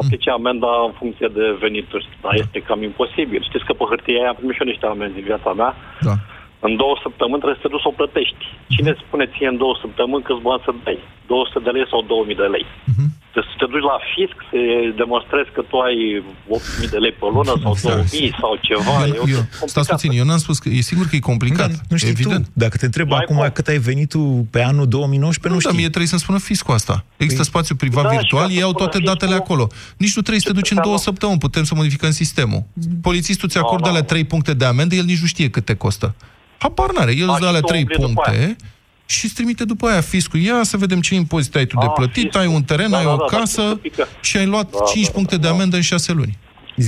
aplice 0.01 0.31
amenda 0.39 0.71
în 0.89 0.93
funcție 1.01 1.29
de 1.39 1.45
venituri. 1.65 2.07
Dar 2.25 2.33
este 2.43 2.59
cam 2.69 2.81
imposibil. 2.91 3.41
Știți 3.49 3.67
că 3.69 3.73
pe 3.79 3.85
hârtie 3.91 4.19
aia 4.21 4.31
am 4.33 4.39
primit 4.39 4.55
și 4.57 4.63
eu 4.63 4.71
niște 4.73 4.87
amenzi 4.95 5.19
în 5.23 5.29
viața 5.33 5.51
mea. 5.61 5.73
Da. 6.09 6.15
În 6.67 6.73
două 6.83 6.95
săptămâni 7.05 7.41
trebuie 7.43 7.61
să 7.61 7.65
te 7.67 7.73
duci 7.75 7.85
să 7.87 7.91
o 7.93 7.99
plătești. 8.01 8.43
Cine 8.75 8.91
îți 8.93 9.03
spune 9.07 9.25
ție 9.33 9.49
în 9.53 9.59
două 9.63 9.75
săptămâni 9.85 10.27
câți 10.29 10.45
bani 10.49 10.63
să 10.67 10.71
dai? 10.87 10.99
200 11.27 11.59
de 11.67 11.71
lei 11.77 11.87
sau 11.93 12.01
2000 12.03 12.41
de 12.43 12.49
lei? 12.55 12.67
Deci 13.35 13.49
să 13.53 13.55
te 13.61 13.67
duci 13.73 13.87
la 13.93 13.99
fisc 14.15 14.37
să 14.51 14.59
demonstrezi 15.03 15.51
că 15.57 15.61
tu 15.71 15.77
ai 15.89 15.99
8000 16.49 16.95
de 16.95 16.99
lei 17.05 17.15
pe 17.21 17.27
lună 17.37 17.53
sau 17.65 17.73
2000 17.83 18.37
sau 18.41 18.53
ceva. 18.69 18.97
eu, 19.07 19.15
e 19.21 19.25
o 19.27 19.29
eu, 19.37 19.43
chestie 19.45 19.69
stați 19.75 19.91
puțin, 19.95 20.11
eu 20.21 20.25
n-am 20.29 20.43
spus 20.47 20.57
că 20.63 20.69
e 20.79 20.81
sigur 20.93 21.05
că 21.11 21.15
e 21.17 21.31
complicat. 21.33 21.71
Da, 21.77 21.81
nu 21.93 21.97
știi 22.01 22.15
evident. 22.17 22.45
tu, 22.47 22.51
dacă 22.65 22.75
te 22.81 22.87
întreb 22.91 23.09
acum 23.21 23.39
cât 23.57 23.67
ai 23.73 23.81
venit 23.91 24.09
tu 24.15 24.23
pe 24.55 24.61
anul 24.71 24.87
2019, 24.97 25.49
nu, 25.49 25.55
Nu, 25.55 25.61
știi. 25.61 25.71
dar 25.71 25.79
mie 25.81 25.89
trebuie 25.95 26.13
să-mi 26.15 26.25
spună 26.27 26.39
fiscul 26.51 26.75
asta. 26.81 26.95
Există 27.25 27.43
Păi- 27.43 27.51
spațiu 27.53 27.75
privat 27.83 28.05
Da, 28.05 28.11
și 28.11 28.17
virtual, 28.21 28.43
ca 28.43 28.49
să 28.49 28.55
ei 28.59 28.63
au 28.69 28.73
spună 28.75 28.85
toate 28.89 28.99
datele 29.11 29.31
fiscul- 29.37 29.45
acolo. 29.55 29.65
Nici 30.03 30.15
nu 30.17 30.23
trebuie 30.27 30.45
să 30.47 30.49
te 30.53 30.59
duci 30.61 30.71
în 30.71 30.79
două 30.83 30.99
săptămâni, 31.09 31.39
putem 31.47 31.65
să 31.65 31.75
modificăm 31.75 32.11
sistemul. 32.11 32.63
Polițistul 33.03 33.49
ți 33.49 33.59
acordă 33.59 33.89
alea 33.89 34.03
trei 34.03 34.25
puncte 34.25 34.55
de 34.55 34.65
amendă, 34.65 34.95
el 34.95 35.05
nici 35.05 35.21
nu 35.21 35.27
știe 35.27 35.49
cât 35.51 35.65
te 35.65 35.75
costă. 35.75 36.15
Habar 36.65 36.91
n-are, 36.97 37.13
el 37.23 37.29
A, 37.29 37.33
îți 37.33 37.41
dă 37.41 37.47
și 37.47 37.51
alea 37.51 37.61
tu 37.61 37.67
trei 37.71 37.81
umpli 37.85 37.97
după 37.97 38.07
puncte 38.13 38.31
aia. 38.31 38.51
și 39.15 39.23
îți 39.25 39.35
trimite 39.39 39.65
după 39.73 39.85
aia 39.91 40.01
fiscul. 40.15 40.39
Ia 40.41 40.59
să 40.73 40.77
vedem 40.85 41.01
ce 41.07 41.13
impozit 41.15 41.55
ai 41.61 41.67
tu 41.73 41.77
de 41.85 41.87
A, 41.87 41.97
plătit, 42.01 42.23
fiscul. 42.29 42.41
ai 42.41 42.47
un 42.59 42.63
teren, 42.71 42.91
Da, 42.91 42.97
ai 43.01 43.05
da, 43.05 43.13
o 43.13 43.17
da, 43.17 43.25
da, 43.31 43.37
casă 43.37 43.61
să 43.69 43.75
pică. 43.87 44.05
și 44.29 44.35
ai 44.41 44.47
luat 44.53 44.69
Da, 44.71 44.85
5 44.95 45.07
da, 45.07 45.13
puncte 45.17 45.37
de 45.43 45.49
amendă 45.49 45.77
în 45.77 45.83
6 45.83 46.13
luni. 46.21 46.35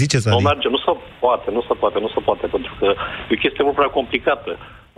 Ziceți, 0.00 0.28
Nu 0.28 0.34
Adi. 0.34 0.44
merge, 0.50 0.68
nu 0.76 0.80
se 0.86 0.92
poate, 1.24 1.48
nu 1.56 1.62
se 1.68 1.74
poate, 1.80 1.98
nu 2.04 2.10
se 2.14 2.20
poate, 2.28 2.46
pentru 2.54 2.72
că 2.78 2.86
e 3.30 3.34
o 3.36 3.42
chestie 3.44 3.64
mult 3.66 3.76
prea 3.80 3.92
complicată. 3.98 4.50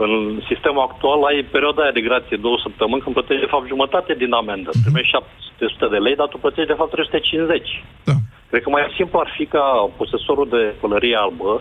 În 0.04 0.12
sistemul 0.50 0.86
actual 0.88 1.18
ai 1.30 1.38
perioada 1.54 1.80
aia 1.82 1.96
de 1.98 2.06
grație, 2.08 2.36
două 2.46 2.58
săptămâni, 2.66 3.02
când 3.02 3.14
plătești 3.18 3.44
de 3.46 3.52
fapt 3.54 3.66
jumătate 3.74 4.12
din 4.22 4.32
amendă. 4.42 4.70
Mhm. 4.72 4.78
Uh-huh. 4.78 4.84
Primești 4.86 5.14
700 5.16 5.86
de 5.94 6.00
lei, 6.06 6.16
dar 6.20 6.28
tu 6.32 6.38
plătești 6.44 6.70
de 6.72 6.78
fapt 6.80 6.90
350. 6.90 7.84
Da. 8.08 8.16
Cred 8.50 8.62
că 8.64 8.70
mai 8.70 8.84
simplu 8.98 9.16
ar 9.24 9.30
fi 9.36 9.44
ca 9.54 9.64
posesorul 10.00 10.46
de 10.56 10.62
pălărie 10.82 11.16
albă 11.24 11.52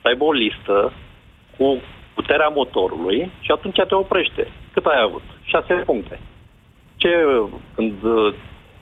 să 0.00 0.04
aibă 0.10 0.24
o 0.30 0.32
listă 0.44 0.76
cu 1.56 1.66
puterea 2.20 2.50
motorului 2.60 3.18
și 3.44 3.50
atunci 3.56 3.80
te 3.88 3.94
oprește. 4.04 4.42
Cât 4.74 4.84
ai 4.92 5.00
avut? 5.08 5.22
6 5.42 5.72
puncte. 5.90 6.16
Ce, 7.02 7.08
când 7.76 7.96
uh, 8.02 8.34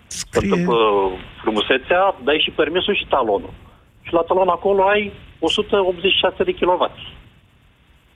se 0.06 0.38
întâmplă 0.42 0.76
frumusețea, 1.42 2.02
dai 2.26 2.38
și 2.44 2.50
permisul 2.60 2.94
și 3.00 3.06
talonul. 3.14 3.52
Și 4.06 4.12
la 4.12 4.22
talon 4.28 4.48
acolo 4.48 4.80
ai 4.94 5.12
186 5.38 6.44
de 6.48 6.52
kW. 6.58 6.82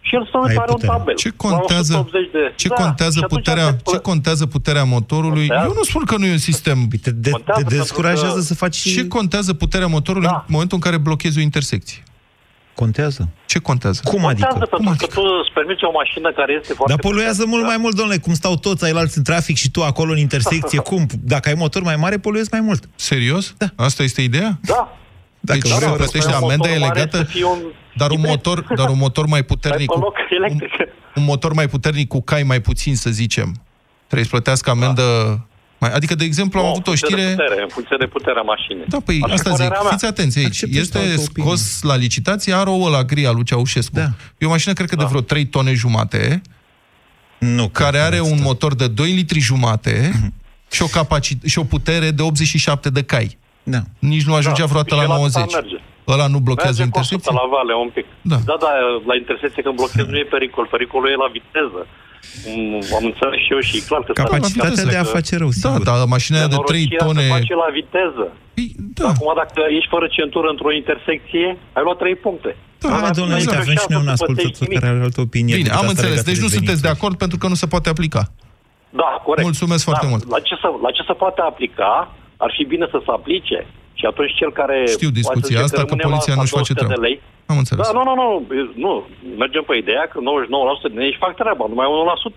Și 0.07 0.15
el 0.15 0.27
stă 0.27 0.37
Ai 0.39 0.55
are 0.65 0.71
un 0.71 0.75
putere. 0.75 0.93
tabel. 0.93 1.15
Ce 1.15 1.29
La 1.29 1.35
contează, 1.49 1.93
180 1.95 2.31
de... 2.33 2.53
ce, 2.57 2.69
Da, 2.69 2.75
contează 2.75 3.19
și 3.19 3.25
atunci 3.25 3.43
puterea, 3.43 3.69
te- 3.75 3.91
ce 3.91 3.99
contează 3.99 4.47
puterea 4.47 4.85
motorului? 4.85 5.47
Contează. 5.47 5.67
Eu 5.69 5.75
nu 5.77 5.83
spun 5.83 6.05
că 6.05 6.17
nu 6.17 6.27
e 6.27 6.31
un 6.31 6.45
sistem. 6.51 6.79
Te, 7.03 7.11
de, 7.11 7.31
Contează 7.31 7.63
te 7.69 7.75
descurajează 7.77 8.23
pentru 8.39 8.41
că- 8.49 8.51
să 8.53 8.55
faci... 8.55 8.77
Ce 8.77 9.07
contează 9.09 9.55
puterea 9.55 9.87
motorului 9.87 10.29
Da. 10.29 10.35
în 10.47 10.53
momentul 10.55 10.77
în 10.77 10.83
care 10.83 10.99
blochezi 10.99 11.39
o 11.39 11.43
intersecție? 11.43 12.03
Contează? 12.75 13.29
Ce 13.47 13.59
contează? 13.59 14.01
Cum 14.05 14.25
adică? 14.27 14.47
Contează 14.51 14.77
pentru 14.85 15.07
că 15.07 15.13
tu 15.15 15.21
îți 15.43 15.53
permiți 15.55 15.85
o 15.85 15.91
mașină 15.91 16.33
care 16.33 16.53
este 16.61 16.73
foarte... 16.73 16.93
Dar 16.93 17.03
poluează 17.03 17.45
mult 17.47 17.65
mai 17.65 17.77
mult, 17.77 17.95
domnule, 17.97 18.19
cum 18.19 18.35
stau 18.35 18.57
toți 18.57 18.85
ailalți 18.85 19.19
în 19.19 19.25
trafic 19.25 19.57
și 19.57 19.71
tu 19.71 19.83
acolo 19.83 20.13
în 20.13 20.19
intersecție, 20.19 20.79
cum? 20.91 21.07
Dacă 21.21 21.49
ai 21.49 21.55
motor 21.55 21.83
mai 21.83 21.97
mare, 21.97 22.19
poluezi 22.19 22.49
mai 22.53 22.61
mult. 22.61 22.89
Serios? 22.95 23.55
Da. 23.59 23.67
Asta 23.77 24.03
este 24.03 24.21
ideea? 24.23 24.59
Da. 24.63 24.97
Deci 25.41 25.57
Dacă 25.59 25.69
da, 25.69 25.75
vreau- 25.77 25.95
plătește 25.95 26.31
Dacă 26.31 26.45
amenda 26.45 26.53
e 26.55 26.57
motorul 26.79 26.81
mare 26.87 26.95
legată, 26.99 27.17
să 27.17 27.25
fie 27.25 27.45
un 27.45 27.59
dar 27.97 28.11
un 28.11 28.17
hibrid. 28.17 28.31
motor, 28.35 28.65
dar 28.77 28.89
un 28.89 28.99
motor 28.99 29.27
mai 29.27 29.43
puternic, 29.43 29.81
Ai 29.81 29.87
pe 29.87 29.93
cu, 29.95 29.99
loc 30.01 30.15
electric. 30.31 30.71
un 31.17 31.25
motor 31.25 31.53
mai 31.53 31.69
puternic 31.69 32.09
cu 32.09 32.23
cai 32.23 32.43
mai 32.43 32.61
puțin, 32.61 32.97
să 32.97 33.11
zicem, 33.11 33.55
trebuie 34.07 34.25
să 34.25 34.31
plătească 34.31 34.71
amendă 34.71 35.03
mai... 35.83 35.91
Adică, 35.99 36.15
de 36.15 36.25
exemplu, 36.25 36.59
am 36.59 36.65
Nu, 36.65 36.71
avut 36.71 36.87
o 36.87 36.91
în 36.91 36.97
funcție 36.97 37.17
știre... 37.17 37.35
De 37.35 37.43
putere, 37.43 37.63
în 37.63 37.69
funcție 37.77 37.97
de 37.99 38.07
puterea 38.07 38.43
mașinii. 38.53 38.85
Da, 38.89 38.99
păi 39.05 39.19
Așa 39.25 39.35
asta 39.35 39.49
e 39.49 39.53
zic. 39.53 39.61
părerea 39.63 39.83
mea. 39.83 39.91
Fiți 39.91 40.07
atenți 40.13 40.39
aici. 40.39 40.47
Acceptez 40.47 40.81
Este 40.81 40.99
altă 40.99 41.11
opinie. 41.21 41.27
scos 41.45 41.63
la 41.83 41.97
licitație 41.97 42.53
aro 42.55 42.75
la 42.97 43.03
gri 43.11 43.27
al 43.27 43.35
lui 43.35 43.45
Ceaușescu. 43.45 43.95
Da. 43.95 44.09
E 44.39 44.47
o 44.47 44.55
mașină, 44.57 44.73
cred 44.79 44.89
că 44.89 44.97
de 44.97 45.05
vreo 45.13 45.21
3 45.21 45.45
tone 45.47 45.73
jumate, 45.75 46.43
nu, 47.39 47.69
care 47.69 47.99
are 47.99 48.21
un 48.21 48.39
motor 48.43 48.75
de 48.75 48.89
2 48.89 49.11
litri 49.21 49.39
jumate 49.51 50.11
Mhm. 50.15 50.33
și, 50.71 50.83
o 50.83 50.87
capaci- 50.99 51.43
și 51.53 51.59
o 51.59 51.65
putere 51.75 52.11
de 52.11 52.23
87 52.23 52.89
de 52.91 53.03
cai. 53.03 53.39
Da. 53.75 53.81
Nici 54.13 54.27
nu 54.29 54.35
ajungea 54.41 54.65
Da, 54.67 54.71
vreodată 54.73 54.95
și 54.95 55.01
la 55.01 55.05
el 55.07 55.11
atâta 55.11 55.39
90. 55.39 55.55
merge. 55.61 55.79
Ăla 56.15 56.27
nu 56.35 56.39
blochează 56.49 56.81
Merge 56.83 56.93
cu 56.95 56.99
100 56.99 57.15
intersecția? 57.15 57.33
la 57.41 57.45
vale 57.57 57.73
un 57.85 57.91
pic. 57.97 58.07
Da. 58.33 58.39
da, 58.51 58.57
da, 58.65 58.71
la 59.11 59.15
intersecție 59.23 59.61
când 59.65 59.75
blochezi 59.81 60.11
nu 60.13 60.19
e 60.23 60.27
pericol. 60.37 60.67
Pericolul 60.75 61.09
e 61.15 61.17
la 61.25 61.31
viteză. 61.39 61.81
Mm, 62.49 62.83
Am 62.99 63.05
înțeles 63.11 63.39
și 63.45 63.51
eu 63.55 63.61
și 63.69 63.73
e 63.79 63.83
clar 63.91 64.01
că... 64.07 64.13
Capacitatea 64.25 64.83
s-ar- 64.83 64.93
de 64.95 64.99
a 65.05 65.13
face 65.17 65.33
rău, 65.43 65.51
Da, 65.53 65.59
sigur. 65.63 65.83
dar 65.89 65.97
mașina 66.17 66.37
de 66.39 66.45
3 66.47 66.51
Nenorocirea 66.53 67.07
tone... 67.07 67.23
se 67.27 67.35
face 67.39 67.55
la 67.65 67.69
viteză. 67.81 68.25
da. 68.99 69.09
Acum, 69.13 69.29
dacă 69.43 69.61
ești 69.79 69.91
fără 69.95 70.07
centură 70.17 70.49
într-o 70.55 70.73
intersecție, 70.81 71.47
ai 71.77 71.83
luat 71.87 71.99
3 72.03 72.17
puncte. 72.27 72.51
Da, 72.85 72.89
hai, 73.03 73.11
domnule, 73.19 73.39
uite, 73.43 73.57
avem 73.65 73.79
și 73.85 73.91
noi 73.93 74.01
un 74.07 74.13
ascultător 74.17 74.67
care 74.77 74.87
are 74.93 75.01
altă 75.09 75.21
opinie. 75.29 75.55
Bine, 75.59 75.67
decât 75.69 75.81
am 75.81 75.87
asta 75.87 75.95
înțeles. 75.95 76.11
legată 76.15 76.29
Deci 76.31 76.41
de 76.41 76.47
nu 76.47 76.53
sunteți 76.59 76.81
de 76.83 76.87
venituri. 76.89 76.99
acord 76.99 77.15
pentru 77.25 77.37
că 77.41 77.47
nu 77.53 77.57
se 77.63 77.67
poate 77.73 77.89
aplica. 77.95 78.23
Da, 79.03 79.11
corect. 79.27 79.47
Mulțumesc 79.51 79.83
foarte 79.89 80.07
da, 80.07 80.11
mult. 80.13 80.23
La 80.35 80.41
ce, 80.49 80.55
să, 80.63 80.69
la 80.87 80.91
ce 80.97 81.03
se 81.11 81.15
poate 81.23 81.41
aplica, 81.51 81.93
ar 82.45 82.51
fi 82.57 82.63
bine 82.73 82.87
să 82.95 82.99
se 83.07 83.11
aplice. 83.19 83.59
Și 83.99 84.05
atunci 84.11 84.33
cel 84.41 84.53
care... 84.61 84.77
Știu 84.99 85.11
discuția 85.21 85.57
hai 85.59 85.67
să 85.69 85.69
asta, 85.69 85.81
zicem 85.83 85.89
că 85.91 85.95
rămâne 85.95 86.09
poliția 86.11 86.35
la 86.35 86.41
nu-și 86.41 86.57
face 86.59 86.73
200 86.73 86.81
de 86.81 86.87
treaba. 86.93 87.07
lei, 87.07 87.17
Am 87.53 87.59
înțeles. 87.63 87.83
Da, 87.87 87.93
nu, 87.99 88.03
nu, 88.11 88.15
nu, 88.23 88.29
nu. 88.85 88.93
Mergem 89.43 89.65
pe 89.69 89.75
ideea 89.83 90.05
că 90.13 90.17
99% 90.87 90.93
din 90.93 91.01
ei 91.05 91.13
își 91.13 91.23
fac 91.25 91.33
treaba. 91.43 91.65
Numai 91.73 91.87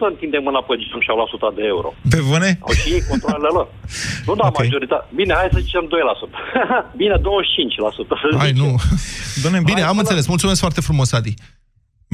1% 0.04 0.14
întinde 0.14 0.38
mâna 0.48 0.62
pe 0.68 0.74
geam 0.82 1.02
și 1.06 1.10
au 1.14 1.18
la 1.22 1.26
100 1.30 1.58
de 1.60 1.64
euro. 1.74 1.90
Pe 2.14 2.20
bune? 2.30 2.50
Au 2.68 2.74
și 2.80 2.88
ei 2.96 3.04
controlele 3.12 3.50
lor. 3.58 3.68
Nu, 4.28 4.34
da, 4.40 4.46
Ok. 4.52 4.58
majoritate. 4.64 5.06
Bine, 5.20 5.32
hai 5.40 5.48
să 5.56 5.60
zicem 5.68 5.84
2%. 5.94 6.30
Bine, 7.02 7.16
25%. 7.18 7.24
Să 8.22 8.28
Hai, 8.44 8.52
zicem. 8.54 8.64
nu. 8.64 8.70
Doamne, 9.42 9.60
Bine, 9.72 9.82
am 9.92 9.98
înțeles. 10.04 10.24
Mulțumesc 10.36 10.60
foarte 10.66 10.82
frumos, 10.88 11.10
Adi. 11.20 11.34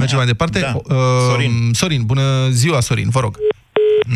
Mergem 0.01 0.17
mai 0.21 0.29
departe. 0.33 0.59
Da. 0.67 0.71
Uh, 0.95 1.01
Sorin. 1.29 1.53
Sorin, 1.81 2.01
bună 2.11 2.25
ziua, 2.61 2.79
Sorin, 2.87 3.09
vă 3.15 3.19
rog. 3.25 3.33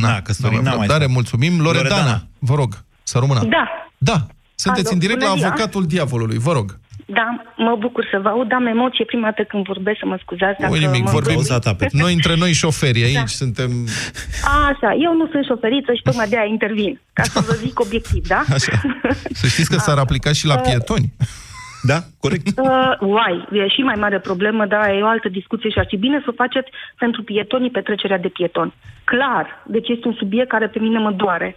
Na, 0.01 0.21
că 0.25 0.31
Sorin 0.33 0.61
n-a 0.67 0.75
mai 0.81 0.88
Dare, 0.93 1.03
stat. 1.03 1.13
mulțumim. 1.17 1.53
Loredana, 1.61 1.89
Loredana. 1.95 2.17
vă 2.39 2.55
rog, 2.55 2.71
să 3.03 3.15
rămână. 3.23 3.39
Da, 3.57 3.63
Da, 3.97 4.17
sunteți 4.55 4.87
Alo, 4.87 4.93
în 4.95 4.99
direct 4.99 5.19
la 5.21 5.25
bună 5.27 5.39
ziua. 5.39 5.51
avocatul 5.51 5.85
diavolului, 5.85 6.37
vă 6.37 6.51
rog. 6.51 6.67
da, 7.05 7.27
mă 7.57 7.75
bucur 7.79 8.07
să 8.11 8.19
vă 8.21 8.29
aud, 8.29 8.51
am 8.53 8.65
emoție 8.65 9.05
prima 9.05 9.23
dată 9.23 9.43
când 9.43 9.65
vorbesc, 9.65 9.97
să 9.99 10.05
mă 10.05 10.17
scuzați 10.21 10.59
dacă 10.59 10.73
Nu 10.73 10.79
nimic, 10.79 11.03
mă 11.03 11.09
vorbim. 11.09 11.37
îngrui. 11.37 11.87
Noi 11.91 12.13
între 12.13 12.35
noi 12.35 12.51
șoferi 12.53 13.03
aici 13.03 13.13
Da. 13.13 13.25
suntem... 13.25 13.71
Așa, 14.69 14.89
eu 15.05 15.13
nu 15.15 15.27
sunt 15.31 15.45
șoferiță 15.45 15.93
și 15.93 16.01
tocmai 16.01 16.27
de 16.27 16.37
aia 16.37 16.45
intervin, 16.47 16.99
ca 17.13 17.23
să 17.23 17.39
vă 17.47 17.53
zic 17.53 17.80
obiectiv, 17.80 18.27
da? 18.27 18.41
Așa. 18.57 18.71
Să 19.32 19.47
știți 19.47 19.69
că 19.69 19.77
s-ar 19.77 19.97
aplica 19.97 20.32
și 20.32 20.45
la 20.45 20.55
pietoni. 20.57 21.13
Da, 21.91 21.99
corect. 22.19 22.47
Uh, 22.59 22.91
uai, 22.99 23.47
e 23.51 23.67
și 23.67 23.82
mai 23.82 23.95
mare 23.99 24.19
problemă, 24.19 24.65
dar 24.65 24.89
e 24.89 25.01
o 25.01 25.07
altă 25.07 25.30
discuție 25.30 25.69
și 25.69 25.80
ar 25.80 25.86
fi 25.89 25.97
bine 25.97 26.17
să 26.23 26.30
o 26.30 26.39
faceți 26.43 26.69
pentru 26.97 27.23
pietonii 27.23 27.69
petrecerea 27.69 28.17
de 28.17 28.27
pieton. 28.27 28.73
Clar, 29.03 29.63
deci 29.67 29.88
este 29.89 30.07
un 30.07 30.13
subiect 30.17 30.49
care 30.49 30.67
pe 30.67 30.80
mine 30.80 30.99
mă 30.99 31.11
doare. 31.11 31.55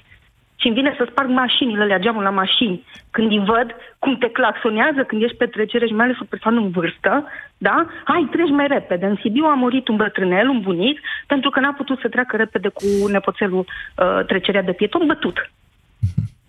Și 0.61 0.67
îmi 0.67 0.77
vine 0.77 0.95
să 0.97 1.07
sparg 1.11 1.29
mașinile, 1.31 1.83
alea, 1.83 1.99
geamul 1.99 2.23
la 2.23 2.31
mașini. 2.43 2.85
Când 3.11 3.31
îi 3.31 3.45
văd 3.53 3.69
cum 3.99 4.17
te 4.19 4.29
claxonează 4.39 5.01
când 5.09 5.23
ești 5.23 5.37
pe 5.37 5.47
trecere 5.47 5.87
și 5.87 5.93
mai 5.93 6.05
ales 6.05 6.19
o 6.21 6.25
persoană 6.33 6.59
în 6.61 6.71
vârstă, 6.71 7.13
da? 7.59 7.87
Hai, 8.05 8.29
treci 8.31 8.51
mai 8.59 8.67
repede. 8.67 9.07
În 9.07 9.17
Sibiu 9.23 9.45
a 9.45 9.55
murit 9.55 9.89
un 9.89 9.97
bătrânel, 9.97 10.49
un 10.49 10.61
bunic, 10.61 10.97
pentru 11.27 11.51
că 11.51 11.61
n-a 11.61 11.73
putut 11.73 11.99
să 12.01 12.09
treacă 12.09 12.37
repede 12.37 12.69
cu 12.69 12.85
nepoțelul 13.09 13.65
uh, 13.67 14.25
trecerea 14.27 14.63
de 14.63 14.73
pieton 14.73 15.07
bătut. 15.07 15.51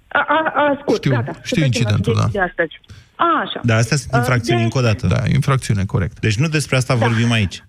A, 0.08 0.26
a, 0.28 0.52
a, 0.62 0.78
scurt, 0.82 0.98
Știu- 1.04 1.12
gata. 1.12 1.32
Să 1.34 1.40
știu 1.44 1.62
trecem 1.62 1.62
la 1.62 1.66
incidentul, 1.66 2.14
subiectul 2.14 2.32
da. 2.34 2.40
De 2.40 2.50
astăzi. 2.50 2.82
A, 3.16 3.42
așa. 3.46 3.60
Da, 3.64 3.76
astea 3.76 3.98
sunt 3.98 4.12
Uh, 4.14 4.18
infracțiuni 4.20 4.58
de- 4.60 4.64
încă 4.64 4.78
o 4.78 4.82
dată. 4.82 5.08
Da, 5.08 5.20
infracțiune, 5.34 5.84
corect. 5.86 6.20
Deci 6.20 6.36
nu 6.38 6.48
despre 6.48 6.76
asta 6.76 6.96
vorbim 6.96 7.32
aici. 7.32 7.64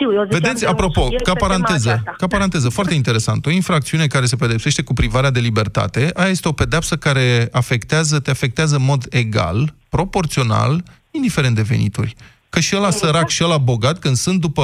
Știu, 0.00 0.12
eu 0.14 0.24
ziceam 0.24 0.40
Vedeți, 0.40 0.60
de 0.60 0.66
un 0.66 0.72
apropo, 0.72 1.00
subiect 1.02 1.24
ca 1.24 1.32
pe 1.32 1.38
tema 1.38 1.48
paranteză, 1.48 1.88
aceasta. 1.88 2.14
ca 2.16 2.26
paranteză, 2.26 2.68
foarte 2.68 2.94
interesant, 2.94 3.46
o 3.46 3.50
infracțiune 3.50 4.06
care 4.06 4.26
se 4.26 4.36
pedepsește 4.36 4.82
cu 4.82 4.92
privarea 4.92 5.30
de 5.30 5.40
libertate, 5.40 6.10
aia 6.14 6.28
este 6.28 6.48
o 6.48 6.52
pedeapsă 6.52 6.96
care 6.96 7.48
afectează, 7.52 8.20
te 8.20 8.30
afectează 8.30 8.76
în 8.76 8.84
mod 8.84 9.06
egal, 9.10 9.74
proporțional, 9.88 10.82
indiferent 11.10 11.54
de 11.54 11.62
venituri. 11.62 12.14
Că 12.50 12.60
și 12.60 12.76
ăla 12.76 12.90
sărac 12.90 13.28
și 13.28 13.44
ăla 13.44 13.58
bogat, 13.58 13.98
când 13.98 14.16
sunt 14.16 14.40
după 14.40 14.62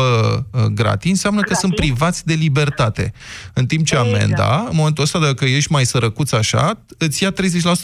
uh, 0.53 0.63
gratii, 0.63 1.11
înseamnă 1.11 1.41
că 1.41 1.55
sunt 1.55 1.75
privați 1.75 2.27
de 2.27 2.35
libertate. 2.35 3.13
În 3.53 3.67
timp 3.67 3.87
ce 3.87 3.97
amenda, 3.97 4.67
în 4.71 4.77
momentul 4.77 5.03
ăsta, 5.05 5.19
dacă 5.19 5.45
ești 5.45 5.73
mai 5.73 5.85
sărăcuț 5.87 6.33
așa, 6.33 6.79
îți 6.99 7.23
ia 7.23 7.33
30% 7.33 7.35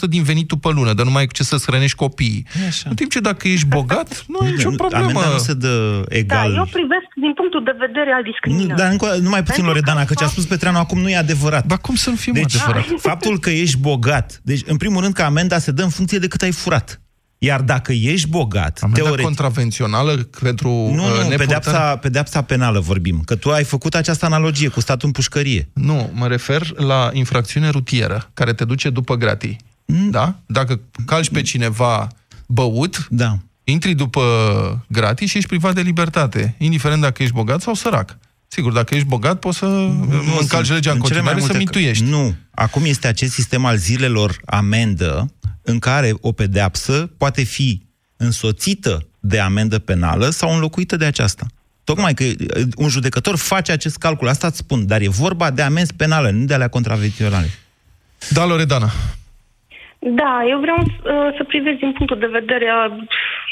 din 0.09 0.23
venitul 0.23 0.57
pe 0.57 0.69
lună, 0.71 0.93
dar 0.93 1.05
nu 1.05 1.11
mai 1.11 1.19
ai 1.21 1.27
cu 1.27 1.33
ce 1.33 1.43
să-ți 1.43 1.65
hrănești 1.65 1.95
copiii. 1.97 2.47
În 2.83 2.95
timp 2.95 3.11
ce 3.11 3.19
dacă 3.19 3.47
ești 3.47 3.67
bogat, 3.67 4.23
nu 4.27 4.39
ai 4.41 4.51
nicio 4.51 4.69
problemă. 4.69 5.03
Amenda 5.05 5.29
nu 5.31 5.37
se 5.37 5.53
dă 5.53 6.03
Da, 6.09 6.15
egal. 6.17 6.55
eu 6.55 6.65
privesc 6.71 7.07
din 7.15 7.33
punctul 7.33 7.63
de 7.63 7.75
vedere 7.79 8.11
al 8.11 8.21
Nu, 8.25 8.31
discriminării. 8.31 8.75
dar 8.75 8.91
încă, 8.91 9.17
numai 9.21 9.43
puțin, 9.43 9.65
Loredana, 9.65 10.05
că 10.05 10.13
ce 10.13 10.23
a 10.23 10.27
spus 10.27 10.45
Petreanu 10.45 10.77
acum 10.77 10.99
nu 10.99 11.09
e 11.09 11.15
adevărat. 11.17 11.65
Dar 11.65 11.77
cum 11.77 11.95
să 11.95 12.09
nu 12.09 12.15
fie 12.15 12.31
deci, 12.31 12.55
adevărat? 12.55 12.85
faptul 12.99 13.39
că 13.39 13.49
ești 13.49 13.77
bogat, 13.77 14.39
deci, 14.43 14.61
în 14.65 14.77
primul 14.77 15.01
rând, 15.01 15.13
că 15.13 15.21
amenda 15.21 15.57
se 15.59 15.71
dă 15.71 15.83
în 15.83 15.89
funcție 15.89 16.17
de 16.19 16.27
cât 16.27 16.41
ai 16.41 16.51
furat. 16.51 17.01
Iar 17.45 17.61
dacă 17.61 17.91
ești 17.91 18.27
bogat, 18.27 18.79
Amenda 18.81 18.99
teoretic... 19.01 19.25
contravențională 19.25 20.29
pentru 20.41 20.69
Nu, 20.69 20.83
uh, 20.83 20.91
nu, 20.93 21.05
nepurtare? 21.05 21.35
pedeapsa, 21.35 21.95
pedeapsa 21.95 22.41
penală 22.41 22.79
vorbim. 22.79 23.21
Că 23.25 23.35
tu 23.35 23.51
ai 23.51 23.63
făcut 23.63 23.95
această 23.95 24.25
analogie 24.25 24.67
cu 24.67 24.79
statul 24.79 25.07
în 25.07 25.13
pușcărie. 25.13 25.69
Nu, 25.73 26.09
mă 26.13 26.27
refer 26.27 26.77
la 26.77 27.09
infracțiune 27.13 27.69
rutieră, 27.69 28.29
care 28.33 28.53
te 28.53 28.65
duce 28.65 28.89
după 28.89 29.15
gratii. 29.15 29.57
Da? 29.85 30.35
Dacă 30.45 30.79
calci 31.05 31.29
pe 31.29 31.41
cineva 31.41 32.07
băut, 32.45 33.07
da. 33.09 33.37
intri 33.63 33.93
după 33.93 34.21
gratii 34.87 35.27
și 35.27 35.37
ești 35.37 35.49
privat 35.49 35.73
de 35.73 35.81
libertate, 35.81 36.55
indiferent 36.57 37.01
dacă 37.01 37.23
ești 37.23 37.35
bogat 37.35 37.61
sau 37.61 37.73
sărac. 37.73 38.17
Sigur, 38.53 38.71
dacă 38.71 38.95
ești 38.95 39.07
bogat, 39.07 39.39
poți 39.39 39.57
să 39.57 39.65
nu, 39.65 40.37
încalci 40.39 40.69
legea 40.69 40.91
în, 40.91 40.99
în 41.01 41.03
cele 41.03 41.21
mai 41.21 41.33
continuare 41.33 41.39
să 41.39 41.45
multe 41.45 41.57
mituiești. 41.57 42.03
Nu. 42.03 42.35
Acum 42.51 42.83
este 42.85 43.07
acest 43.07 43.33
sistem 43.33 43.65
al 43.65 43.77
zilelor 43.77 44.39
amendă, 44.45 45.33
în 45.61 45.79
care 45.79 46.13
o 46.21 46.31
pedeapsă 46.31 47.09
poate 47.17 47.43
fi 47.43 47.81
însoțită 48.17 49.07
de 49.19 49.39
amendă 49.39 49.79
penală 49.79 50.29
sau 50.29 50.53
înlocuită 50.53 50.95
de 50.95 51.05
aceasta. 51.05 51.45
Tocmai 51.83 52.13
că 52.13 52.23
uh, 52.23 52.67
un 52.75 52.89
judecător 52.89 53.35
face 53.35 53.71
acest 53.71 53.97
calcul, 53.97 54.27
asta 54.27 54.47
îți 54.47 54.57
spun, 54.57 54.85
dar 54.85 55.01
e 55.01 55.07
vorba 55.07 55.51
de 55.51 55.61
amenzi 55.61 55.93
penale, 55.93 56.31
nu 56.31 56.45
de 56.45 56.53
alea 56.53 56.67
contravenționale. 56.67 57.49
Da, 58.29 58.45
Loredana. 58.45 58.91
Da, 60.05 60.43
eu 60.49 60.59
vreau 60.59 60.77
uh, 60.79 61.35
să 61.37 61.43
privesc 61.43 61.77
din 61.77 61.91
punctul 61.91 62.17
de 62.19 62.25
vedere 62.39 62.67
a, 62.69 62.85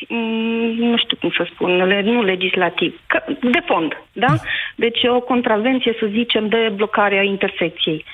mm, 0.08 0.74
nu 0.90 0.98
știu 0.98 1.18
cum 1.20 1.30
să 1.38 1.48
spun, 1.54 1.76
le- 1.88 2.02
nu 2.02 2.22
legislativ, 2.24 3.00
că, 3.08 3.24
de 3.28 3.62
fond, 3.66 3.92
da? 4.12 4.34
Deci 4.76 5.00
o 5.04 5.20
contravenție, 5.20 5.96
să 6.00 6.06
zicem, 6.12 6.48
de 6.48 6.72
blocarea 6.76 7.22
intersecției. 7.24 8.06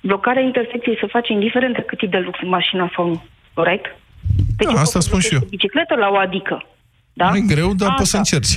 Blocarea 0.00 0.42
intersecției 0.42 0.96
se 1.00 1.06
face 1.06 1.32
indiferent 1.32 1.74
de 1.74 1.82
cât 1.82 2.00
e 2.02 2.06
de 2.06 2.18
lux 2.18 2.38
mașina 2.42 2.90
sau 2.94 3.06
nu, 3.08 3.22
corect? 3.54 3.96
Deci 4.56 4.72
Da, 4.72 4.80
asta 4.80 5.00
spun 5.00 5.20
și 5.20 5.34
eu. 5.34 5.40
bicicletă 5.50 5.94
la 5.94 6.08
o 6.08 6.16
adică, 6.16 6.66
da? 7.12 7.28
Nu 7.30 7.36
e 7.36 7.54
greu, 7.54 7.66
dar 7.74 7.88
Asta. 7.88 7.94
poți 7.98 8.10
să 8.10 8.16
încerci. 8.16 8.56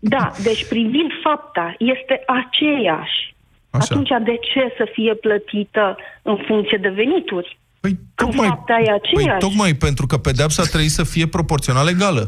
Da, 0.00 0.30
deci 0.42 0.68
privind 0.68 1.10
fapta, 1.22 1.74
este 1.78 2.22
aceeași. 2.26 3.34
Așa. 3.70 3.86
Atunci 3.90 4.08
de 4.24 4.36
ce 4.52 4.74
să 4.76 4.88
fie 4.92 5.14
plătită 5.14 5.96
în 6.22 6.36
funcție 6.46 6.78
de 6.80 6.88
venituri? 6.88 7.58
Păi, 7.80 7.98
tocmai, 8.14 8.48
fapta 8.48 8.76
e 8.80 8.84
Păi, 8.84 8.94
aceeași. 8.94 9.38
tocmai 9.38 9.74
pentru 9.74 10.06
că 10.06 10.16
pedeapsa 10.16 10.62
trebuie 10.62 10.88
să 11.00 11.04
fie 11.04 11.26
proporțional 11.26 11.88
egală. 11.88 12.24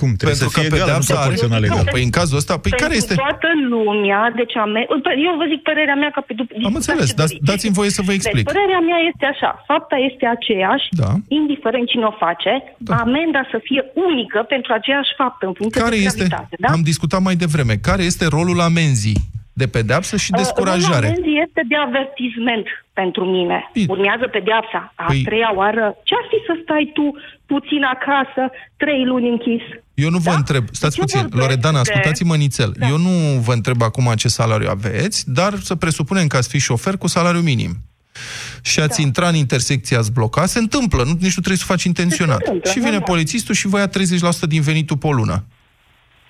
Cum? 0.00 0.10
Trebuie 0.20 0.38
pentru 0.38 0.48
să 0.48 0.60
fie 0.60 0.68
egală, 0.76 0.92
nu 0.98 1.14
proporțional 1.14 1.62
egală. 1.68 1.88
Păi 1.94 2.02
în 2.08 2.12
cazul 2.18 2.36
ăsta, 2.42 2.52
păi 2.52 2.70
Pentru 2.70 2.82
care 2.82 2.94
este... 3.02 3.14
toată 3.14 3.48
lumea, 3.72 4.20
deci 4.40 4.56
ame... 4.64 4.80
eu 5.28 5.34
vă 5.40 5.46
zic 5.52 5.60
părerea 5.68 5.96
mea 6.02 6.10
ca 6.16 6.20
pe 6.28 6.32
după... 6.40 6.52
Am 6.70 6.74
înțeles, 6.80 7.08
dați, 7.20 7.34
dați-mi 7.50 7.76
voie 7.80 7.90
să 7.98 8.02
vă 8.08 8.12
explic. 8.18 8.44
Deci, 8.44 8.52
părerea 8.54 8.80
mea 8.90 9.00
este 9.10 9.24
așa, 9.32 9.50
fapta 9.70 9.96
este 10.10 10.26
aceeași, 10.36 10.86
Da. 11.02 11.10
indiferent 11.38 11.86
cine 11.92 12.04
o 12.12 12.14
face, 12.24 12.52
da. 12.78 12.94
amenda 13.04 13.42
să 13.52 13.58
fie 13.68 13.82
unică 14.08 14.38
pentru 14.54 14.70
aceeași 14.78 15.10
faptă, 15.20 15.42
în 15.46 15.54
funcție 15.58 15.80
Care 15.82 15.96
de 15.96 16.02
este, 16.08 16.24
gravitate, 16.24 16.56
da? 16.64 16.68
am 16.76 16.82
discutat 16.92 17.20
mai 17.28 17.36
devreme, 17.44 17.74
care 17.88 18.02
este 18.10 18.24
rolul 18.36 18.60
amenzii? 18.70 19.20
De 19.60 19.66
pedeapsă 19.76 20.14
și 20.24 20.30
Uh, 20.32 20.38
descurajare. 20.40 21.06
rolul 21.06 21.06
amenzii 21.06 21.42
este 21.46 21.62
de 21.72 21.76
avertisment 21.88 22.66
pentru 23.00 23.22
mine. 23.34 23.58
Urmează 23.94 24.26
pedeapsa. 24.36 24.80
A 24.94 25.06
Păi- 25.12 25.24
treia 25.28 25.50
oară, 25.60 25.84
ce-ar 26.08 26.24
fi 26.30 26.38
să 26.48 26.54
stai 26.62 26.84
tu 26.96 27.06
puțin 27.52 27.82
acasă, 27.96 28.42
trei 28.82 29.02
luni 29.10 29.28
închis? 29.34 29.64
Eu 30.04 30.10
nu 30.10 30.18
vă 30.18 30.30
întreb, 30.40 30.64
stați 30.80 30.96
Deci 30.96 30.98
eu 30.98 31.04
puțin, 31.04 31.20
vorbesc 31.20 31.42
Loredana, 31.42 31.80
de- 31.82 31.84
ascultați-mă 31.90 32.36
nițel. 32.36 32.70
Eu 32.92 32.96
nu 33.06 33.14
vă 33.46 33.52
întreb 33.52 33.80
acum 33.82 34.06
ce 34.16 34.28
salariu 34.28 34.68
aveți, 34.70 35.18
dar 35.38 35.52
să 35.68 35.74
presupunem 35.74 36.26
că 36.26 36.36
ați 36.36 36.48
fi 36.48 36.58
șofer 36.58 36.94
cu 37.02 37.06
salariu 37.16 37.40
minim. 37.52 37.72
Și 38.62 38.80
ați 38.80 38.96
da. 39.00 39.02
intra 39.06 39.28
în 39.28 39.34
intersecție, 39.34 39.96
ați 39.96 40.12
bloca, 40.12 40.46
se 40.46 40.58
întâmplă, 40.58 40.98
nu, 41.04 41.10
nici 41.10 41.36
nu 41.38 41.42
trebuie 41.46 41.56
să 41.56 41.64
faci 41.74 41.84
intenționat. 41.84 42.38
întâmplă, 42.38 42.70
și 42.70 42.78
vine 42.78 42.90
normal. 42.90 43.08
polițistul 43.08 43.54
și 43.54 43.66
vă 43.66 43.78
ia 43.78 43.86
30% 43.88 44.46
din 44.48 44.62
venitul 44.62 44.96
pe 44.96 45.08
lună. 45.10 45.44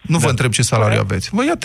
Nu 0.03 0.19
da. 0.19 0.25
vă 0.25 0.31
întreb 0.31 0.53
ce 0.53 0.63
salariu 0.63 1.01
aveți. 1.01 1.29
Vă 1.33 1.45
ia 1.45 1.59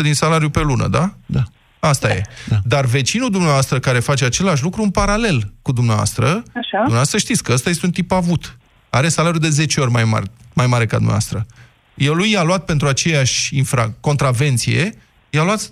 30% 0.00 0.02
din 0.02 0.14
salariu 0.14 0.50
pe 0.50 0.60
lună, 0.60 0.88
da? 0.88 1.14
Da. 1.26 1.42
Asta 1.78 2.08
e. 2.12 2.22
Da. 2.48 2.56
Dar 2.64 2.84
vecinul 2.84 3.30
dumneavoastră 3.30 3.78
care 3.78 3.98
face 3.98 4.24
același 4.24 4.62
lucru 4.62 4.82
în 4.82 4.90
paralel 4.90 5.52
cu 5.62 5.72
dumneavoastră, 5.72 6.26
Așa. 6.26 6.78
dumneavoastră 6.78 7.18
știți 7.18 7.42
că 7.42 7.52
ăsta 7.52 7.70
este 7.70 7.86
un 7.86 7.92
tip 7.92 8.12
avut. 8.12 8.56
Are 8.90 9.08
salariul 9.08 9.40
de 9.40 9.48
10 9.48 9.80
ori 9.80 9.90
mai 9.90 10.04
mare, 10.04 10.26
mai 10.52 10.66
mare 10.66 10.86
ca 10.86 10.94
dumneavoastră. 10.96 11.46
El 11.94 12.16
lui 12.16 12.30
i-a 12.30 12.42
luat 12.42 12.64
pentru 12.64 12.88
aceeași 12.88 13.56
infra, 13.56 13.92
contravenție, 14.00 14.94
i-a 15.30 15.42
luat 15.42 15.70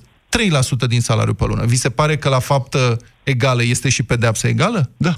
3% 0.85 0.89
din 0.89 1.01
salariu 1.01 1.35
pe 1.35 1.45
lună. 1.45 1.65
Vi 1.65 1.77
se 1.77 1.91
pare 1.91 2.17
că 2.17 2.29
la 2.29 2.39
faptă 2.39 2.97
egală 3.23 3.63
este 3.63 3.89
și 3.89 4.03
pedeapsă 4.03 4.47
egală? 4.47 4.91
Da. 4.97 5.17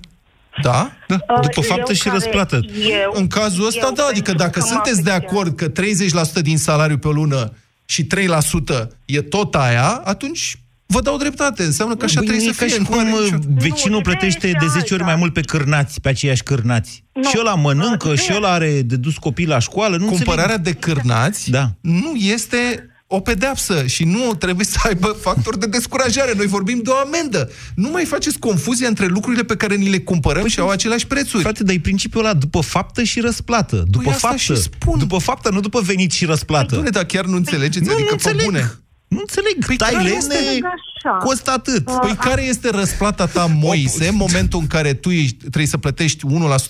Da? 0.62 0.90
da. 1.09 1.14
Uh, 1.14 1.40
După 1.40 1.52
eu 1.56 1.62
faptă 1.62 1.92
și 1.92 2.02
care- 2.02 2.14
răsplată. 2.14 2.61
Eu, 2.80 3.12
În 3.14 3.26
cazul 3.26 3.66
ăsta, 3.66 3.86
eu 3.86 3.92
da, 3.92 4.02
adică 4.04 4.22
pentru 4.24 4.44
dacă 4.46 4.59
că 4.59 4.64
mă 4.64 4.70
sunteți 4.72 5.02
de 5.02 5.11
afectează. 5.11 5.34
acord 5.38 5.56
că 5.56 5.68
30% 5.68 6.42
din 6.42 6.59
salariu 6.59 6.98
pe 6.98 7.09
lună 7.09 7.52
și 7.84 8.04
3% 8.04 8.88
e 9.04 9.20
tot 9.22 9.54
aia, 9.54 9.88
atunci 10.04 10.61
vă 10.86 11.00
dau 11.00 11.16
dreptate. 11.16 11.62
Înseamnă 11.62 11.96
că 11.96 12.04
așa 12.04 12.20
Băi, 12.20 12.26
trebuie 12.26 12.48
e 12.48 12.52
să 12.52 12.59
ca 12.59 12.64
fie. 12.64 12.74
și 12.74 12.80
Nu 12.80 12.86
cum 12.88 12.98
are 12.98 13.11
uh, 13.12 13.30
nicio- 13.32 13.38
vecinul 13.54 14.02
plătește 14.02 14.50
de 14.61 14.66
10 14.66 14.94
ori 14.94 15.02
mai 15.02 15.16
mult 15.16 15.32
pe 15.32 15.40
cârnați, 15.40 16.00
pe 16.00 16.09
aceiași 16.09 16.42
cârnați. 16.42 17.04
Nu. 17.12 17.22
Și 17.28 17.36
ăla 17.38 17.54
mănâncă, 17.54 18.14
și 18.14 18.32
ăla 18.34 18.48
are 18.52 18.82
de 18.82 18.96
dus 18.96 19.16
copii 19.16 19.46
la 19.46 19.59
școală. 19.59 19.96
Nu 19.96 20.06
Cumpărarea 20.06 20.54
înțeleg. 20.54 20.78
de 20.78 20.80
cârnați 20.92 21.50
Da. 21.50 21.70
nu 21.80 22.14
este 22.14 22.88
o 23.11 23.20
pedeapsă 23.20 23.86
și 23.86 24.04
nu 24.04 24.34
trebuie 24.34 24.66
să 24.66 24.78
aibă 24.82 25.06
factor 25.06 25.56
de 25.56 25.66
descurajare. 25.66 26.32
Noi 26.36 26.46
vorbim 26.46 26.80
de 26.82 26.90
o 26.90 26.96
amendă. 26.96 27.50
Nu 27.74 27.88
mai 27.90 28.04
faceți 28.04 28.38
confuzie 28.38 28.86
între 28.86 29.06
lucrurile 29.06 29.42
pe 29.44 29.56
care 29.56 29.74
ni 29.74 29.88
le 29.88 29.98
cumpărăm 30.00 30.46
și 30.46 30.61
au 30.61 30.68
aceleași 30.68 31.06
prețuri. 31.06 31.42
Frate, 31.42 31.64
dar 31.64 31.74
e 31.74 31.80
principiul 31.80 32.24
ăla 32.24 32.34
după 32.34 32.61
faptă 32.61 33.02
și 33.02 33.20
răsplată. 33.20 33.76
După 33.76 34.02
Păi 34.04 34.12
asta 34.12 34.28
faptă. 34.28 34.42
și 34.42 34.56
spun. 34.56 34.98
După 34.98 35.18
faptă, 35.18 35.50
nu 35.50 35.61
după 35.61 35.80
venit 35.80 36.12
și 36.12 36.24
răsplată. 36.24 36.66
Doamne, 36.70 36.90
dar 36.90 37.04
chiar 37.04 37.24
nu 37.24 37.36
înțelegeți? 37.36 37.84
Nu, 37.84 37.92
adică 37.92 38.09
nu 38.11 38.16
pe 38.16 38.28
înțeleg. 38.28 38.44
bune. 38.44 38.72
Nu 39.09 39.18
înțeleg. 39.18 39.64
Păi 39.66 39.76
Tai 39.76 39.90
care 39.92 40.02
lemne, 40.09 40.16
este? 40.34 40.61
Așa. 41.04 41.16
costă 41.24 41.50
atât. 41.50 41.84
Păi 41.84 42.14
care 42.20 42.42
este 42.44 42.70
răsplata 42.70 43.26
ta, 43.26 43.46
Moise, 43.46 44.09
în 44.09 44.16
momentul 44.16 44.61
în 44.61 44.66
care 44.66 44.94
tu 44.94 45.11
ești, 45.11 45.36
trebuie 45.36 45.66
să 45.66 45.76
plătești 45.78 46.24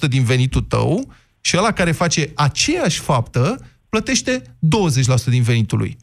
1% 0.06 0.08
din 0.08 0.24
venitul 0.24 0.60
tău 0.60 1.12
și 1.40 1.56
ăla 1.56 1.72
care 1.72 1.92
face 1.92 2.30
aceeași 2.34 3.00
faptă 3.00 3.66
plătește 3.88 4.42
20% 4.42 5.24
din 5.24 5.42
venitul 5.42 5.78
lui? 5.78 5.96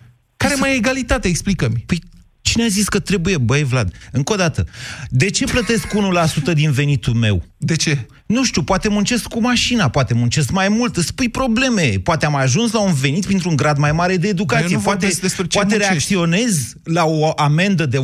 Care 0.48 0.60
mai 0.60 0.72
e 0.72 0.76
egalitate? 0.76 1.28
Explică-mi. 1.28 1.84
Păi 1.86 2.04
cine 2.42 2.64
a 2.64 2.68
zis 2.68 2.88
că 2.88 3.00
trebuie, 3.00 3.38
băi 3.38 3.64
Vlad? 3.64 3.94
Încă 4.12 4.34
o 4.34 4.36
dată, 4.36 4.68
de 5.10 5.30
ce 5.30 5.46
plătesc 5.46 5.88
1% 5.88 6.54
din 6.54 6.72
venitul 6.72 7.14
meu? 7.14 7.44
De 7.58 7.76
ce? 7.76 8.06
Nu 8.26 8.44
știu, 8.44 8.62
poate 8.64 8.90
muncesc 8.90 9.24
cu 9.28 9.42
mașina, 9.42 9.90
poate 9.90 10.14
muncesc 10.14 10.50
mai 10.52 10.70
mult, 10.70 10.98
îți 10.98 11.14
pui 11.14 11.30
probleme. 11.30 11.92
Poate 12.04 12.26
am 12.26 12.36
ajuns 12.36 12.72
la 12.72 12.80
un 12.80 12.94
venit 12.94 13.26
printr-un 13.26 13.56
grad 13.56 13.78
mai 13.78 13.92
mare 13.92 14.12
de 14.12 14.18
Dar 14.18 14.26
eu 14.26 14.32
educație. 14.32 14.76
nu 14.76 14.82
Poate, 14.82 15.00
vorbesc 15.00 15.22
despre 15.22 15.48
ce 15.48 15.58
poate 15.58 15.68
muncești. 15.78 15.92
reacționez 15.92 16.74
la 16.84 17.06
o 17.06 17.32
amendă 17.36 17.86
de 17.86 17.98
1%. 17.98 18.02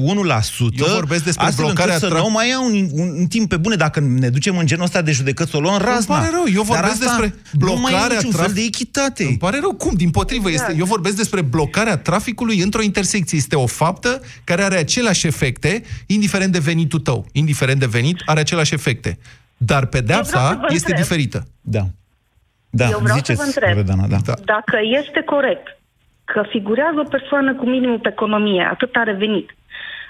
Eu 0.77 0.93
vorbesc 0.93 1.23
despre 1.23 1.45
astfel 1.45 1.65
blocarea 1.65 1.93
încât 1.93 2.09
să 2.09 2.15
tra- 2.15 2.19
nu 2.21 2.29
mai 2.29 2.49
iau 2.49 2.65
un, 2.65 2.87
un, 2.91 3.07
un 3.19 3.25
timp 3.25 3.49
pe 3.49 3.57
bune. 3.57 3.75
Dacă 3.75 3.99
ne 3.99 4.29
ducem 4.29 4.57
în 4.57 4.65
genul 4.65 4.83
ăsta 4.83 5.01
de 5.01 5.11
judecăți, 5.11 5.55
o 5.55 5.59
luăm 5.59 5.77
razna. 5.81 6.15
pare 6.17 6.29
rău, 6.31 6.43
eu 6.47 6.63
Dar 6.63 6.63
vorbesc 6.65 6.91
asta 7.03 7.05
despre 7.05 7.39
Nu 7.51 7.65
mai 7.79 7.91
e 7.91 7.95
blocarea 7.95 8.17
niciun 8.17 8.31
fel 8.31 8.49
traf- 8.49 8.53
de 8.53 8.61
echitate. 8.61 9.23
Îmi 9.23 9.37
pare 9.37 9.59
rău, 9.59 9.73
cum? 9.73 9.93
Din 9.95 10.09
potrivă, 10.09 10.49
Exact. 10.49 10.69
este, 10.69 10.81
eu 10.81 10.87
vorbesc 10.87 11.15
despre 11.15 11.41
blocarea 11.41 11.97
traficului 11.97 12.59
într-o 12.61 12.81
intersecție. 12.81 13.37
Este 13.37 13.55
o 13.55 13.65
faptă 13.67 14.21
care 14.43 14.63
are 14.63 14.77
aceleași 14.77 15.27
efecte, 15.27 15.83
indiferent 16.05 16.51
de 16.51 16.59
venitul 16.59 16.99
tău. 16.99 17.25
Indiferent 17.31 17.79
de 17.79 17.85
venit, 17.85 18.17
are 18.25 18.39
aceleași 18.39 18.73
efecte. 18.73 19.17
Dar 19.69 19.83
Eu 19.83 19.89
vreau 19.89 20.01
pedeapsa 20.03 20.39
să 20.47 20.57
vă 20.61 20.67
este 20.69 20.91
întreb. 20.91 20.97
diferită. 20.97 21.39
Da. 21.61 21.83
Da, 22.69 22.85
Eu 22.89 22.99
vreau 22.99 23.17
ziceți, 23.17 23.39
să 23.39 23.43
vă 23.43 23.47
întreb, 23.51 23.69
Loredana, 23.75 24.07
da. 24.07 24.19
Da. 24.25 24.33
dacă 24.55 24.77
este 25.01 25.21
corect 25.21 25.67
că 26.25 26.43
figurează 26.49 26.99
o 26.99 27.09
persoană 27.09 27.55
cu 27.55 27.65
minimul 27.65 27.99
pe 27.99 28.09
economie, 28.09 28.63
atât 28.71 28.95
are 28.95 29.13
venit, 29.13 29.47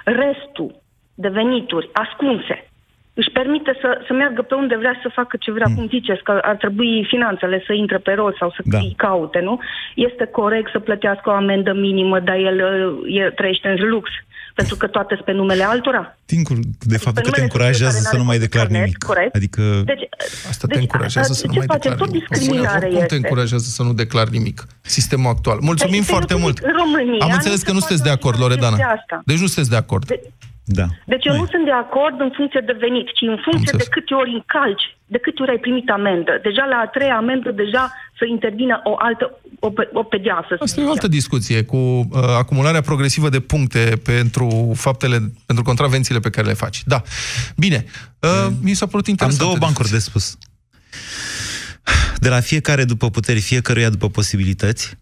restul 0.04 0.82
de 1.14 1.28
venituri 1.28 1.89
ascunse 1.93 2.72
își 3.14 3.32
permite 3.32 3.78
să, 3.82 4.02
să 4.08 4.14
meargă 4.14 4.41
pe 4.41 4.56
unde 4.56 4.76
vrea 4.76 4.99
să 5.02 5.10
facă 5.14 5.38
ce 5.39 5.52
vrea, 5.52 5.68
mm. 5.70 5.76
cum 5.76 5.88
ziceți, 5.88 6.24
că 6.24 6.32
ar 6.41 6.56
trebui 6.56 7.06
finanțele 7.08 7.64
să 7.66 7.74
intre 7.74 7.97
pe 7.97 8.14
rol 8.14 8.36
sau 8.39 8.49
să 8.49 8.62
Da. 8.64 8.78
îi 8.78 8.93
caute, 8.97 9.39
nu? 9.39 9.60
Este 9.95 10.26
corect 10.26 10.72
să 10.72 10.80
plătească 10.80 11.30
o 11.30 11.34
amendă 11.34 11.74
minimă, 11.74 12.20
dar 12.20 12.36
el, 12.36 12.58
uh, 12.70 13.16
el 13.22 13.32
trăiește 13.32 13.68
în 13.68 13.89
lux, 13.89 14.10
pentru 14.56 14.76
că 14.76 14.88
toate 14.88 15.14
sunt 15.14 15.26
pe 15.26 15.32
numele 15.32 15.64
altora. 15.64 16.18
Dincul 16.26 16.60
de 16.80 16.97
faptul 16.97 17.14
că 17.14 17.20
te 17.22 17.26
numele 17.30 17.43
încurajează 17.43 17.84
celui 17.97 18.02
să 18.04 18.10
care 18.10 18.18
nu 18.18 18.24
mai 18.24 18.36
n-are 18.38 18.47
declari 18.47 18.68
carnet, 18.68 18.86
nimic. 18.86 19.04
corect. 19.04 19.36
Adică 19.36 19.62
Deci, 19.86 20.04
Asta 20.49 20.68
te 20.68 20.74
deci, 20.74 20.82
încurajează 20.84 21.32
a- 21.32 21.36
să 21.36 21.45
nu 21.47 21.52
ce 21.54 21.58
mai 21.58 21.68
facem? 21.68 21.82
declari 21.91 21.99
Tot 22.02 22.12
nimic. 22.12 22.28
discriminare 22.30 22.86
Cum 22.88 22.95
te 22.97 23.02
este. 23.04 23.16
încurajează 23.16 23.68
să 23.78 23.84
nu 23.84 23.93
declari 23.93 24.32
nimic? 24.32 24.68
Sistemul 24.82 25.30
actual. 25.36 25.58
Mulțumim 25.62 26.02
Deci, 26.04 26.10
foarte 26.14 26.34
eu 26.34 26.39
mult. 26.39 26.58
zic, 26.58 26.66
în 26.66 26.74
România 26.84 27.26
Am 27.26 27.32
înțeles 27.32 27.58
nu 27.58 27.64
că 27.64 27.70
se 27.70 27.74
nu 27.74 27.80
sunteți 27.80 28.04
de 28.04 28.10
poate 28.10 28.20
acord, 28.22 28.36
face 28.38 28.47
Loredana. 28.47 28.76
chestia 28.76 28.95
asta. 28.99 29.22
Deci 29.26 29.39
nu 29.39 29.45
sunteți 29.45 29.70
de 29.70 29.76
acord. 29.76 30.06
Da. 30.66 30.86
Deci 31.05 31.26
eu 31.26 31.36
nu 31.36 31.45
sunt 31.53 31.66
de 31.66 31.72
acord 31.86 32.20
în 32.20 32.32
funcție 32.36 32.62
de 32.66 32.76
venit, 32.80 33.07
ci 33.18 33.22
în 33.34 33.39
funcție 33.47 33.78
de 33.78 33.86
câte 33.95 34.14
ori 34.14 34.32
încalci, 34.39 34.86
de 35.05 35.18
câte 35.18 35.41
ori 35.41 35.51
ai 35.51 35.57
primit 35.57 35.89
amendă. 35.89 36.39
Deja 36.47 36.66
la 36.66 36.76
a 36.76 36.88
treia 36.95 37.16
amendă, 37.18 37.51
deja 37.51 37.84
să 38.18 38.26
intervină 38.26 38.82
o 38.84 38.93
altă, 38.97 39.39
o, 39.59 39.70
pe- 39.70 39.89
o 39.93 40.03
pedeapsă. 40.03 40.53
să 40.57 40.64
Asta 40.64 40.80
e 40.80 40.84
o 40.84 40.86
zic 40.86 40.95
altă 40.95 41.07
discuție 41.07 41.64
cu 41.64 41.76
uh, 41.78 42.07
acumularea 42.38 42.82
progresivă 42.82 43.30
de 43.30 43.39
puncte 43.39 43.99
pentru 44.03 44.72
faptele, 44.76 45.18
pentru 45.45 45.64
contravențiile 45.64 46.20
pe 46.20 46.30
care 46.30 46.47
le 46.47 46.53
faci. 46.53 46.84
Da. 46.86 47.01
Bine. 47.57 47.86
Uh, 48.20 48.47
mi 48.62 48.74
s-a 48.74 48.86
părut 48.86 49.05
Am 49.05 49.12
interesant. 49.12 49.41
două 49.47 49.55
bancuri 49.57 49.89
de 49.89 49.99
spus. 49.99 50.38
De 52.20 52.30
la 52.30 52.39
fiecare 52.39 52.84
după 52.84 53.09
puteri, 53.09 53.39
fiecăruia 53.39 53.89
după 53.89 54.09
posibilități. 54.09 54.97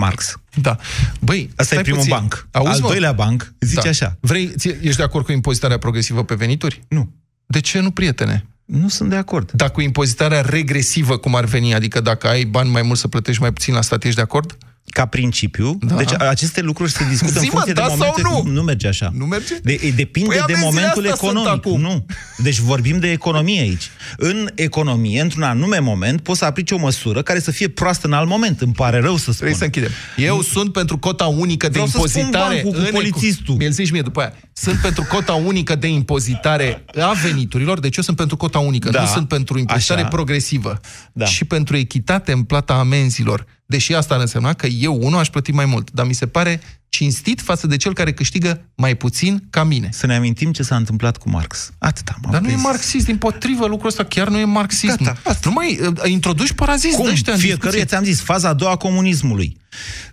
Marx. 0.00 0.36
Da. 0.54 0.76
Băi, 1.20 1.50
Asta 1.50 1.62
stai 1.62 1.78
e 1.78 1.82
primul 1.82 1.98
puțin. 1.98 2.14
banc. 2.16 2.48
Auzi, 2.50 2.70
Al 2.72 2.80
mă? 2.80 2.88
doilea 2.88 3.12
banc 3.12 3.52
zice 3.60 3.88
așa. 3.88 4.16
Vrei, 4.20 4.52
ție, 4.56 4.78
ești 4.82 4.96
de 4.96 5.02
acord 5.02 5.24
cu 5.24 5.32
impozitarea 5.32 5.78
progresivă 5.78 6.24
pe 6.24 6.34
venituri? 6.34 6.82
Nu. 6.88 7.12
De 7.46 7.60
ce 7.60 7.80
nu, 7.80 7.90
prietene? 7.90 8.46
Nu 8.64 8.88
sunt 8.88 9.10
de 9.10 9.16
acord. 9.16 9.50
Dar 9.52 9.70
cu 9.70 9.80
impozitarea 9.80 10.40
regresivă, 10.40 11.16
cum 11.16 11.34
ar 11.34 11.44
veni, 11.44 11.74
adică 11.74 12.00
dacă 12.00 12.28
ai 12.28 12.44
bani 12.44 12.70
mai 12.70 12.82
mult 12.82 12.98
să 12.98 13.08
plătești 13.08 13.40
mai 13.40 13.52
puțin 13.52 13.74
la 13.74 13.80
stat, 13.82 14.04
ești 14.04 14.16
de 14.16 14.22
acord? 14.22 14.56
Ca 14.90 15.06
principiu. 15.06 15.78
Da. 15.80 15.94
Deci 15.94 16.12
aceste 16.12 16.60
lucruri 16.60 16.90
se 16.90 17.04
discută 17.08 17.32
în 17.34 17.40
Zi-mă, 17.40 17.50
funcție 17.50 17.72
da 17.72 17.82
de 17.82 17.88
sau 17.88 18.14
momente... 18.22 18.48
nu? 18.48 18.52
Nu 18.52 18.62
merge 18.62 18.88
așa. 18.88 19.10
Nu 19.14 19.24
merge? 19.24 19.54
De, 19.62 19.72
e- 19.82 19.90
depinde 19.90 20.28
Păi 20.28 20.36
de 20.46 20.52
amenziile 20.52 20.64
momentul 20.64 21.02
astea 21.02 21.16
sunt 21.28 21.30
economic. 21.38 21.66
acum. 21.66 21.80
Nu. 21.80 22.06
Deci 22.36 22.58
vorbim 22.58 22.98
de 22.98 23.10
economie 23.10 23.60
aici. 23.60 23.90
În 24.16 24.50
economie, 24.54 25.20
într-un 25.20 25.42
anume 25.42 25.78
moment, 25.78 26.20
poți 26.20 26.38
să 26.38 26.44
aplici 26.44 26.70
o 26.70 26.78
măsură 26.78 27.22
care 27.22 27.38
să 27.40 27.50
fie 27.50 27.68
proastă 27.68 28.06
în 28.06 28.12
alt 28.12 28.28
moment. 28.28 28.60
Îmi 28.60 28.72
pare 28.72 28.98
rău 29.00 29.14
să 29.16 29.20
spun. 29.20 29.34
Trebuie 29.34 29.56
să 29.56 29.64
închidem. 29.64 29.90
Eu 30.16 30.40
sunt 30.42 30.72
pentru 30.72 30.98
cota 30.98 31.24
unică 31.26 31.66
de 31.66 31.72
Vreau 31.72 31.86
să 31.86 31.98
spun 31.98 32.20
impozitare. 32.20 32.54
bancul 32.54 32.70
cu 32.72 32.78
în 32.78 32.86
eco- 32.86 32.90
polițistul. 32.92 33.54
Mi-l 33.54 33.70
zici 33.70 33.90
mie 33.90 34.02
după 34.02 34.20
aia. 34.20 34.32
Sunt 34.52 34.76
pentru 34.78 35.06
cota 35.10 35.32
unică 35.32 35.74
de 35.74 35.86
impozitare 35.86 36.84
a 37.00 37.12
veniturilor, 37.22 37.80
deci 37.80 37.96
eu 37.96 38.02
sunt 38.02 38.16
pentru 38.16 38.36
cota 38.36 38.58
unică, 38.58 38.90
Da. 38.90 39.00
nu 39.00 39.06
sunt 39.06 39.28
pentru 39.28 39.58
impozitare 39.58 40.00
Așa. 40.00 40.08
progresivă. 40.08 40.80
Da. 41.12 41.24
Și 41.24 41.44
pentru 41.44 41.76
echitate 41.76 42.32
în 42.32 42.42
plata 42.42 42.74
amenzilor. 42.74 43.46
Deși 43.66 43.94
asta 43.94 44.14
ar 44.14 44.20
însemna 44.20 44.52
că 44.52 44.66
eu, 44.66 44.98
unul, 45.02 45.18
aș 45.18 45.28
plăti 45.28 45.52
mai 45.52 45.64
mult. 45.64 45.90
Dar 45.90 46.06
mi 46.06 46.14
se 46.14 46.26
pare 46.26 46.60
cinstit 46.88 47.40
față 47.40 47.66
de 47.66 47.76
cel 47.76 47.94
care 47.94 48.12
câștigă 48.12 48.68
mai 48.74 48.94
puțin 48.94 49.42
ca 49.50 49.64
mine. 49.64 49.88
Să 49.92 50.06
ne 50.06 50.14
amintim 50.16 50.52
ce 50.52 50.62
s-a 50.62 50.76
întâmplat 50.76 51.16
cu 51.16 51.30
Marx. 51.30 51.70
Atât 51.78 52.08
am 52.08 52.30
Dar 52.30 52.40
nu 52.40 52.46
e 52.46 52.50
prins. 52.50 52.62
marxist, 52.62 53.04
din 53.06 53.16
potrivă, 53.16 53.66
lucrul 53.66 53.88
ăsta 53.88 54.04
chiar 54.04 54.28
nu 54.28 54.38
e 54.38 54.44
marxism. 54.44 55.02
Gata, 55.04 55.38
nu 55.44 55.50
mai 55.50 55.78
uh, 55.82 56.10
introduci 56.10 56.52
paraziți 56.52 56.96
Cum? 56.96 57.04
de 57.04 57.10
ăștia 57.10 57.32
în 57.32 57.38
Fiecăruia, 57.38 57.70
discuție. 57.70 57.84
ți-am 57.84 58.04
zis, 58.04 58.20
faza 58.20 58.48
a 58.48 58.52
doua 58.54 58.70
a 58.70 58.76
comunismului. 58.76 59.56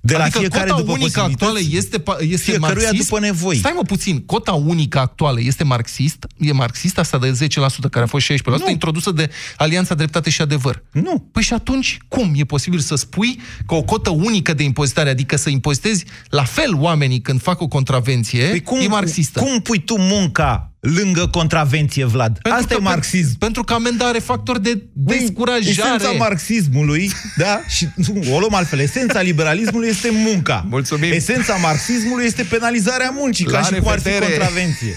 De 0.01 0.13
la 0.17 0.23
adică 0.23 0.39
fiecare 0.39 0.69
cota 0.69 0.79
după 0.81 0.91
unică 0.91 1.19
posibilități, 1.21 1.43
actuală 1.43 1.59
este, 1.77 1.99
pa- 2.01 2.31
este 2.31 2.51
fiecăruia 2.51 2.83
marxist? 2.87 3.09
după 3.09 3.19
nevoi. 3.19 3.55
Stai 3.57 3.73
mă 3.75 3.81
puțin, 3.83 4.19
cota 4.25 4.51
unică 4.51 4.99
actuală 4.99 5.39
este 5.41 5.63
marxist? 5.63 6.25
E 6.37 6.51
marxist 6.51 6.97
asta 6.97 7.17
de 7.17 7.31
10%, 7.31 7.89
care 7.91 8.05
a 8.05 8.07
fost 8.07 8.25
16%, 8.31 8.35
Nu. 8.45 8.69
introdusă 8.69 9.11
de 9.11 9.29
Alianța 9.57 9.95
Dreptate 9.95 10.29
și 10.29 10.41
Adevăr. 10.41 10.83
Nu. 10.91 11.27
Păi 11.31 11.43
și 11.43 11.53
atunci, 11.53 11.97
cum 12.07 12.31
e 12.35 12.43
posibil 12.43 12.79
să 12.79 12.95
spui 12.95 13.39
că 13.67 13.73
o 13.75 13.81
cotă 13.81 14.09
unică 14.09 14.53
de 14.53 14.63
impozitare, 14.63 15.09
adică 15.09 15.35
să 15.35 15.49
impozitezi 15.49 16.05
la 16.29 16.43
fel 16.43 16.62
oamenii 16.71 17.21
când 17.21 17.41
fac 17.41 17.61
o 17.61 17.67
contravenție, 17.67 18.45
Păi 18.45 18.61
cum, 18.61 18.79
e 18.79 18.87
marxistă? 18.87 19.39
Cum 19.39 19.59
pui 19.59 19.79
tu 19.79 19.97
munca 19.97 20.71
lângă 20.79 21.27
contravenție, 21.27 22.05
Vlad? 22.05 22.37
Pentru 22.41 22.61
Asta 22.61 22.75
că, 22.75 22.81
e 22.81 22.83
marxism. 22.83 23.37
Pentru 23.37 23.63
că 23.63 23.73
amenda 23.73 24.05
are 24.05 24.19
factor 24.19 24.57
de 24.59 24.83
Băi, 24.93 25.17
descurajare. 25.19 25.69
Esența 25.69 26.11
marxismului, 26.17 27.11
da? 27.37 27.61
Și 27.67 27.87
nu, 27.95 28.33
o 28.35 28.39
luăm 28.39 28.53
altfel. 28.53 28.79
Esența 28.79 29.21
liberalismului 29.21 29.87
este 29.87 30.09
munca. 30.11 30.65
Mulțumim. 30.69 31.11
Esența 31.11 31.55
marxismului 31.55 32.25
este 32.25 32.43
penalizarea 32.43 33.09
muncii, 33.09 33.45
La 33.45 33.51
ca 33.59 33.63
și 33.65 33.73
cum 33.73 33.87
ar 33.87 33.99
fi 33.99 34.07
revedere. 34.09 34.31
contravenție. 34.37 34.95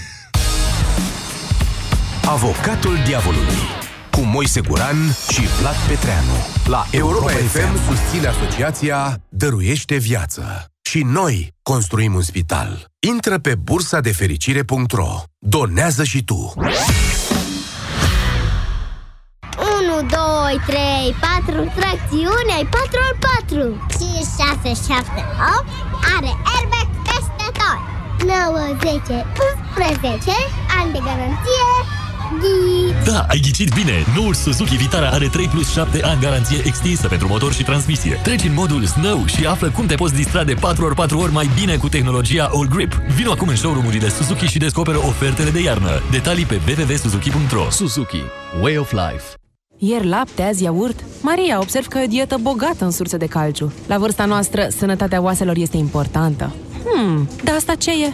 Avocatul 2.25 2.97
diavolului 3.05 3.61
cu 4.11 4.19
Moise 4.21 4.61
Guran 4.61 5.15
și 5.31 5.41
Vlad 5.59 5.75
Petreanu 5.87 6.45
la 6.65 6.87
Europa 6.91 7.31
FM 7.31 7.87
susține 7.87 8.27
asociația 8.27 9.21
Dăruiește 9.29 9.95
Viață. 9.95 10.65
Și 10.89 11.01
noi 11.03 11.53
construim 11.61 12.13
un 12.13 12.21
spital. 12.21 12.85
Intră 13.07 13.39
pe 13.39 13.55
bursa 13.55 13.99
de 13.99 14.11
fericire.ro. 14.11 15.09
Donează 15.37 16.03
și 16.03 16.23
tu. 16.23 16.53
1, 16.55 16.67
2, 19.99 20.61
3, 20.65 21.15
4, 21.45 21.71
tracțiune, 21.79 22.53
ai 22.55 22.65
4 22.65 22.99
ori 23.07 23.19
4 23.19 23.87
5, 23.97 24.11
6, 24.63 24.93
7, 24.93 25.25
8 25.59 25.65
Are 26.15 26.31
airbag 26.53 26.87
peste 27.07 27.45
tot 27.59 27.79
9, 28.27 28.77
10, 28.79 29.25
11 29.77 30.31
Ani 30.79 30.91
de 30.91 30.99
garanție 31.07 31.37
Ghid 31.45 32.06
Da, 33.05 33.25
ai 33.27 33.39
ghicit 33.39 33.73
bine! 33.73 34.05
Noul 34.15 34.33
Suzuki 34.33 34.75
Vitara 34.75 35.07
are 35.09 35.27
3 35.27 35.47
plus 35.47 35.71
7 35.71 36.03
ani 36.03 36.21
garanție 36.21 36.61
extinsă 36.65 37.07
pentru 37.07 37.27
motor 37.27 37.53
și 37.53 37.63
transmisie. 37.63 38.19
Treci 38.23 38.43
în 38.43 38.53
modul 38.53 38.85
Snow 38.85 39.25
și 39.25 39.45
află 39.45 39.69
cum 39.69 39.85
te 39.85 39.95
poți 39.95 40.15
distra 40.15 40.43
de 40.43 40.53
4x4 40.53 41.13
ori 41.13 41.31
mai 41.31 41.49
bine 41.59 41.77
cu 41.77 41.89
tehnologia 41.89 42.49
All 42.53 42.67
Grip. 42.67 42.93
Vino 42.93 43.31
acum 43.31 43.47
în 43.47 43.55
showroom-urile 43.55 44.09
Suzuki 44.09 44.45
și 44.45 44.57
descoperă 44.57 44.97
ofertele 44.97 45.49
de 45.49 45.61
iarnă. 45.61 46.01
Detalii 46.11 46.45
pe 46.45 46.59
www.suzuki.ro 46.67 47.69
Suzuki. 47.69 48.21
Way 48.61 48.77
of 48.77 48.91
Life. 48.91 49.23
Ieri 49.77 50.07
lapte, 50.07 50.41
azi 50.41 50.63
iaurt. 50.63 51.03
Maria, 51.21 51.59
observ 51.59 51.87
că 51.87 51.97
e 51.97 52.03
o 52.03 52.07
dietă 52.07 52.37
bogată 52.41 52.85
în 52.85 52.91
surse 52.91 53.17
de 53.17 53.25
calciu. 53.25 53.73
La 53.87 53.97
vârsta 53.97 54.25
noastră, 54.25 54.67
sănătatea 54.77 55.21
oaselor 55.21 55.57
este 55.57 55.77
importantă. 55.77 56.53
Hmm, 56.85 57.29
dar 57.43 57.55
asta 57.55 57.75
ce 57.75 57.91
e? 57.91 58.13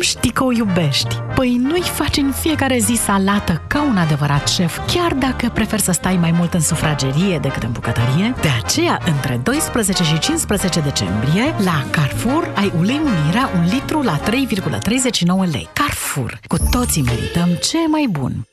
Cum 0.00 0.08
știi 0.08 0.30
că 0.30 0.44
o 0.44 0.52
iubești? 0.52 1.14
Păi 1.34 1.56
nu-i 1.56 1.82
faci 1.82 2.16
în 2.16 2.32
fiecare 2.32 2.78
zi 2.78 2.94
salată 2.94 3.62
ca 3.66 3.82
un 3.82 3.96
adevărat 3.96 4.48
șef, 4.48 4.78
chiar 4.86 5.12
dacă 5.12 5.50
preferi 5.54 5.82
să 5.82 5.92
stai 5.92 6.16
mai 6.16 6.30
mult 6.30 6.54
în 6.54 6.60
sufragerie 6.60 7.38
decât 7.38 7.62
în 7.62 7.72
bucătărie. 7.72 8.34
De 8.40 8.48
aceea, 8.62 9.00
între 9.06 9.40
12 9.42 10.02
și 10.02 10.18
15 10.18 10.80
decembrie, 10.80 11.54
la 11.64 11.84
Carrefour 11.90 12.52
ai 12.56 12.72
ulei 12.78 13.00
unirea 13.04 13.50
un 13.54 13.64
litru 13.64 14.02
la 14.02 14.18
3,39 14.18 15.50
lei. 15.50 15.68
Carrefour. 15.72 16.40
Cu 16.46 16.56
toții 16.70 17.02
merităm 17.02 17.48
ce 17.48 17.78
mai 17.90 18.06
bun. 18.10 18.46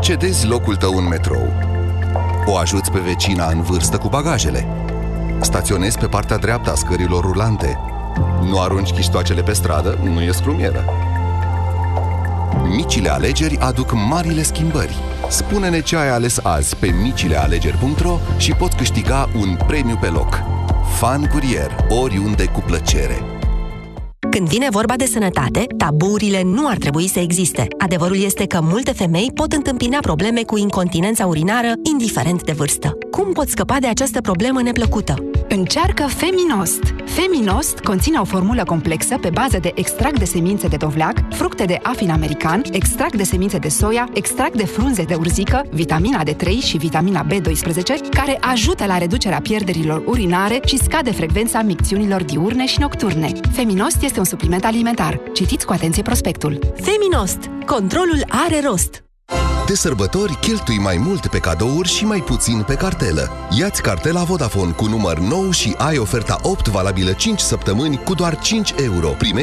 Cedezi 0.00 0.46
locul 0.46 0.76
tău 0.76 0.96
în 0.96 1.08
metrou. 1.08 1.52
O 2.46 2.56
ajuți 2.56 2.90
pe 2.90 2.98
vecina 2.98 3.46
în 3.46 3.62
vârstă 3.62 3.98
cu 3.98 4.08
bagajele. 4.08 4.66
Staționezi 5.40 5.98
pe 5.98 6.06
partea 6.06 6.36
dreaptă 6.36 6.70
a 6.70 6.74
scărilor 6.74 7.24
rulante. 7.24 7.78
Nu 8.48 8.60
arunci 8.60 8.92
chiștoacele 8.92 9.42
pe 9.42 9.52
stradă, 9.52 9.98
nu 10.02 10.20
e 10.20 10.30
scrumieră. 10.30 10.84
Micile 12.76 13.08
alegeri 13.08 13.58
aduc 13.58 13.92
marile 14.08 14.42
schimbări. 14.42 14.96
Spune-ne 15.28 15.80
ce 15.80 15.96
ai 15.96 16.10
ales 16.10 16.38
azi 16.42 16.76
pe 16.76 16.94
micilealegeri.ro 17.02 18.18
și 18.36 18.52
poți 18.52 18.76
câștiga 18.76 19.28
un 19.38 19.58
premiu 19.66 19.98
pe 20.00 20.06
loc. 20.06 20.42
Fan 20.98 21.26
Curier, 21.26 21.76
oriunde 21.88 22.44
cu 22.44 22.60
plăcere. 22.66 23.18
Când 24.30 24.48
vine 24.48 24.68
vorba 24.70 24.94
de 24.96 25.04
sănătate, 25.04 25.66
taburile 25.76 26.42
nu 26.42 26.68
ar 26.68 26.76
trebui 26.76 27.08
să 27.08 27.18
existe. 27.18 27.68
Adevărul 27.78 28.22
este 28.22 28.46
că 28.46 28.60
multe 28.62 28.92
femei 28.92 29.30
pot 29.34 29.52
întâmpina 29.52 29.98
probleme 30.00 30.42
cu 30.42 30.56
incontinența 30.56 31.26
urinară, 31.26 31.72
indiferent 31.90 32.44
de 32.44 32.52
vârstă. 32.52 32.98
Cum 33.10 33.32
poți 33.32 33.50
scăpa 33.50 33.76
de 33.80 33.86
această 33.86 34.20
problemă 34.20 34.62
neplăcută? 34.62 35.14
Încearcă 35.56 36.06
Feminost! 36.06 36.82
Feminost 37.04 37.78
conține 37.78 38.18
o 38.18 38.24
formulă 38.24 38.64
complexă 38.64 39.18
pe 39.18 39.30
bază 39.30 39.58
de 39.58 39.72
extract 39.74 40.18
de 40.18 40.24
semințe 40.24 40.68
de 40.68 40.76
dovleac, 40.76 41.34
fructe 41.34 41.64
de 41.64 41.78
afin 41.82 42.10
american, 42.10 42.62
extract 42.72 43.16
de 43.16 43.22
semințe 43.22 43.58
de 43.58 43.68
soia, 43.68 44.08
extract 44.12 44.56
de 44.56 44.64
frunze 44.64 45.02
de 45.02 45.14
urzică, 45.14 45.62
vitamina 45.70 46.22
D3 46.24 46.48
și 46.62 46.76
vitamina 46.76 47.26
B12, 47.26 48.10
care 48.10 48.38
ajută 48.40 48.86
la 48.86 48.98
reducerea 48.98 49.40
pierderilor 49.40 50.02
urinare 50.06 50.60
și 50.64 50.78
scade 50.78 51.12
frecvența 51.12 51.62
micțiunilor 51.62 52.22
diurne 52.22 52.66
și 52.66 52.80
nocturne. 52.80 53.32
Feminost 53.52 54.02
este 54.02 54.18
un 54.18 54.24
supliment 54.24 54.64
alimentar. 54.64 55.20
Citiți 55.32 55.66
cu 55.66 55.72
atenție 55.72 56.02
prospectul. 56.02 56.58
Feminost. 56.74 57.38
Controlul 57.66 58.24
are 58.28 58.60
rost. 58.66 59.03
De 59.66 59.74
sărbători, 59.74 60.38
cheltui 60.40 60.78
mai 60.78 60.96
mult 60.96 61.26
pe 61.26 61.38
cadouri 61.38 61.88
și 61.88 62.04
mai 62.04 62.20
puțin 62.20 62.62
pe 62.62 62.74
cartelă. 62.74 63.30
Iați 63.58 63.82
cartela 63.82 64.22
Vodafone 64.22 64.72
cu 64.72 64.84
număr 64.84 65.18
nou 65.18 65.50
și 65.50 65.74
ai 65.78 65.98
oferta 65.98 66.38
8 66.42 66.68
valabilă 66.68 67.12
5 67.12 67.40
săptămâni 67.40 67.96
cu 67.96 68.14
doar 68.14 68.38
5 68.38 68.74
euro. 68.76 69.08
Primești 69.08 69.42